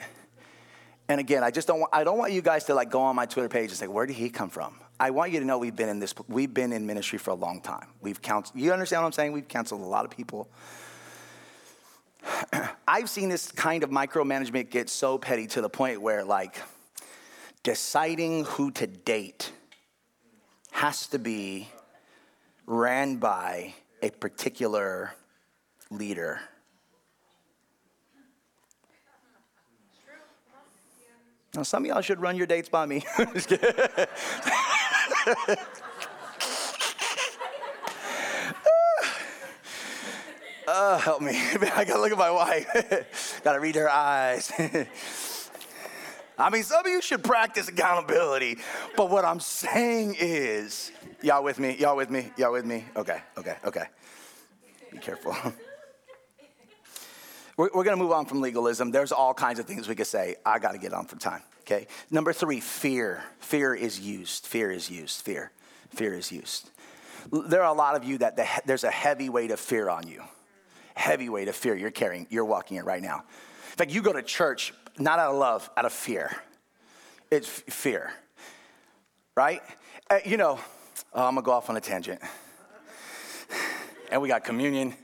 And 1.07 1.19
again, 1.19 1.43
I 1.43 1.51
just 1.51 1.67
don't 1.67 1.80
want, 1.80 1.89
I 1.93 2.03
don't 2.03 2.17
want 2.17 2.34
you 2.34 2.41
guys 2.41 2.65
to 2.65 2.75
like 2.75 2.89
go 2.91 3.01
on 3.01 3.15
my 3.15 3.25
Twitter 3.25 3.49
page 3.49 3.69
and 3.69 3.77
say, 3.77 3.88
where 3.88 4.05
did 4.05 4.15
he 4.15 4.30
come 4.30 4.49
from? 4.49 4.75
I 4.99 5.11
want 5.11 5.32
you 5.32 5.39
to 5.39 5.45
know 5.45 5.57
we've 5.57 5.75
been 5.75 5.89
in 5.89 5.99
this, 5.99 6.13
we've 6.27 6.53
been 6.53 6.73
in 6.73 6.86
ministry 6.86 7.17
for 7.17 7.32
a 7.32 7.36
long 7.36 7.61
time. 7.61 7.88
We've 8.01 8.21
counseled, 8.21 8.59
you 8.59 8.73
understand 8.73 9.01
what 9.01 9.07
I'm 9.07 9.13
saying? 9.13 9.32
We've 9.32 9.47
counseled 9.47 9.82
a 9.82 9.86
lot 9.86 10.05
of 10.05 10.11
people. 10.11 10.49
I've 12.88 13.09
seen 13.09 13.30
this 13.30 13.51
kind 13.51 13.84
of 13.84 13.91
micromanagement 13.91 14.69
get 14.71 14.89
so 14.89 15.17
petty 15.17 15.47
to 15.47 15.61
the 15.61 15.69
point 15.69 16.01
where 16.01 16.23
like, 16.23 16.57
deciding 17.70 18.45
who 18.45 18.72
to 18.72 18.88
date 18.88 19.51
has 20.72 21.05
to 21.05 21.20
be 21.20 21.70
ran 22.65 23.17
by 23.17 23.76
a 24.01 24.09
particular 24.09 25.13
leader. 25.91 26.39
Now, 31.53 31.61
some 31.61 31.84
of 31.84 31.89
y'all 31.89 32.01
should 32.01 32.20
run 32.20 32.36
your 32.36 32.47
dates 32.47 32.70
by 32.70 32.88
me. 32.88 33.05
oh, 40.67 40.97
help 41.03 41.22
me. 41.22 41.34
I 41.76 41.86
gotta 41.86 42.01
look 42.01 42.11
at 42.11 42.17
my 42.17 42.32
wife. 42.32 43.41
gotta 43.43 43.59
read 43.59 43.76
her 43.76 43.91
eyes. 43.91 44.51
I 46.39 46.49
mean, 46.49 46.63
some 46.63 46.85
of 46.85 46.91
you 46.91 47.01
should 47.01 47.23
practice 47.23 47.67
accountability, 47.67 48.59
but 48.95 49.09
what 49.09 49.25
I'm 49.25 49.41
saying 49.41 50.15
is, 50.17 50.91
y'all 51.21 51.43
with 51.43 51.59
me? 51.59 51.75
Y'all 51.77 51.97
with 51.97 52.09
me? 52.09 52.31
Y'all 52.37 52.53
with 52.53 52.65
me? 52.65 52.85
Okay, 52.95 53.21
okay, 53.37 53.57
okay. 53.65 53.83
Be 54.89 54.99
careful. 54.99 55.35
we're, 57.57 57.69
we're 57.73 57.83
going 57.83 57.97
to 57.97 58.01
move 58.01 58.13
on 58.13 58.25
from 58.25 58.39
legalism. 58.39 58.89
There's 58.89 59.11
all 59.11 59.33
kinds 59.33 59.59
of 59.59 59.65
things 59.65 59.89
we 59.89 59.95
could 59.95 60.07
say. 60.07 60.37
I 60.45 60.59
got 60.59 60.71
to 60.71 60.77
get 60.77 60.93
on 60.93 61.05
for 61.05 61.17
time. 61.17 61.43
Okay. 61.61 61.87
Number 62.09 62.33
three, 62.33 62.61
fear. 62.61 63.21
Fear 63.39 63.75
is 63.75 63.99
used. 63.99 64.47
Fear 64.47 64.71
is 64.71 64.89
used. 64.89 65.21
Fear. 65.21 65.51
Fear 65.89 66.13
is 66.15 66.31
used. 66.31 66.71
There 67.31 67.61
are 67.61 67.71
a 67.71 67.77
lot 67.77 67.95
of 67.95 68.03
you 68.03 68.17
that 68.19 68.37
the, 68.37 68.47
there's 68.65 68.83
a 68.83 68.91
heavy 68.91 69.29
weight 69.29 69.51
of 69.51 69.59
fear 69.59 69.89
on 69.89 70.07
you. 70.07 70.23
Heavy 70.95 71.29
weight 71.29 71.47
of 71.47 71.55
fear 71.55 71.75
you're 71.75 71.91
carrying, 71.91 72.27
you're 72.29 72.45
walking 72.45 72.77
in 72.77 72.85
right 72.85 73.01
now. 73.01 73.23
In 73.71 73.75
fact, 73.75 73.91
you 73.91 74.01
go 74.01 74.11
to 74.11 74.21
church 74.23 74.73
not 75.00 75.20
out 75.20 75.32
of 75.32 75.38
love, 75.38 75.70
out 75.78 75.86
of 75.86 75.93
fear. 75.93 76.36
It's 77.32 77.47
fear, 77.47 78.12
right? 79.36 79.62
Uh, 80.10 80.20
you 80.26 80.38
know, 80.38 80.60
oh, 81.14 81.28
I'm 81.28 81.36
gonna 81.36 81.41
go 81.41 81.52
off 81.52 81.70
on 81.70 81.78
a 81.78 81.82
tangent. 81.82 82.22
And 84.12 84.22
we 84.22 84.28
got 84.28 84.43
communion. 84.43 84.95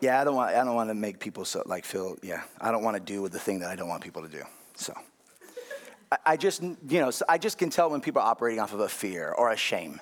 Yeah, 0.00 0.20
I 0.20 0.24
don't 0.24 0.34
want. 0.34 0.54
I 0.54 0.64
don't 0.64 0.74
want 0.74 0.90
to 0.90 0.94
make 0.94 1.18
people 1.18 1.44
so 1.44 1.62
like 1.66 1.84
feel. 1.84 2.16
Yeah, 2.22 2.42
I 2.60 2.70
don't 2.70 2.82
want 2.82 2.96
to 2.96 3.02
do 3.02 3.28
the 3.28 3.38
thing 3.38 3.60
that 3.60 3.70
I 3.70 3.76
don't 3.76 3.88
want 3.88 4.02
people 4.02 4.22
to 4.22 4.28
do. 4.28 4.42
So, 4.76 4.94
I, 6.12 6.18
I 6.26 6.36
just 6.36 6.62
you 6.62 7.00
know 7.00 7.10
I 7.28 7.38
just 7.38 7.58
can 7.58 7.70
tell 7.70 7.90
when 7.90 8.00
people 8.00 8.22
are 8.22 8.28
operating 8.28 8.60
off 8.60 8.72
of 8.72 8.80
a 8.80 8.88
fear 8.88 9.32
or 9.32 9.50
a 9.50 9.56
shame. 9.56 10.00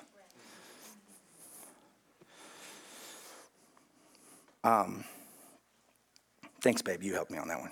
Um, 4.65 5.03
thanks, 6.61 6.81
babe. 6.81 7.03
You 7.03 7.13
helped 7.13 7.29
me 7.29 7.37
on 7.37 7.47
that 7.49 7.59
one. 7.59 7.69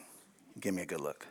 Give 0.59 0.75
me 0.75 0.83
a 0.83 0.85
good 0.85 1.01
look. 1.01 1.25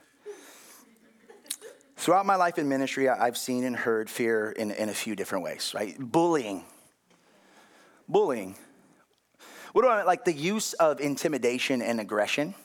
Throughout 1.96 2.26
my 2.26 2.34
life 2.34 2.58
in 2.58 2.68
ministry, 2.68 3.08
I've 3.08 3.36
seen 3.36 3.62
and 3.62 3.76
heard 3.76 4.10
fear 4.10 4.50
in, 4.50 4.72
in 4.72 4.88
a 4.88 4.92
few 4.92 5.14
different 5.14 5.44
ways, 5.44 5.72
right? 5.72 5.96
Bullying. 5.96 6.64
Bullying. 8.08 8.56
What 9.72 9.82
do 9.82 9.88
I 9.88 9.98
mean? 9.98 10.06
like? 10.06 10.24
The 10.24 10.32
use 10.32 10.72
of 10.72 11.00
intimidation 11.00 11.80
and 11.80 12.00
aggression. 12.00 12.56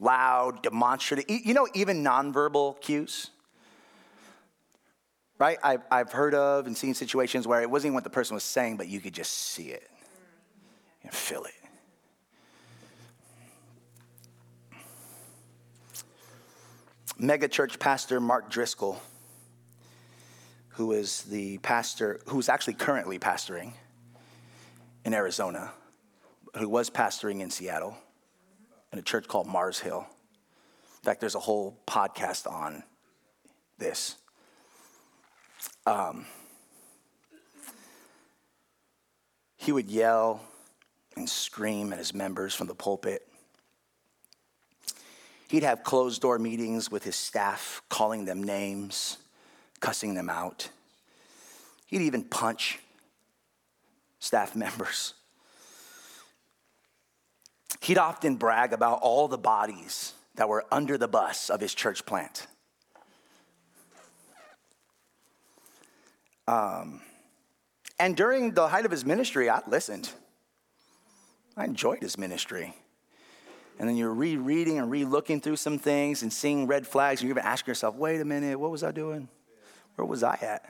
Loud, 0.00 0.62
demonstrative, 0.62 1.26
you 1.28 1.52
know, 1.52 1.68
even 1.74 2.02
nonverbal 2.02 2.80
cues. 2.80 3.30
Right? 5.38 5.58
I've, 5.62 5.82
I've 5.90 6.12
heard 6.12 6.34
of 6.34 6.66
and 6.66 6.76
seen 6.76 6.94
situations 6.94 7.46
where 7.46 7.60
it 7.60 7.68
wasn't 7.68 7.88
even 7.88 7.94
what 7.94 8.04
the 8.04 8.10
person 8.10 8.34
was 8.34 8.44
saying, 8.44 8.76
but 8.76 8.88
you 8.88 9.00
could 9.00 9.14
just 9.14 9.32
see 9.32 9.68
it 9.68 9.90
and 11.02 11.12
feel 11.12 11.44
it. 11.44 11.54
mega 17.18 17.48
church 17.48 17.78
pastor 17.78 18.20
Mark 18.20 18.50
Driscoll, 18.50 19.00
who 20.70 20.92
is 20.92 21.22
the 21.22 21.58
pastor, 21.58 22.20
who's 22.26 22.48
actually 22.48 22.74
currently 22.74 23.18
pastoring 23.18 23.72
in 25.04 25.14
Arizona, 25.14 25.70
who 26.56 26.68
was 26.68 26.90
pastoring 26.90 27.40
in 27.40 27.50
Seattle 27.50 27.96
in 28.92 28.98
a 28.98 29.02
church 29.02 29.28
called 29.28 29.46
Mars 29.46 29.78
Hill. 29.78 30.06
In 31.00 31.04
fact, 31.04 31.20
there's 31.20 31.34
a 31.34 31.40
whole 31.40 31.78
podcast 31.86 32.50
on 32.50 32.82
this. 33.78 34.16
Um, 35.86 36.26
he 39.56 39.72
would 39.72 39.90
yell 39.90 40.40
and 41.16 41.28
scream 41.28 41.92
at 41.92 41.98
his 41.98 42.14
members 42.14 42.54
from 42.54 42.66
the 42.66 42.74
pulpit 42.74 43.26
He'd 45.54 45.62
have 45.62 45.84
closed 45.84 46.22
door 46.22 46.38
meetings 46.40 46.90
with 46.90 47.04
his 47.04 47.14
staff, 47.14 47.80
calling 47.88 48.24
them 48.24 48.42
names, 48.42 49.18
cussing 49.78 50.14
them 50.14 50.28
out. 50.28 50.68
He'd 51.86 52.02
even 52.02 52.24
punch 52.24 52.80
staff 54.18 54.56
members. 54.56 55.14
He'd 57.82 57.98
often 57.98 58.34
brag 58.34 58.72
about 58.72 58.98
all 59.00 59.28
the 59.28 59.38
bodies 59.38 60.14
that 60.34 60.48
were 60.48 60.64
under 60.72 60.98
the 60.98 61.06
bus 61.06 61.50
of 61.50 61.60
his 61.60 61.72
church 61.72 62.04
plant. 62.04 62.48
Um, 66.46 67.00
and 67.98 68.16
during 68.16 68.52
the 68.52 68.68
height 68.68 68.84
of 68.84 68.90
his 68.90 69.04
ministry, 69.04 69.48
I 69.48 69.62
listened. 69.66 70.10
I 71.56 71.64
enjoyed 71.64 72.00
his 72.00 72.18
ministry 72.18 72.74
and 73.78 73.88
then 73.88 73.96
you're 73.96 74.14
rereading 74.14 74.78
and 74.78 74.90
re-looking 74.90 75.40
through 75.40 75.56
some 75.56 75.78
things 75.78 76.22
and 76.22 76.32
seeing 76.32 76.66
red 76.66 76.86
flags, 76.86 77.20
and 77.20 77.28
you're 77.28 77.36
even 77.36 77.46
asking 77.46 77.72
yourself, 77.72 77.96
wait 77.96 78.20
a 78.20 78.24
minute, 78.24 78.58
what 78.58 78.70
was 78.70 78.84
I 78.84 78.92
doing? 78.92 79.28
Where 79.96 80.06
was 80.06 80.22
I 80.22 80.38
at? 80.40 80.64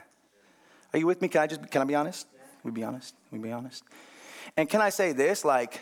Are 0.93 0.99
you 0.99 1.05
with 1.05 1.21
me? 1.21 1.27
Can 1.27 1.41
I 1.41 1.47
just 1.47 1.69
can 1.69 1.81
I 1.81 1.85
be 1.85 1.95
honest? 1.95 2.27
we 2.63 2.71
be 2.71 2.83
honest? 2.83 3.13
we 3.31 3.37
be 3.37 3.51
honest? 3.51 3.83
And 4.57 4.67
can 4.69 4.81
I 4.81 4.89
say 4.89 5.11
this? 5.11 5.45
Like, 5.45 5.81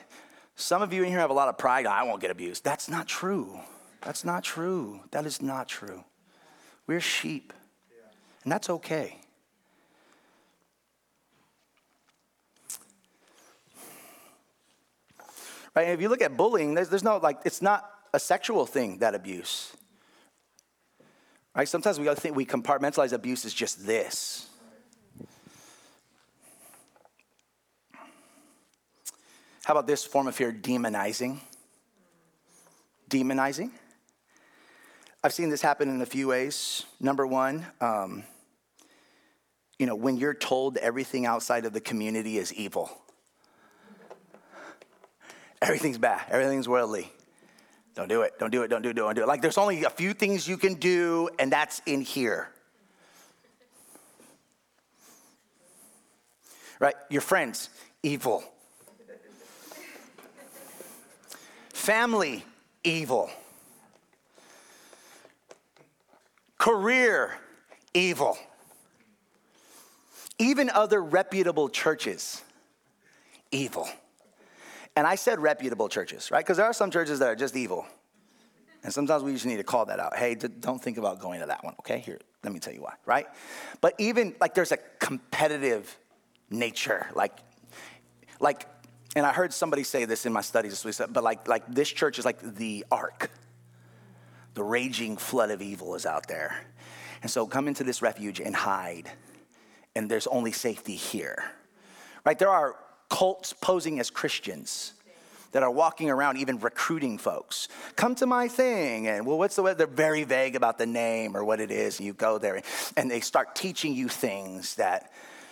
some 0.56 0.82
of 0.82 0.92
you 0.92 1.04
in 1.04 1.10
here 1.10 1.20
have 1.20 1.30
a 1.30 1.34
lot 1.34 1.48
of 1.48 1.58
pride. 1.58 1.86
I 1.86 2.04
won't 2.04 2.20
get 2.20 2.32
abused. 2.32 2.64
That's 2.64 2.90
not 2.90 3.08
true. 3.08 3.60
That's 4.02 4.26
not 4.26 4.44
true. 4.44 5.02
That 5.12 5.26
is 5.26 5.42
not 5.42 5.68
true. 5.68 6.04
We're 6.88 7.00
sheep. 7.00 7.54
And 8.44 8.52
that's 8.52 8.70
okay. 8.70 9.18
Right? 15.76 15.84
And 15.84 15.94
if 15.94 16.02
you 16.02 16.10
look 16.10 16.22
at 16.22 16.38
bullying, 16.38 16.76
there's, 16.76 16.90
there's 16.90 17.04
no, 17.04 17.18
like, 17.18 17.40
it's 17.46 17.62
not 17.62 17.90
a 18.14 18.20
sexual 18.20 18.66
thing, 18.66 19.00
that 19.00 19.16
abuse. 19.16 19.76
Right? 21.56 21.68
Sometimes 21.68 22.00
we 22.00 22.14
think 22.16 22.36
we 22.36 22.46
compartmentalize 22.46 23.12
abuse 23.12 23.46
as 23.46 23.54
just 23.54 23.86
this. 23.86 24.48
How 29.66 29.74
about 29.74 29.88
this 29.88 30.04
form 30.04 30.28
of 30.28 30.36
fear, 30.36 30.52
demonizing? 30.52 31.40
Demonizing. 33.10 33.72
I've 35.24 35.34
seen 35.34 35.50
this 35.50 35.62
happen 35.62 35.90
in 35.90 36.02
a 36.02 36.06
few 36.06 36.28
ways. 36.28 36.86
Number 37.00 37.26
one, 37.26 37.66
um, 37.80 38.24
you 39.80 39.86
know, 39.86 39.96
when 39.96 40.18
you're 40.18 40.34
told 40.34 40.76
everything 40.78 41.26
outside 41.26 41.66
of 41.66 41.72
the 41.72 41.80
community 41.80 42.38
is 42.38 42.54
evil 42.54 43.03
everything's 45.64 45.98
bad, 45.98 46.22
everything's 46.30 46.68
worldly. 46.68 47.12
Don't 47.96 48.08
do 48.08 48.24
it, 48.24 48.40
don't 48.40 48.52
do 48.52 48.64
it, 48.64 48.70
don't 48.70 48.82
do 48.82 48.90
it, 48.90 48.94
don't 48.94 49.16
do 49.16 49.22
it. 49.22 49.28
Like 49.28 49.42
there's 49.42 49.58
only 49.58 49.84
a 49.84 49.90
few 49.90 50.14
things 50.14 50.48
you 50.48 50.58
can 50.58 50.76
do, 50.76 51.30
and 51.40 51.52
that's 51.52 51.82
in 51.86 52.02
here. 52.02 52.50
Right? 56.80 56.96
Your 57.10 57.22
friends, 57.22 57.70
evil. 58.02 58.44
Family, 61.70 62.44
evil. 62.84 63.30
Career, 66.58 67.38
evil. 67.94 68.38
Even 70.40 70.70
other 70.70 71.02
reputable 71.02 71.70
churches, 71.70 72.42
evil. 73.52 73.88
And 74.96 75.08
I 75.08 75.16
said 75.16 75.40
reputable 75.40 75.90
churches, 75.90 76.30
right? 76.32 76.44
Because 76.46 76.58
there 76.58 76.66
are 76.66 76.74
some 76.74 76.92
churches 76.92 77.20
that 77.20 77.28
are 77.28 77.36
just 77.36 77.56
evil. 77.56 77.86
And 78.84 78.94
sometimes 78.94 79.24
we 79.24 79.34
just 79.34 79.46
need 79.46 79.58
to 79.58 79.64
call 79.64 79.86
that 79.86 80.00
out. 80.00 80.16
Hey, 80.16 80.36
don't 80.36 80.82
think 80.82 80.98
about 80.98 81.20
going 81.20 81.40
to 81.40 81.46
that 81.48 81.64
one, 81.64 81.74
okay? 81.80 82.00
Here, 82.00 82.20
let 82.44 82.52
me 82.54 82.60
tell 82.60 82.74
you 82.74 82.82
why, 82.82 82.94
right? 83.06 83.28
But 83.82 83.96
even 83.98 84.36
like 84.42 84.54
there's 84.54 84.72
a 84.74 84.78
competitive 85.00 85.98
nature, 86.50 87.08
like, 87.16 87.38
like, 88.40 88.68
and 89.16 89.26
I 89.26 89.32
heard 89.32 89.54
somebody 89.54 89.84
say 89.84 90.06
this 90.06 90.26
in 90.26 90.34
my 90.34 90.42
studies, 90.42 90.72
this 90.72 91.00
week, 91.00 91.08
but 91.14 91.24
like, 91.24 91.48
like 91.48 91.66
this 91.68 91.90
church 91.90 92.20
is 92.20 92.26
like 92.26 92.42
the 92.42 92.86
ark. 92.92 93.32
The 94.56 94.64
raging 94.64 95.18
flood 95.18 95.50
of 95.50 95.62
evil 95.62 95.96
is 95.96 96.06
out 96.06 96.28
there. 96.28 96.66
And 97.22 97.32
so 97.32 97.48
come 97.48 97.68
into 97.68 97.84
this 97.84 98.02
refuge 98.02 98.40
and 98.40 98.56
hide. 98.56 99.10
And 99.96 100.12
there's 100.12 100.28
only 100.28 100.52
safety 100.52 100.96
here. 100.96 101.44
Right? 102.26 102.38
There 102.38 102.50
are 102.50 102.76
cults 103.14 103.54
posing 103.54 104.00
as 104.00 104.10
Christians 104.10 104.94
that 105.52 105.62
are 105.62 105.70
walking 105.70 106.10
around 106.10 106.38
even 106.38 106.58
recruiting 106.58 107.20
folks. 107.20 107.68
Come 107.96 108.16
to 108.16 108.26
my 108.26 108.48
thing. 108.48 109.08
And 109.08 109.28
well, 109.28 109.38
what's 109.38 109.56
the 109.56 109.62
way? 109.62 109.76
They're 109.76 109.86
very 109.86 110.24
vague 110.24 110.56
about 110.56 110.80
the 110.80 110.88
name 110.88 111.38
or 111.38 111.44
what 111.44 111.60
it 111.60 111.70
is. 111.70 112.00
And 112.00 112.08
you 112.08 112.14
go 112.14 112.40
there 112.40 112.64
and 112.98 113.12
they 113.12 113.20
start 113.20 113.54
teaching 113.54 113.94
you 113.94 114.10
things 114.10 114.76
that 114.76 115.12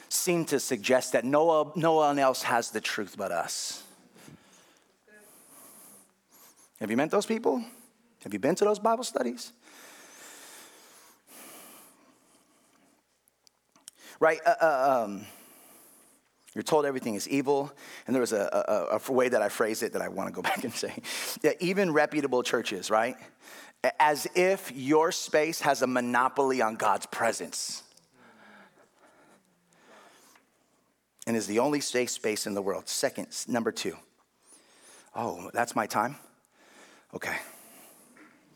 seem 0.10 0.46
to 0.46 0.60
suggest 0.60 1.14
that 1.14 1.24
no, 1.24 1.72
no 1.76 1.94
one 1.94 2.18
else 2.18 2.42
has 2.42 2.72
the 2.72 2.82
truth 2.82 3.14
but 3.16 3.32
us. 3.32 3.84
Have 6.80 6.90
you 6.90 6.98
met 6.98 7.12
those 7.12 7.28
people? 7.28 7.64
Have 8.24 8.34
you 8.34 8.40
been 8.40 8.56
to 8.56 8.66
those 8.66 8.80
Bible 8.80 9.04
studies? 9.04 9.52
Right? 14.20 14.40
Uh, 14.44 14.56
uh, 14.60 15.04
um, 15.06 15.26
you're 16.54 16.64
told 16.64 16.86
everything 16.86 17.16
is 17.16 17.30
evil. 17.30 17.72
And 18.06 18.16
there 18.16 18.22
was 18.22 18.34
a, 18.34 18.50
a, 18.92 18.98
a 18.98 19.12
way 19.12 19.30
that 19.30 19.42
I 19.42 19.50
phrased 19.50 19.84
it 19.84 19.94
that 19.94 20.02
I 20.02 20.10
want 20.10 20.28
to 20.28 20.34
go 20.34 20.42
back 20.50 20.64
and 20.64 20.74
say. 20.74 20.94
Yeah, 21.42 21.52
even 21.60 21.92
reputable 21.94 22.44
churches, 22.44 22.90
right? 22.90 23.16
As 24.00 24.28
if 24.36 24.72
your 24.76 25.12
space 25.12 25.62
has 25.62 25.82
a 25.82 25.88
monopoly 25.88 26.62
on 26.62 26.76
God's 26.76 27.06
presence 27.06 27.84
and 31.26 31.38
is 31.38 31.48
the 31.48 31.60
only 31.60 31.80
safe 31.80 32.10
space 32.10 32.46
in 32.46 32.54
the 32.54 32.62
world. 32.62 32.88
Second, 32.88 33.28
number 33.48 33.72
two. 33.72 33.96
Oh, 35.16 35.50
that's 35.54 35.76
my 35.76 35.88
time? 35.88 36.16
Okay. 37.14 37.38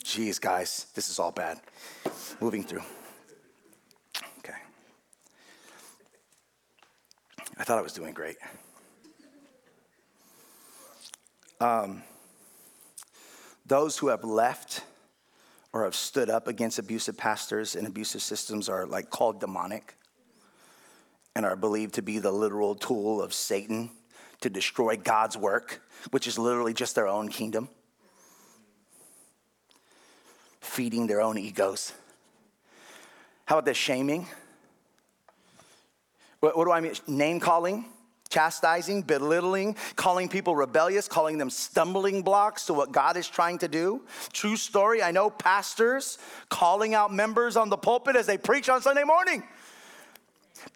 Jeez, 0.04 0.40
guys, 0.40 0.88
this 0.94 1.10
is 1.10 1.20
all 1.20 1.32
bad. 1.32 1.60
Moving 2.40 2.64
through. 2.64 2.84
I 7.58 7.64
thought 7.64 7.78
I 7.78 7.82
was 7.82 7.94
doing 7.94 8.14
great. 8.14 8.38
Um, 11.62 12.04
those 13.66 13.98
who 13.98 14.08
have 14.08 14.24
left 14.24 14.84
or 15.72 15.86
have 15.86 15.96
stood 15.96 16.30
up 16.30 16.48
against 16.48 16.80
abusive 16.80 17.18
pastors 17.18 17.76
and 17.76 17.88
abusive 17.88 18.22
systems 18.22 18.70
are 18.70 18.86
like 18.86 19.10
called 19.10 19.40
demonic 19.40 19.96
and 21.36 21.46
are 21.46 21.56
believed 21.56 21.96
to 21.96 22.02
be 22.02 22.20
the 22.20 22.32
literal 22.32 22.76
tool 22.76 23.22
of 23.22 23.34
Satan 23.34 23.90
to 24.42 24.50
destroy 24.50 24.98
God's 24.98 25.38
work, 25.38 25.82
which 26.12 26.28
is 26.28 26.38
literally 26.38 26.74
just 26.74 26.96
their 26.96 27.08
own 27.08 27.30
kingdom, 27.30 27.70
feeding 30.62 31.08
their 31.08 31.22
own 31.22 31.38
egos. 31.38 31.94
How 33.46 33.56
about 33.56 33.66
this 33.66 33.78
shaming? 33.78 34.28
What, 36.46 36.56
what 36.56 36.66
do 36.66 36.72
I 36.72 36.80
mean? 36.80 36.94
Name 37.08 37.40
calling, 37.40 37.86
chastising, 38.30 39.02
belittling, 39.02 39.76
calling 39.96 40.30
people 40.30 40.56
rebellious, 40.56 41.08
calling 41.08 41.40
them 41.40 41.50
stumbling 41.50 42.22
blocks 42.22 42.68
to 42.68 42.74
what 42.76 42.92
God 42.92 43.18
is 43.18 43.28
trying 43.28 43.58
to 43.58 43.68
do. 43.68 44.04
True 44.32 44.56
story, 44.56 45.02
I 45.02 45.10
know 45.10 45.32
pastors 45.32 46.20
calling 46.50 46.94
out 46.94 47.12
members 47.12 47.58
on 47.58 47.70
the 47.70 47.78
pulpit 47.78 48.16
as 48.16 48.28
they 48.28 48.38
preach 48.38 48.70
on 48.70 48.84
Sunday 48.84 49.04
morning. 49.04 49.42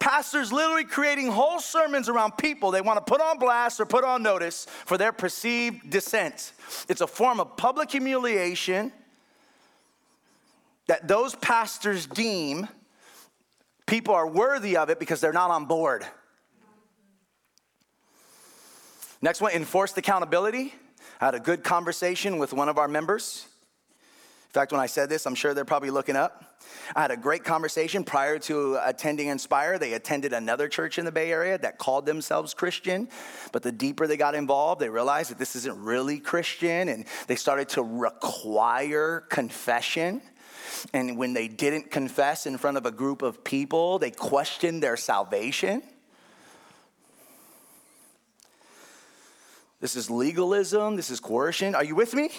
Pastors 0.00 0.52
literally 0.52 0.82
creating 0.82 1.28
whole 1.28 1.60
sermons 1.60 2.08
around 2.08 2.32
people 2.32 2.72
they 2.72 2.80
want 2.80 2.96
to 2.96 3.08
put 3.08 3.20
on 3.20 3.38
blast 3.38 3.78
or 3.78 3.86
put 3.86 4.02
on 4.02 4.24
notice 4.24 4.66
for 4.86 4.98
their 4.98 5.12
perceived 5.12 5.88
dissent. 5.88 6.50
It's 6.88 7.00
a 7.00 7.06
form 7.06 7.38
of 7.38 7.56
public 7.56 7.92
humiliation 7.92 8.90
that 10.88 11.06
those 11.06 11.36
pastors 11.36 12.06
deem 12.08 12.66
people 13.90 14.14
are 14.14 14.28
worthy 14.28 14.76
of 14.76 14.88
it 14.88 15.00
because 15.00 15.20
they're 15.20 15.32
not 15.32 15.50
on 15.50 15.66
board. 15.66 16.06
Next 19.20 19.40
one, 19.40 19.52
enforced 19.52 19.98
accountability. 19.98 20.72
I 21.20 21.24
had 21.26 21.34
a 21.34 21.40
good 21.40 21.64
conversation 21.64 22.38
with 22.38 22.52
one 22.52 22.68
of 22.68 22.78
our 22.78 22.86
members. 22.86 23.46
In 24.48 24.52
fact, 24.52 24.70
when 24.70 24.80
I 24.80 24.86
said 24.86 25.08
this, 25.08 25.26
I'm 25.26 25.34
sure 25.34 25.54
they're 25.54 25.64
probably 25.64 25.90
looking 25.90 26.16
up. 26.16 26.60
I 26.94 27.02
had 27.02 27.10
a 27.10 27.16
great 27.16 27.42
conversation 27.42 28.04
prior 28.04 28.38
to 28.40 28.78
attending 28.84 29.26
Inspire. 29.26 29.76
They 29.78 29.92
attended 29.94 30.32
another 30.32 30.68
church 30.68 30.98
in 30.98 31.04
the 31.04 31.12
Bay 31.12 31.32
Area 31.32 31.58
that 31.58 31.78
called 31.78 32.06
themselves 32.06 32.54
Christian, 32.54 33.08
but 33.52 33.62
the 33.62 33.72
deeper 33.72 34.06
they 34.06 34.16
got 34.16 34.34
involved, 34.34 34.80
they 34.80 34.88
realized 34.88 35.30
that 35.32 35.38
this 35.38 35.56
isn't 35.56 35.76
really 35.82 36.20
Christian, 36.20 36.88
and 36.88 37.06
they 37.26 37.36
started 37.36 37.68
to 37.70 37.82
require 37.82 39.24
confession. 39.28 40.22
And 40.92 41.16
when 41.16 41.32
they 41.32 41.48
didn't 41.48 41.90
confess 41.90 42.46
in 42.46 42.58
front 42.58 42.76
of 42.76 42.86
a 42.86 42.90
group 42.90 43.22
of 43.22 43.44
people, 43.44 43.98
they 43.98 44.10
questioned 44.10 44.82
their 44.82 44.96
salvation. 44.96 45.82
This 49.80 49.96
is 49.96 50.10
legalism, 50.10 50.96
this 50.96 51.10
is 51.10 51.20
coercion. 51.20 51.74
Are 51.74 51.84
you 51.84 51.94
with 51.94 52.14
me? 52.14 52.30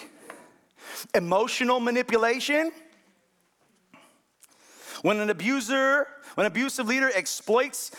Emotional 1.14 1.80
manipulation. 1.80 2.70
When 5.02 5.18
an 5.18 5.30
abuser, 5.30 6.06
when 6.34 6.46
an 6.46 6.52
abusive 6.52 6.86
leader 6.86 7.10
exploits 7.12 7.90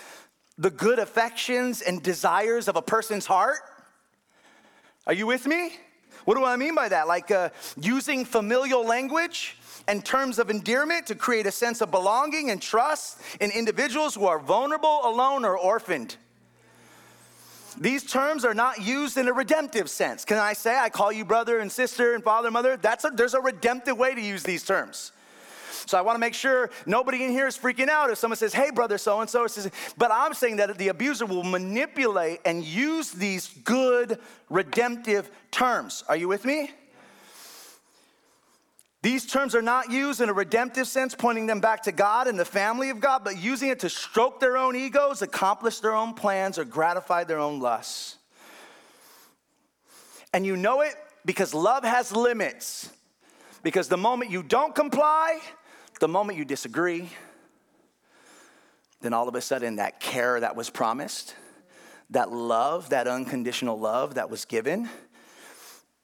the 0.58 0.70
good 0.70 1.00
affections 1.00 1.82
and 1.82 2.02
desires 2.02 2.68
of 2.68 2.76
a 2.76 2.82
person's 2.82 3.26
heart. 3.26 3.60
Are 5.08 5.14
you 5.14 5.28
with 5.28 5.46
me? 5.48 5.76
What 6.26 6.36
do 6.36 6.46
I 6.46 6.56
mean 6.56 6.76
by 6.76 6.90
that? 6.90 7.08
Like 7.08 7.32
uh, 7.32 7.50
using 7.80 8.24
familial 8.24 8.86
language 8.86 9.58
and 9.88 10.04
terms 10.06 10.40
of 10.40 10.50
endearment 10.50 11.08
to 11.08 11.16
create 11.16 11.46
a 11.46 11.52
sense 11.52 11.82
of 11.82 11.92
belonging 11.92 12.50
and 12.50 12.62
trust 12.62 13.20
in 13.42 13.52
individuals 13.52 14.16
who 14.16 14.26
are 14.26 14.40
vulnerable, 14.40 15.02
alone, 15.04 15.46
or 15.46 15.58
orphaned. 15.58 16.16
These 17.80 18.04
terms 18.04 18.46
are 18.46 18.54
not 18.54 18.82
used 18.82 19.18
in 19.18 19.28
a 19.28 19.34
redemptive 19.34 19.90
sense. 19.90 20.26
Can 20.26 20.38
I 20.38 20.54
say, 20.54 20.78
I 20.78 20.90
call 20.90 21.12
you 21.12 21.26
brother 21.26 21.60
and 21.60 21.72
sister 21.72 22.14
and 22.14 22.24
father 22.24 22.48
and 22.48 22.54
mother? 22.54 22.78
That's 22.78 23.04
a, 23.04 23.10
there's 23.10 23.34
a 23.34 23.42
redemptive 23.42 23.98
way 23.98 24.14
to 24.14 24.22
use 24.22 24.44
these 24.44 24.64
terms. 24.64 25.12
So 25.86 25.98
I 25.98 26.02
want 26.02 26.16
to 26.16 26.20
make 26.20 26.34
sure 26.34 26.70
nobody 26.86 27.24
in 27.24 27.32
here 27.32 27.48
is 27.48 27.58
freaking 27.58 27.90
out 27.90 28.10
if 28.10 28.18
someone 28.18 28.38
says, 28.38 28.54
hey, 28.54 28.70
brother 28.70 28.98
so 28.98 29.20
and 29.20 29.30
so. 29.30 29.48
But 29.98 30.12
I'm 30.14 30.34
saying 30.34 30.58
that 30.58 30.78
the 30.78 30.90
abuser 30.90 31.26
will 31.26 31.44
manipulate 31.44 32.40
and 32.46 32.64
use 32.64 33.12
these 33.12 33.48
good 33.66 34.20
redemptive 34.50 35.30
terms. 35.52 36.04
Are 36.08 36.16
you 36.16 36.28
with 36.28 36.46
me? 36.46 36.72
These 39.04 39.26
terms 39.26 39.54
are 39.54 39.62
not 39.62 39.92
used 39.92 40.22
in 40.22 40.30
a 40.30 40.34
redemptive 40.34 40.88
sense, 40.88 41.14
pointing 41.14 41.46
them 41.46 41.60
back 41.60 41.84
to 41.84 41.92
God 41.92 42.28
and 42.28 42.40
the 42.40 42.46
family 42.46 42.90
of 42.90 43.02
God, 43.02 43.26
but 43.26 43.38
using 43.38 43.68
it 43.68 43.82
to 43.82 43.90
stroke 43.90 44.40
their 44.40 44.56
own 44.56 44.78
egos, 44.78 45.22
accomplish 45.22 45.82
their 45.82 45.94
own 45.94 46.14
plans, 46.14 46.58
or 46.58 46.64
gratify 46.64 47.26
their 47.26 47.38
own 47.38 47.60
lusts. 47.60 48.16
And 50.34 50.46
you 50.46 50.56
know 50.56 50.80
it 50.80 50.96
because 51.26 51.54
love 51.54 51.84
has 51.84 52.16
limits. 52.16 52.90
Because 53.62 53.90
the 53.90 53.98
moment 53.98 54.32
you 54.32 54.42
don't 54.42 54.74
comply, 54.74 55.40
the 56.00 56.08
moment 56.08 56.38
you 56.38 56.46
disagree, 56.46 57.10
then 59.02 59.12
all 59.12 59.28
of 59.28 59.36
a 59.36 59.42
sudden 59.42 59.76
that 59.76 60.00
care 60.00 60.40
that 60.40 60.56
was 60.56 60.70
promised, 60.70 61.36
that 62.10 62.32
love, 62.32 62.92
that 62.92 63.10
unconditional 63.10 63.78
love 63.78 64.16
that 64.16 64.30
was 64.30 64.46
given, 64.46 64.88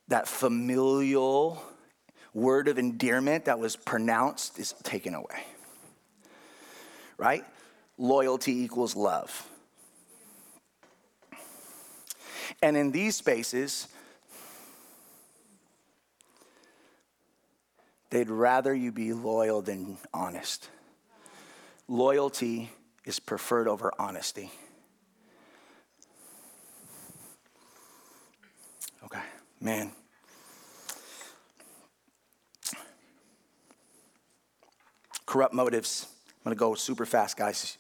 that 0.10 0.28
familial 0.28 1.64
word 2.34 2.68
of 2.68 2.78
endearment 2.78 3.46
that 3.46 3.60
was 3.60 3.76
pronounced 3.76 4.60
is 4.60 4.74
taken 4.84 5.14
away. 5.14 5.44
Right? 7.18 7.44
Loyalty 7.98 8.64
equals 8.64 8.96
love. 8.96 9.48
And 12.62 12.76
in 12.76 12.92
these 12.92 13.16
spaces, 13.16 13.88
they'd 18.10 18.30
rather 18.30 18.74
you 18.74 18.92
be 18.92 19.14
loyal 19.14 19.62
than 19.62 19.98
honest. 20.14 20.70
Loyalty 21.88 22.70
is 23.06 23.20
preferred 23.20 23.68
over 23.68 23.92
honesty. 23.98 24.52
Okay, 29.04 29.22
man. 29.60 29.92
Corrupt 35.30 35.54
motives. 35.54 36.08
I'm 36.28 36.44
gonna 36.44 36.56
go 36.56 36.74
super 36.74 37.06
fast, 37.06 37.38
guys. 37.38 37.78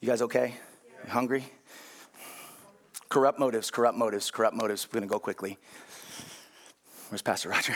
You 0.00 0.06
guys 0.06 0.22
okay? 0.22 0.54
You 1.04 1.10
hungry? 1.10 1.44
Corrupt 3.08 3.40
motives, 3.40 3.68
corrupt 3.72 3.98
motives, 3.98 4.30
corrupt 4.30 4.54
motives. 4.54 4.86
We're 4.86 5.00
gonna 5.00 5.10
go 5.10 5.18
quickly. 5.18 5.58
Where's 7.08 7.20
Pastor 7.20 7.48
Roger? 7.48 7.74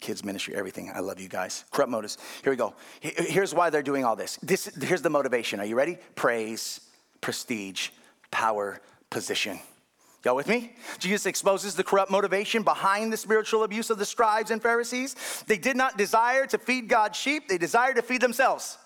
Kids 0.00 0.22
ministry, 0.22 0.54
everything. 0.54 0.92
I 0.94 1.00
love 1.00 1.18
you 1.18 1.28
guys. 1.28 1.64
Corrupt 1.70 1.90
motives. 1.90 2.18
Here 2.44 2.52
we 2.52 2.58
go. 2.58 2.74
Here's 3.00 3.54
why 3.54 3.70
they're 3.70 3.82
doing 3.82 4.04
all 4.04 4.14
this. 4.14 4.36
This 4.42 4.66
here's 4.82 5.00
the 5.00 5.10
motivation. 5.10 5.60
Are 5.60 5.66
you 5.66 5.76
ready? 5.76 5.96
Praise, 6.14 6.82
prestige, 7.22 7.88
power, 8.30 8.82
position. 9.08 9.60
Y'all 10.24 10.34
with 10.34 10.48
me? 10.48 10.72
Jesus 10.98 11.26
exposes 11.26 11.74
the 11.76 11.84
corrupt 11.84 12.10
motivation 12.10 12.62
behind 12.62 13.12
the 13.12 13.16
spiritual 13.16 13.62
abuse 13.62 13.88
of 13.88 13.98
the 13.98 14.04
scribes 14.04 14.50
and 14.50 14.60
Pharisees. 14.60 15.14
They 15.46 15.58
did 15.58 15.76
not 15.76 15.96
desire 15.96 16.46
to 16.46 16.58
feed 16.58 16.88
God's 16.88 17.16
sheep, 17.16 17.48
they 17.48 17.58
desired 17.58 17.96
to 17.96 18.02
feed 18.02 18.20
themselves. 18.20 18.78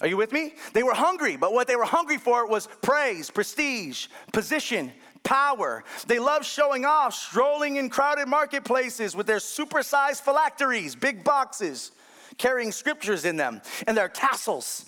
Are 0.00 0.06
you 0.06 0.16
with 0.16 0.30
me? 0.30 0.52
They 0.74 0.82
were 0.82 0.94
hungry, 0.94 1.36
but 1.36 1.52
what 1.52 1.66
they 1.66 1.76
were 1.76 1.84
hungry 1.84 2.18
for 2.18 2.46
was 2.46 2.68
praise, 2.82 3.30
prestige, 3.30 4.08
position, 4.32 4.92
power. 5.24 5.84
They 6.06 6.18
loved 6.18 6.44
showing 6.44 6.84
off, 6.84 7.14
strolling 7.14 7.76
in 7.76 7.88
crowded 7.88 8.28
marketplaces 8.28 9.16
with 9.16 9.26
their 9.26 9.38
supersized 9.38 10.20
phylacteries, 10.20 10.94
big 10.94 11.24
boxes, 11.24 11.92
carrying 12.36 12.72
scriptures 12.72 13.24
in 13.24 13.36
them, 13.36 13.62
and 13.86 13.96
their 13.96 14.08
tassels 14.08 14.84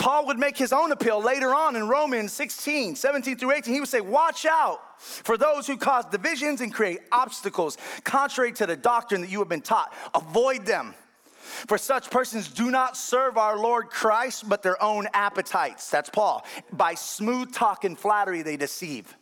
Paul 0.00 0.26
would 0.28 0.38
make 0.38 0.56
his 0.56 0.72
own 0.72 0.92
appeal 0.92 1.22
later 1.22 1.54
on 1.54 1.76
in 1.76 1.86
Romans 1.86 2.32
16, 2.32 2.96
17 2.96 3.36
through 3.36 3.52
18. 3.52 3.74
He 3.74 3.80
would 3.80 3.88
say, 3.88 4.00
Watch 4.00 4.46
out 4.46 4.98
for 4.98 5.36
those 5.36 5.66
who 5.66 5.76
cause 5.76 6.06
divisions 6.06 6.62
and 6.62 6.72
create 6.72 7.00
obstacles 7.12 7.76
contrary 8.02 8.50
to 8.52 8.64
the 8.64 8.76
doctrine 8.76 9.20
that 9.20 9.28
you 9.28 9.40
have 9.40 9.50
been 9.50 9.60
taught. 9.60 9.92
Avoid 10.14 10.64
them. 10.64 10.94
For 11.68 11.76
such 11.76 12.10
persons 12.10 12.48
do 12.48 12.70
not 12.70 12.96
serve 12.96 13.36
our 13.36 13.58
Lord 13.58 13.90
Christ, 13.90 14.48
but 14.48 14.62
their 14.62 14.82
own 14.82 15.06
appetites. 15.12 15.90
That's 15.90 16.08
Paul. 16.08 16.46
By 16.72 16.94
smooth 16.94 17.52
talk 17.52 17.84
and 17.84 17.98
flattery, 17.98 18.40
they 18.40 18.56
deceive. 18.56 19.14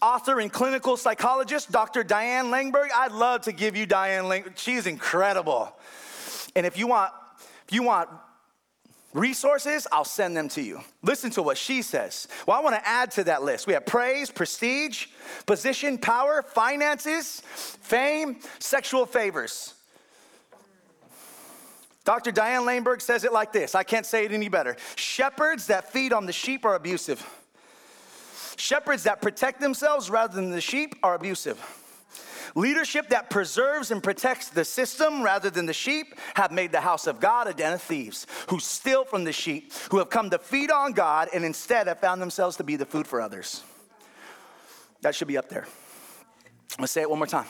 Author 0.00 0.40
and 0.40 0.50
clinical 0.50 0.96
psychologist, 0.96 1.70
Dr. 1.70 2.02
Diane 2.02 2.46
Langberg. 2.46 2.88
I'd 2.96 3.12
love 3.12 3.42
to 3.42 3.52
give 3.52 3.76
you 3.76 3.84
Diane 3.84 4.24
Langberg. 4.24 4.56
She's 4.56 4.86
incredible. 4.86 5.76
And 6.56 6.64
if 6.64 6.78
you 6.78 6.86
want, 6.86 7.12
if 7.66 7.74
you 7.74 7.82
want 7.82 8.08
resources, 9.12 9.86
I'll 9.90 10.04
send 10.04 10.36
them 10.36 10.48
to 10.50 10.62
you. 10.62 10.80
Listen 11.02 11.30
to 11.32 11.42
what 11.42 11.58
she 11.58 11.82
says. 11.82 12.28
Well, 12.46 12.56
I 12.56 12.60
want 12.60 12.76
to 12.76 12.88
add 12.88 13.10
to 13.12 13.24
that 13.24 13.42
list. 13.42 13.66
We 13.66 13.72
have 13.72 13.86
praise, 13.86 14.30
prestige, 14.30 15.06
position, 15.46 15.98
power, 15.98 16.42
finances, 16.42 17.42
fame, 17.44 18.38
sexual 18.58 19.06
favors. 19.06 19.74
Dr. 22.04 22.32
Diane 22.32 22.62
Langberg 22.62 23.02
says 23.02 23.24
it 23.24 23.32
like 23.32 23.52
this 23.52 23.74
I 23.74 23.82
can't 23.82 24.06
say 24.06 24.24
it 24.24 24.32
any 24.32 24.48
better. 24.48 24.76
Shepherds 24.96 25.66
that 25.66 25.92
feed 25.92 26.12
on 26.12 26.26
the 26.26 26.32
sheep 26.32 26.64
are 26.64 26.74
abusive. 26.74 27.24
Shepherds 28.56 29.04
that 29.04 29.22
protect 29.22 29.60
themselves 29.60 30.10
rather 30.10 30.34
than 30.34 30.50
the 30.50 30.60
sheep 30.60 30.94
are 31.02 31.14
abusive. 31.14 31.58
Leadership 32.54 33.08
that 33.10 33.30
preserves 33.30 33.90
and 33.90 34.02
protects 34.02 34.48
the 34.48 34.64
system 34.64 35.22
rather 35.22 35.50
than 35.50 35.66
the 35.66 35.72
sheep 35.72 36.14
have 36.34 36.50
made 36.50 36.72
the 36.72 36.80
house 36.80 37.06
of 37.06 37.20
God 37.20 37.46
a 37.46 37.54
den 37.54 37.72
of 37.72 37.82
thieves 37.82 38.26
who 38.48 38.58
steal 38.58 39.04
from 39.04 39.24
the 39.24 39.32
sheep, 39.32 39.72
who 39.90 39.98
have 39.98 40.10
come 40.10 40.30
to 40.30 40.38
feed 40.38 40.70
on 40.70 40.92
God 40.92 41.28
and 41.32 41.44
instead 41.44 41.86
have 41.86 42.00
found 42.00 42.20
themselves 42.20 42.56
to 42.56 42.64
be 42.64 42.76
the 42.76 42.86
food 42.86 43.06
for 43.06 43.20
others. 43.20 43.62
That 45.02 45.14
should 45.14 45.28
be 45.28 45.38
up 45.38 45.48
there. 45.48 45.66
Let's 46.78 46.92
say 46.92 47.02
it 47.02 47.10
one 47.10 47.18
more 47.18 47.26
time. 47.26 47.46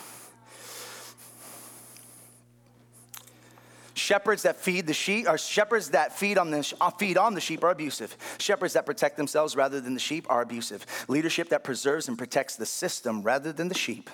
Shepherds 3.94 4.42
that 4.42 4.57
feed 4.57 4.86
the 4.86 4.94
sheep, 4.94 5.28
or 5.28 5.38
shepherds 5.38 5.90
that 5.90 6.18
feed 6.18 6.36
on 6.38 6.51
the 6.51 6.74
uh, 6.80 6.90
feed 6.90 7.16
on 7.16 7.34
the 7.34 7.40
sheep 7.40 7.62
are 7.62 7.70
abusive. 7.70 8.16
Shepherds 8.38 8.72
that 8.72 8.86
protect 8.86 9.16
themselves 9.16 9.55
rather 9.55 9.80
than 9.80 9.94
the 9.94 10.01
sheep 10.01 10.26
are 10.28 10.42
abusive. 10.42 10.84
Leadership 11.07 11.51
that 11.51 11.62
preserves 11.62 12.09
and 12.09 12.18
protects 12.18 12.57
the 12.57 12.66
system 12.66 13.22
rather 13.22 13.53
than 13.53 13.68
the 13.68 13.74
sheep 13.74 14.11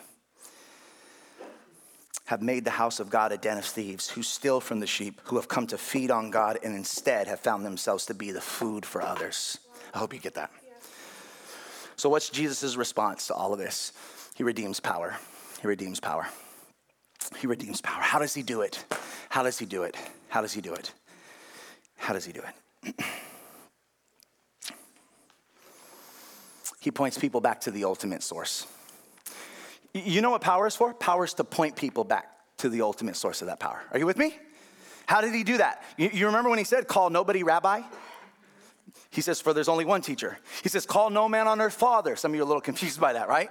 have 2.27 2.43
made 2.43 2.65
the 2.65 2.71
house 2.71 3.01
of 3.01 3.09
God 3.09 3.33
a 3.33 3.39
den 3.39 3.57
of 3.57 3.65
thieves 3.65 4.11
who 4.11 4.23
steal 4.23 4.61
from 4.61 4.81
the 4.81 4.87
sheep, 4.87 5.21
who 5.25 5.37
have 5.37 5.49
come 5.49 5.67
to 5.69 5.79
feed 5.79 6.11
on 6.11 6.31
God 6.31 6.59
and 6.63 6.75
instead 6.75 7.29
have 7.29 7.41
found 7.41 7.65
themselves 7.65 8.07
to 8.07 8.15
be 8.15 8.33
the 8.33 8.41
food 8.41 8.85
for 8.85 9.01
others. 9.01 9.59
I 9.95 9.99
hope 9.99 10.13
you 10.13 10.21
get 10.21 10.35
that. 10.35 10.51
So, 11.95 12.09
what's 12.09 12.29
Jesus' 12.29 12.77
response 12.77 13.29
to 13.29 13.35
all 13.35 13.53
of 13.53 13.59
this? 13.59 13.93
He 14.35 14.43
redeems 14.43 14.81
power. 14.81 15.17
He 15.63 15.67
redeems 15.67 15.99
power. 15.99 16.29
He 17.39 17.47
redeems 17.47 17.81
power. 17.81 18.03
How 18.03 18.19
does 18.19 18.35
he 18.35 18.43
do 18.43 18.61
it? 18.61 18.85
How 19.31 19.43
does 19.43 19.59
he 19.59 19.65
do 19.65 19.85
it? 19.85 19.97
How 20.29 20.43
does 20.43 20.53
he 20.53 20.61
do 20.61 20.75
it? 20.75 20.93
How 21.97 22.13
does 22.13 22.25
he 22.25 22.33
do 22.33 22.43
it? 22.43 22.95
he 26.81 26.91
points 26.91 27.19
people 27.19 27.41
back 27.41 27.61
to 27.63 27.71
the 27.71 27.85
ultimate 27.85 28.23
source. 28.23 28.67
You 30.05 30.21
know 30.21 30.31
what 30.31 30.43
power 30.43 30.67
is 30.67 30.77
for? 30.77 30.95
Power 30.95 31.25
is 31.25 31.35
to 31.35 31.45
point 31.45 31.77
people 31.77 32.05
back 32.05 32.31
to 32.59 32.69
the 32.69 32.83
ultimate 32.83 33.17
source 33.17 33.41
of 33.43 33.49
that 33.49 33.61
power. 33.61 33.81
Are 33.93 33.99
you 33.99 34.07
with 34.07 34.17
me? 34.17 34.35
How 35.07 35.21
did 35.21 35.35
he 35.35 35.45
do 35.45 35.59
that? 35.59 35.85
You, 35.97 36.27
remember 36.27 36.51
when 36.51 36.59
he 36.59 36.65
said, 36.65 36.89
Call 36.89 37.11
nobody 37.11 37.43
rabbi? 37.43 37.83
He 39.11 39.21
says, 39.21 39.41
For 39.41 39.53
there's 39.53 39.69
only 39.69 39.85
one 39.85 40.03
teacher. 40.03 40.39
He 40.63 40.69
says, 40.69 40.85
Call 40.85 41.11
no 41.11 41.29
man 41.29 41.47
on 41.47 41.61
earth 41.61 41.75
father. 41.75 42.17
Some 42.17 42.33
of 42.33 42.35
you 42.35 42.43
are 42.43 42.45
a 42.45 42.47
little 42.47 42.61
confused 42.61 43.01
by 43.01 43.13
that, 43.13 43.29
right? 43.29 43.51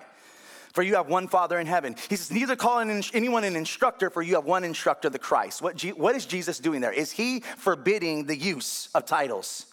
For 0.74 0.84
you 0.84 0.96
have 0.96 1.08
one 1.08 1.30
Father 1.30 1.58
in 1.58 1.68
heaven. 1.68 1.96
He 2.10 2.18
says, 2.18 2.32
Neither 2.32 2.58
call 2.58 2.80
anyone 2.80 3.46
an 3.46 3.56
instructor, 3.56 4.10
for 4.10 4.22
you 4.22 4.36
have 4.36 4.44
one 4.44 4.66
instructor, 4.66 5.10
the 5.10 5.18
Christ. 5.18 5.62
What, 5.62 5.82
what 5.96 6.18
is 6.18 6.26
Jesus 6.26 6.60
doing 6.60 6.82
there? 6.82 6.92
Is 6.92 7.14
he 7.14 7.40
forbidding 7.40 8.26
the 8.26 8.36
use 8.36 8.90
of 8.94 9.06
titles? 9.06 9.68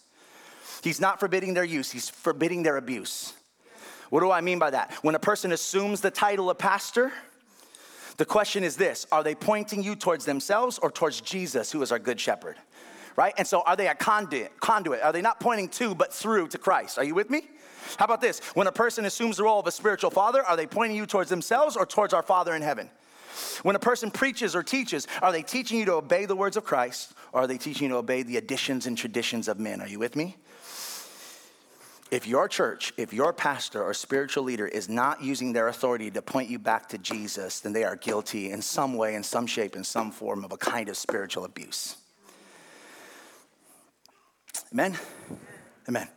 He's 0.81 1.01
not 1.01 1.19
forbidding 1.19 1.53
their 1.53 1.65
use, 1.65 1.91
he's 1.91 2.09
forbidding 2.09 2.63
their 2.63 2.77
abuse. 2.77 3.33
What 4.13 4.19
do 4.19 4.29
I 4.29 4.41
mean 4.41 4.59
by 4.59 4.69
that? 4.69 4.93
When 5.01 5.15
a 5.15 5.19
person 5.19 5.51
assumes 5.53 5.99
the 5.99 6.11
title 6.11 6.51
of 6.51 6.59
pastor, 6.59 7.11
the 8.17 8.25
question 8.25 8.63
is 8.63 8.75
this 8.75 9.07
Are 9.11 9.23
they 9.23 9.33
pointing 9.33 9.81
you 9.81 9.95
towards 9.95 10.23
themselves 10.23 10.77
or 10.77 10.91
towards 10.91 11.19
Jesus, 11.19 11.71
who 11.71 11.81
is 11.81 11.91
our 11.91 11.97
good 11.97 12.19
shepherd? 12.19 12.57
Right? 13.15 13.33
And 13.39 13.47
so 13.47 13.63
are 13.65 13.75
they 13.75 13.87
a 13.87 13.95
conduit? 13.95 14.59
conduit? 14.59 15.01
Are 15.01 15.11
they 15.11 15.23
not 15.23 15.39
pointing 15.39 15.67
to, 15.69 15.95
but 15.95 16.13
through 16.13 16.49
to 16.49 16.59
Christ? 16.59 16.99
Are 16.99 17.03
you 17.03 17.15
with 17.15 17.31
me? 17.31 17.41
How 17.97 18.05
about 18.05 18.21
this? 18.21 18.39
When 18.53 18.67
a 18.67 18.71
person 18.71 19.05
assumes 19.05 19.37
the 19.37 19.45
role 19.45 19.59
of 19.59 19.65
a 19.65 19.71
spiritual 19.71 20.11
father, 20.11 20.43
are 20.43 20.55
they 20.55 20.67
pointing 20.67 20.95
you 20.95 21.07
towards 21.07 21.31
themselves 21.31 21.75
or 21.75 21.83
towards 21.83 22.13
our 22.13 22.21
Father 22.21 22.53
in 22.53 22.61
heaven? 22.61 22.91
When 23.63 23.75
a 23.75 23.79
person 23.79 24.11
preaches 24.11 24.55
or 24.55 24.61
teaches, 24.61 25.07
are 25.23 25.31
they 25.31 25.41
teaching 25.41 25.79
you 25.79 25.85
to 25.85 25.93
obey 25.93 26.25
the 26.25 26.35
words 26.35 26.55
of 26.55 26.65
Christ 26.65 27.13
or 27.31 27.41
are 27.41 27.47
they 27.47 27.57
teaching 27.57 27.85
you 27.85 27.93
to 27.93 27.97
obey 27.97 28.21
the 28.21 28.37
additions 28.37 28.85
and 28.85 28.95
traditions 28.95 29.47
of 29.47 29.59
men? 29.59 29.81
Are 29.81 29.87
you 29.87 29.97
with 29.97 30.15
me? 30.15 30.37
If 32.13 32.27
your 32.27 32.47
church, 32.47 32.93
if 32.95 33.11
your 33.11 33.33
pastor 33.33 33.81
or 33.81 33.91
spiritual 33.95 34.43
leader 34.43 34.67
is 34.67 34.87
not 34.87 35.23
using 35.23 35.51
their 35.51 35.67
authority 35.67 36.11
to 36.11 36.21
point 36.21 36.47
you 36.47 36.59
back 36.59 36.87
to 36.89 36.99
Jesus, 36.99 37.59
then 37.61 37.73
they 37.73 37.83
are 37.83 37.95
guilty 37.95 38.51
in 38.51 38.61
some 38.61 38.93
way, 38.93 39.15
in 39.15 39.23
some 39.23 39.47
shape, 39.47 39.75
in 39.75 39.83
some 39.83 40.11
form 40.11 40.45
of 40.45 40.51
a 40.51 40.57
kind 40.57 40.89
of 40.89 40.95
spiritual 40.95 41.43
abuse. 41.43 41.97
Amen? 44.71 44.95
Amen. 45.89 46.07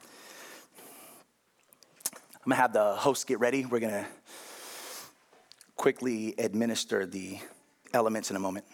I'm 2.13 2.51
gonna 2.51 2.57
have 2.57 2.75
the 2.75 2.95
host 2.97 3.27
get 3.27 3.41
ready. 3.41 3.65
We're 3.65 3.81
gonna 3.81 4.07
quickly 5.77 6.35
administer 6.37 7.07
the 7.07 7.39
elements 7.95 8.29
in 8.29 8.37
a 8.37 8.41
moment. 8.41 8.67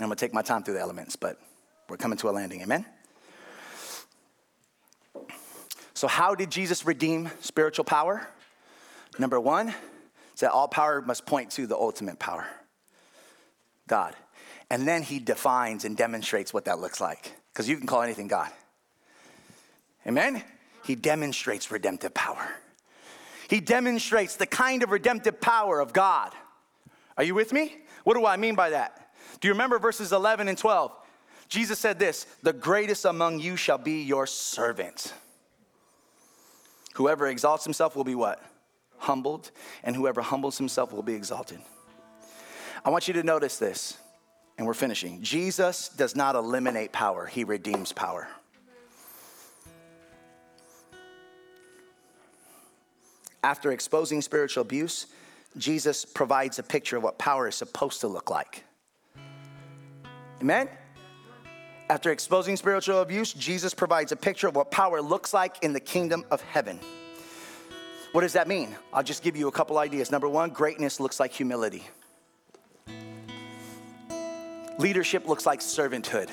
I'm 0.00 0.06
gonna 0.06 0.16
take 0.16 0.34
my 0.34 0.42
time 0.42 0.64
through 0.64 0.74
the 0.74 0.80
elements, 0.80 1.14
but 1.14 1.38
we're 1.88 1.98
coming 1.98 2.18
to 2.18 2.30
a 2.30 2.32
landing. 2.32 2.62
Amen? 2.62 2.84
So, 6.02 6.08
how 6.08 6.34
did 6.34 6.50
Jesus 6.50 6.84
redeem 6.84 7.30
spiritual 7.42 7.84
power? 7.84 8.26
Number 9.20 9.38
one, 9.38 9.68
is 9.68 10.40
that 10.40 10.50
all 10.50 10.66
power 10.66 11.00
must 11.00 11.26
point 11.26 11.52
to 11.52 11.68
the 11.68 11.76
ultimate 11.76 12.18
power, 12.18 12.44
God. 13.86 14.16
And 14.68 14.88
then 14.88 15.04
he 15.04 15.20
defines 15.20 15.84
and 15.84 15.96
demonstrates 15.96 16.52
what 16.52 16.64
that 16.64 16.80
looks 16.80 17.00
like, 17.00 17.32
because 17.52 17.68
you 17.68 17.76
can 17.76 17.86
call 17.86 18.02
anything 18.02 18.26
God. 18.26 18.50
Amen? 20.04 20.42
He 20.84 20.96
demonstrates 20.96 21.70
redemptive 21.70 22.14
power. 22.14 22.48
He 23.48 23.60
demonstrates 23.60 24.34
the 24.34 24.46
kind 24.46 24.82
of 24.82 24.90
redemptive 24.90 25.40
power 25.40 25.78
of 25.78 25.92
God. 25.92 26.32
Are 27.16 27.22
you 27.22 27.36
with 27.36 27.52
me? 27.52 27.76
What 28.02 28.14
do 28.14 28.26
I 28.26 28.36
mean 28.36 28.56
by 28.56 28.70
that? 28.70 29.12
Do 29.40 29.46
you 29.46 29.54
remember 29.54 29.78
verses 29.78 30.10
11 30.10 30.48
and 30.48 30.58
12? 30.58 30.90
Jesus 31.48 31.78
said 31.78 32.00
this 32.00 32.26
The 32.42 32.52
greatest 32.52 33.04
among 33.04 33.38
you 33.38 33.54
shall 33.54 33.78
be 33.78 34.02
your 34.02 34.26
servant. 34.26 35.14
Whoever 36.94 37.26
exalts 37.26 37.64
himself 37.64 37.96
will 37.96 38.04
be 38.04 38.14
what? 38.14 38.42
Humbled, 38.98 39.50
and 39.82 39.96
whoever 39.96 40.20
humbles 40.22 40.58
himself 40.58 40.92
will 40.92 41.02
be 41.02 41.14
exalted. 41.14 41.58
I 42.84 42.90
want 42.90 43.08
you 43.08 43.14
to 43.14 43.22
notice 43.22 43.58
this, 43.58 43.96
and 44.58 44.66
we're 44.66 44.74
finishing. 44.74 45.22
Jesus 45.22 45.88
does 45.88 46.14
not 46.14 46.34
eliminate 46.34 46.92
power, 46.92 47.26
he 47.26 47.44
redeems 47.44 47.92
power. 47.92 48.28
After 53.44 53.72
exposing 53.72 54.22
spiritual 54.22 54.62
abuse, 54.62 55.06
Jesus 55.56 56.04
provides 56.04 56.58
a 56.58 56.62
picture 56.62 56.96
of 56.96 57.02
what 57.02 57.18
power 57.18 57.48
is 57.48 57.56
supposed 57.56 58.00
to 58.02 58.08
look 58.08 58.30
like. 58.30 58.64
Amen? 60.40 60.68
After 61.90 62.10
exposing 62.10 62.56
spiritual 62.56 63.00
abuse, 63.00 63.32
Jesus 63.32 63.74
provides 63.74 64.12
a 64.12 64.16
picture 64.16 64.48
of 64.48 64.56
what 64.56 64.70
power 64.70 65.02
looks 65.02 65.34
like 65.34 65.62
in 65.62 65.72
the 65.72 65.80
kingdom 65.80 66.24
of 66.30 66.40
heaven. 66.42 66.78
What 68.12 68.22
does 68.22 68.34
that 68.34 68.48
mean? 68.48 68.76
I'll 68.92 69.02
just 69.02 69.22
give 69.22 69.36
you 69.36 69.48
a 69.48 69.52
couple 69.52 69.78
ideas. 69.78 70.10
Number 70.10 70.28
one, 70.28 70.50
greatness 70.50 71.00
looks 71.00 71.18
like 71.20 71.32
humility, 71.32 71.84
leadership 74.78 75.26
looks 75.26 75.46
like 75.46 75.60
servanthood. 75.60 76.28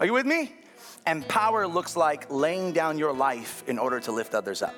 Are 0.00 0.06
you 0.06 0.12
with 0.12 0.26
me? 0.26 0.52
And 1.06 1.26
power 1.28 1.66
looks 1.66 1.96
like 1.96 2.30
laying 2.30 2.72
down 2.72 2.98
your 2.98 3.12
life 3.12 3.62
in 3.66 3.78
order 3.78 4.00
to 4.00 4.12
lift 4.12 4.34
others 4.34 4.62
up. 4.62 4.74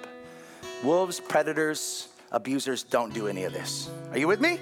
Wolves, 0.83 1.21
predators, 1.21 2.09
abusers 2.33 2.83
don't 2.83 3.15
do 3.15 3.29
any 3.29 3.45
of 3.45 3.53
this. 3.53 3.89
Are 4.11 4.19
you 4.19 4.29
with 4.29 4.41
me? 4.41 4.59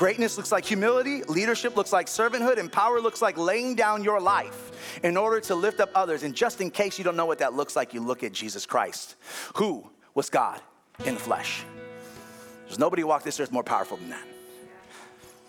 Greatness 0.00 0.38
looks 0.38 0.50
like 0.50 0.64
humility, 0.64 1.22
leadership 1.24 1.76
looks 1.76 1.92
like 1.92 2.06
servanthood, 2.06 2.56
and 2.56 2.72
power 2.72 3.02
looks 3.02 3.20
like 3.20 3.36
laying 3.36 3.74
down 3.74 4.02
your 4.02 4.18
life 4.18 4.98
in 5.02 5.14
order 5.14 5.40
to 5.40 5.54
lift 5.54 5.78
up 5.78 5.90
others. 5.94 6.22
And 6.22 6.34
just 6.34 6.62
in 6.62 6.70
case 6.70 6.96
you 6.96 7.04
don't 7.04 7.16
know 7.16 7.26
what 7.26 7.40
that 7.40 7.52
looks 7.52 7.76
like, 7.76 7.92
you 7.92 8.00
look 8.00 8.24
at 8.24 8.32
Jesus 8.32 8.64
Christ, 8.64 9.16
who 9.56 9.84
was 10.14 10.30
God 10.30 10.58
in 11.04 11.16
the 11.16 11.20
flesh. 11.20 11.64
There's 12.64 12.78
nobody 12.78 13.02
who 13.02 13.08
walked 13.08 13.26
this 13.26 13.38
earth 13.40 13.52
more 13.52 13.62
powerful 13.62 13.98
than 13.98 14.08
that, 14.08 14.24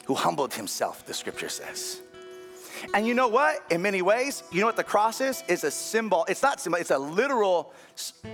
who 0.04 0.16
humbled 0.16 0.54
himself, 0.54 1.06
the 1.06 1.14
scripture 1.14 1.48
says. 1.48 2.02
And 2.94 3.08
you 3.08 3.14
know 3.14 3.30
what? 3.30 3.64
In 3.72 3.82
many 3.82 4.02
ways, 4.02 4.44
you 4.52 4.60
know 4.60 4.66
what 4.66 4.76
the 4.76 4.84
cross 4.84 5.22
is? 5.22 5.46
It's 5.48 5.64
a 5.64 5.72
symbol. 5.72 6.26
It's 6.28 6.44
not 6.44 6.60
symbol, 6.60 6.78
it's 6.78 6.92
a 6.92 7.00
literal, 7.00 7.74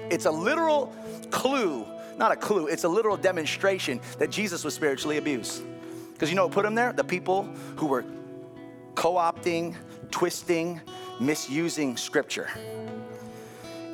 it's 0.09 0.25
a 0.25 0.31
literal 0.31 0.95
clue, 1.29 1.85
not 2.17 2.31
a 2.31 2.35
clue, 2.35 2.65
it's 2.65 2.85
a 2.85 2.89
literal 2.89 3.17
demonstration 3.17 4.01
that 4.17 4.31
Jesus 4.31 4.63
was 4.63 4.73
spiritually 4.73 5.17
abused. 5.17 5.61
Because 6.17 6.31
you 6.31 6.35
know 6.35 6.47
what 6.47 6.53
put 6.53 6.63
them 6.63 6.73
there? 6.73 6.91
The 6.93 7.03
people 7.03 7.43
who 7.75 7.85
were 7.85 8.03
co 8.95 9.13
opting, 9.13 9.75
twisting, 10.09 10.81
misusing 11.19 11.95
scripture. 11.95 12.49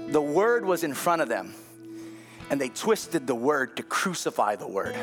The 0.08 0.22
word 0.22 0.64
was 0.64 0.86
in 0.86 0.94
front 0.94 1.22
of 1.22 1.28
them, 1.28 1.54
and 2.50 2.62
they 2.62 2.70
twisted 2.70 3.28
the 3.28 3.36
word 3.36 3.76
to 3.76 3.84
crucify 3.84 4.56
the 4.56 4.68
word. 4.68 4.96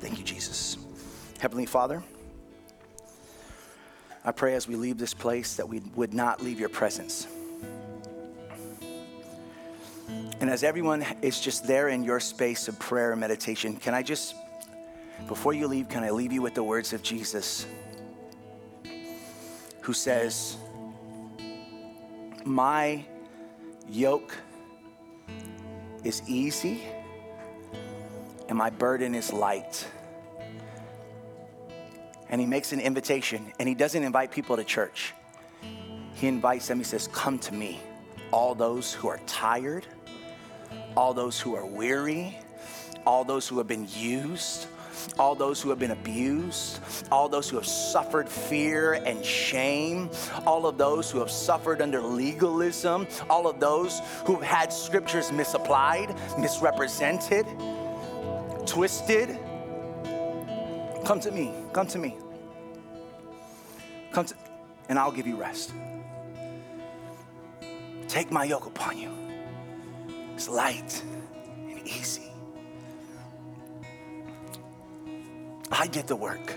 Thank 0.00 0.18
you, 0.18 0.24
Jesus. 0.24 0.76
Heavenly 1.38 1.64
Father, 1.64 2.02
I 4.22 4.32
pray 4.32 4.52
as 4.52 4.68
we 4.68 4.76
leave 4.76 4.98
this 4.98 5.14
place 5.14 5.56
that 5.56 5.66
we 5.66 5.80
would 5.94 6.12
not 6.12 6.42
leave 6.42 6.60
your 6.60 6.68
presence. 6.68 7.26
And 10.40 10.48
as 10.48 10.62
everyone 10.62 11.04
is 11.20 11.40
just 11.40 11.66
there 11.66 11.88
in 11.88 12.04
your 12.04 12.20
space 12.20 12.68
of 12.68 12.78
prayer 12.78 13.10
and 13.10 13.20
meditation, 13.20 13.76
can 13.76 13.92
I 13.92 14.02
just, 14.02 14.36
before 15.26 15.52
you 15.52 15.66
leave, 15.66 15.88
can 15.88 16.04
I 16.04 16.10
leave 16.10 16.32
you 16.32 16.42
with 16.42 16.54
the 16.54 16.62
words 16.62 16.92
of 16.92 17.02
Jesus 17.02 17.66
who 19.80 19.92
says, 19.92 20.56
My 22.44 23.04
yoke 23.88 24.36
is 26.04 26.22
easy 26.28 26.82
and 28.48 28.56
my 28.56 28.70
burden 28.70 29.14
is 29.14 29.32
light. 29.32 29.86
And 32.30 32.40
he 32.40 32.46
makes 32.46 32.72
an 32.72 32.80
invitation, 32.80 33.52
and 33.58 33.68
he 33.68 33.74
doesn't 33.74 34.02
invite 34.02 34.30
people 34.30 34.56
to 34.56 34.64
church. 34.64 35.14
He 36.14 36.26
invites 36.26 36.68
them, 36.68 36.78
he 36.78 36.84
says, 36.84 37.08
Come 37.08 37.38
to 37.40 37.54
me, 37.54 37.80
all 38.30 38.54
those 38.54 38.92
who 38.92 39.08
are 39.08 39.20
tired, 39.26 39.86
all 40.98 41.14
those 41.14 41.40
who 41.40 41.54
are 41.54 41.64
weary, 41.64 42.36
all 43.06 43.22
those 43.22 43.46
who 43.46 43.56
have 43.58 43.68
been 43.68 43.86
used, 43.94 44.66
all 45.16 45.36
those 45.36 45.62
who 45.62 45.70
have 45.70 45.78
been 45.78 45.92
abused, 45.92 46.80
all 47.12 47.28
those 47.28 47.48
who 47.48 47.54
have 47.54 47.64
suffered 47.64 48.28
fear 48.28 48.94
and 48.94 49.24
shame, 49.24 50.10
all 50.44 50.66
of 50.66 50.76
those 50.76 51.08
who 51.08 51.20
have 51.20 51.30
suffered 51.30 51.80
under 51.80 52.00
legalism, 52.00 53.06
all 53.30 53.46
of 53.46 53.60
those 53.60 54.00
who 54.24 54.34
have 54.34 54.42
had 54.42 54.72
scriptures 54.72 55.30
misapplied, 55.30 56.12
misrepresented, 56.36 57.46
twisted. 58.66 59.38
Come 61.04 61.20
to 61.20 61.30
me, 61.30 61.54
come 61.72 61.86
to 61.86 61.98
me. 62.00 62.16
Come 64.10 64.26
to, 64.26 64.34
and 64.88 64.98
I'll 64.98 65.12
give 65.12 65.28
you 65.28 65.36
rest. 65.36 65.72
Take 68.08 68.32
my 68.32 68.42
yoke 68.42 68.66
upon 68.66 68.98
you. 68.98 69.27
It's 70.38 70.48
light 70.48 71.02
and 71.68 71.84
easy. 71.84 72.30
I 75.72 75.88
did 75.88 76.06
the 76.06 76.14
work. 76.14 76.54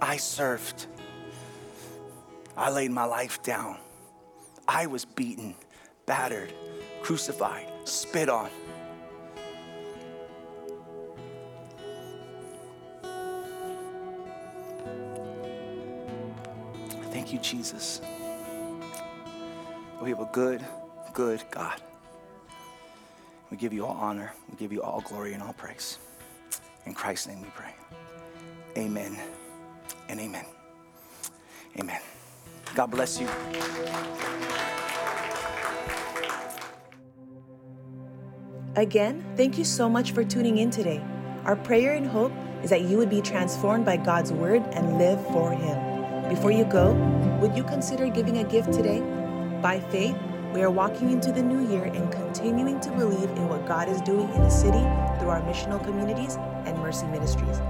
I 0.00 0.16
served. 0.16 0.86
I 2.56 2.70
laid 2.70 2.92
my 2.92 3.04
life 3.04 3.42
down. 3.42 3.76
I 4.66 4.86
was 4.86 5.04
beaten, 5.04 5.54
battered, 6.06 6.54
crucified, 7.02 7.70
spit 7.84 8.30
on. 8.30 8.48
Thank 17.12 17.34
you, 17.34 17.38
Jesus. 17.40 18.00
We 20.00 20.08
have 20.08 20.20
a 20.20 20.30
good, 20.32 20.64
good 21.12 21.42
God. 21.50 21.78
We 23.50 23.58
give 23.58 23.74
you 23.74 23.84
all 23.84 23.98
honor, 24.00 24.32
we 24.50 24.56
give 24.56 24.72
you 24.72 24.82
all 24.82 25.02
glory 25.02 25.34
and 25.34 25.42
all 25.42 25.52
praise. 25.52 25.98
In 26.86 26.94
Christ's 26.94 27.28
name 27.28 27.42
we 27.42 27.48
pray. 27.54 27.74
Amen 28.78 29.18
and 30.08 30.18
amen. 30.18 30.46
Amen. 31.78 32.00
God 32.74 32.86
bless 32.86 33.20
you. 33.20 33.28
Again, 38.76 39.22
thank 39.36 39.58
you 39.58 39.64
so 39.64 39.88
much 39.90 40.12
for 40.12 40.24
tuning 40.24 40.58
in 40.58 40.70
today. 40.70 41.02
Our 41.44 41.56
prayer 41.56 41.92
and 41.92 42.06
hope 42.06 42.32
is 42.62 42.70
that 42.70 42.82
you 42.82 42.96
would 42.96 43.10
be 43.10 43.20
transformed 43.20 43.84
by 43.84 43.98
God's 43.98 44.32
word 44.32 44.62
and 44.72 44.96
live 44.96 45.22
for 45.26 45.52
Him. 45.52 46.28
Before 46.30 46.52
you 46.52 46.64
go, 46.64 46.94
would 47.42 47.54
you 47.54 47.64
consider 47.64 48.08
giving 48.08 48.38
a 48.38 48.44
gift 48.44 48.72
today? 48.72 49.19
By 49.62 49.78
faith, 49.78 50.16
we 50.54 50.62
are 50.62 50.70
walking 50.70 51.10
into 51.10 51.32
the 51.32 51.42
new 51.42 51.70
year 51.70 51.84
and 51.84 52.10
continuing 52.10 52.80
to 52.80 52.90
believe 52.92 53.28
in 53.30 53.46
what 53.46 53.66
God 53.66 53.90
is 53.90 54.00
doing 54.00 54.32
in 54.32 54.40
the 54.40 54.48
city 54.48 54.80
through 55.18 55.28
our 55.28 55.42
missional 55.42 55.84
communities 55.84 56.36
and 56.64 56.78
mercy 56.78 57.06
ministries. 57.06 57.60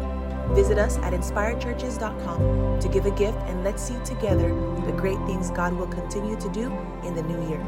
Visit 0.54 0.78
us 0.78 0.98
at 0.98 1.12
inspiredchurches.com 1.12 2.78
to 2.78 2.88
give 2.88 3.06
a 3.06 3.10
gift 3.10 3.38
and 3.46 3.64
let's 3.64 3.82
see 3.82 3.98
together 4.04 4.48
the 4.86 4.92
great 4.92 5.18
things 5.26 5.50
God 5.50 5.72
will 5.72 5.88
continue 5.88 6.36
to 6.36 6.48
do 6.50 6.72
in 7.02 7.14
the 7.14 7.22
new 7.22 7.48
year. 7.48 7.60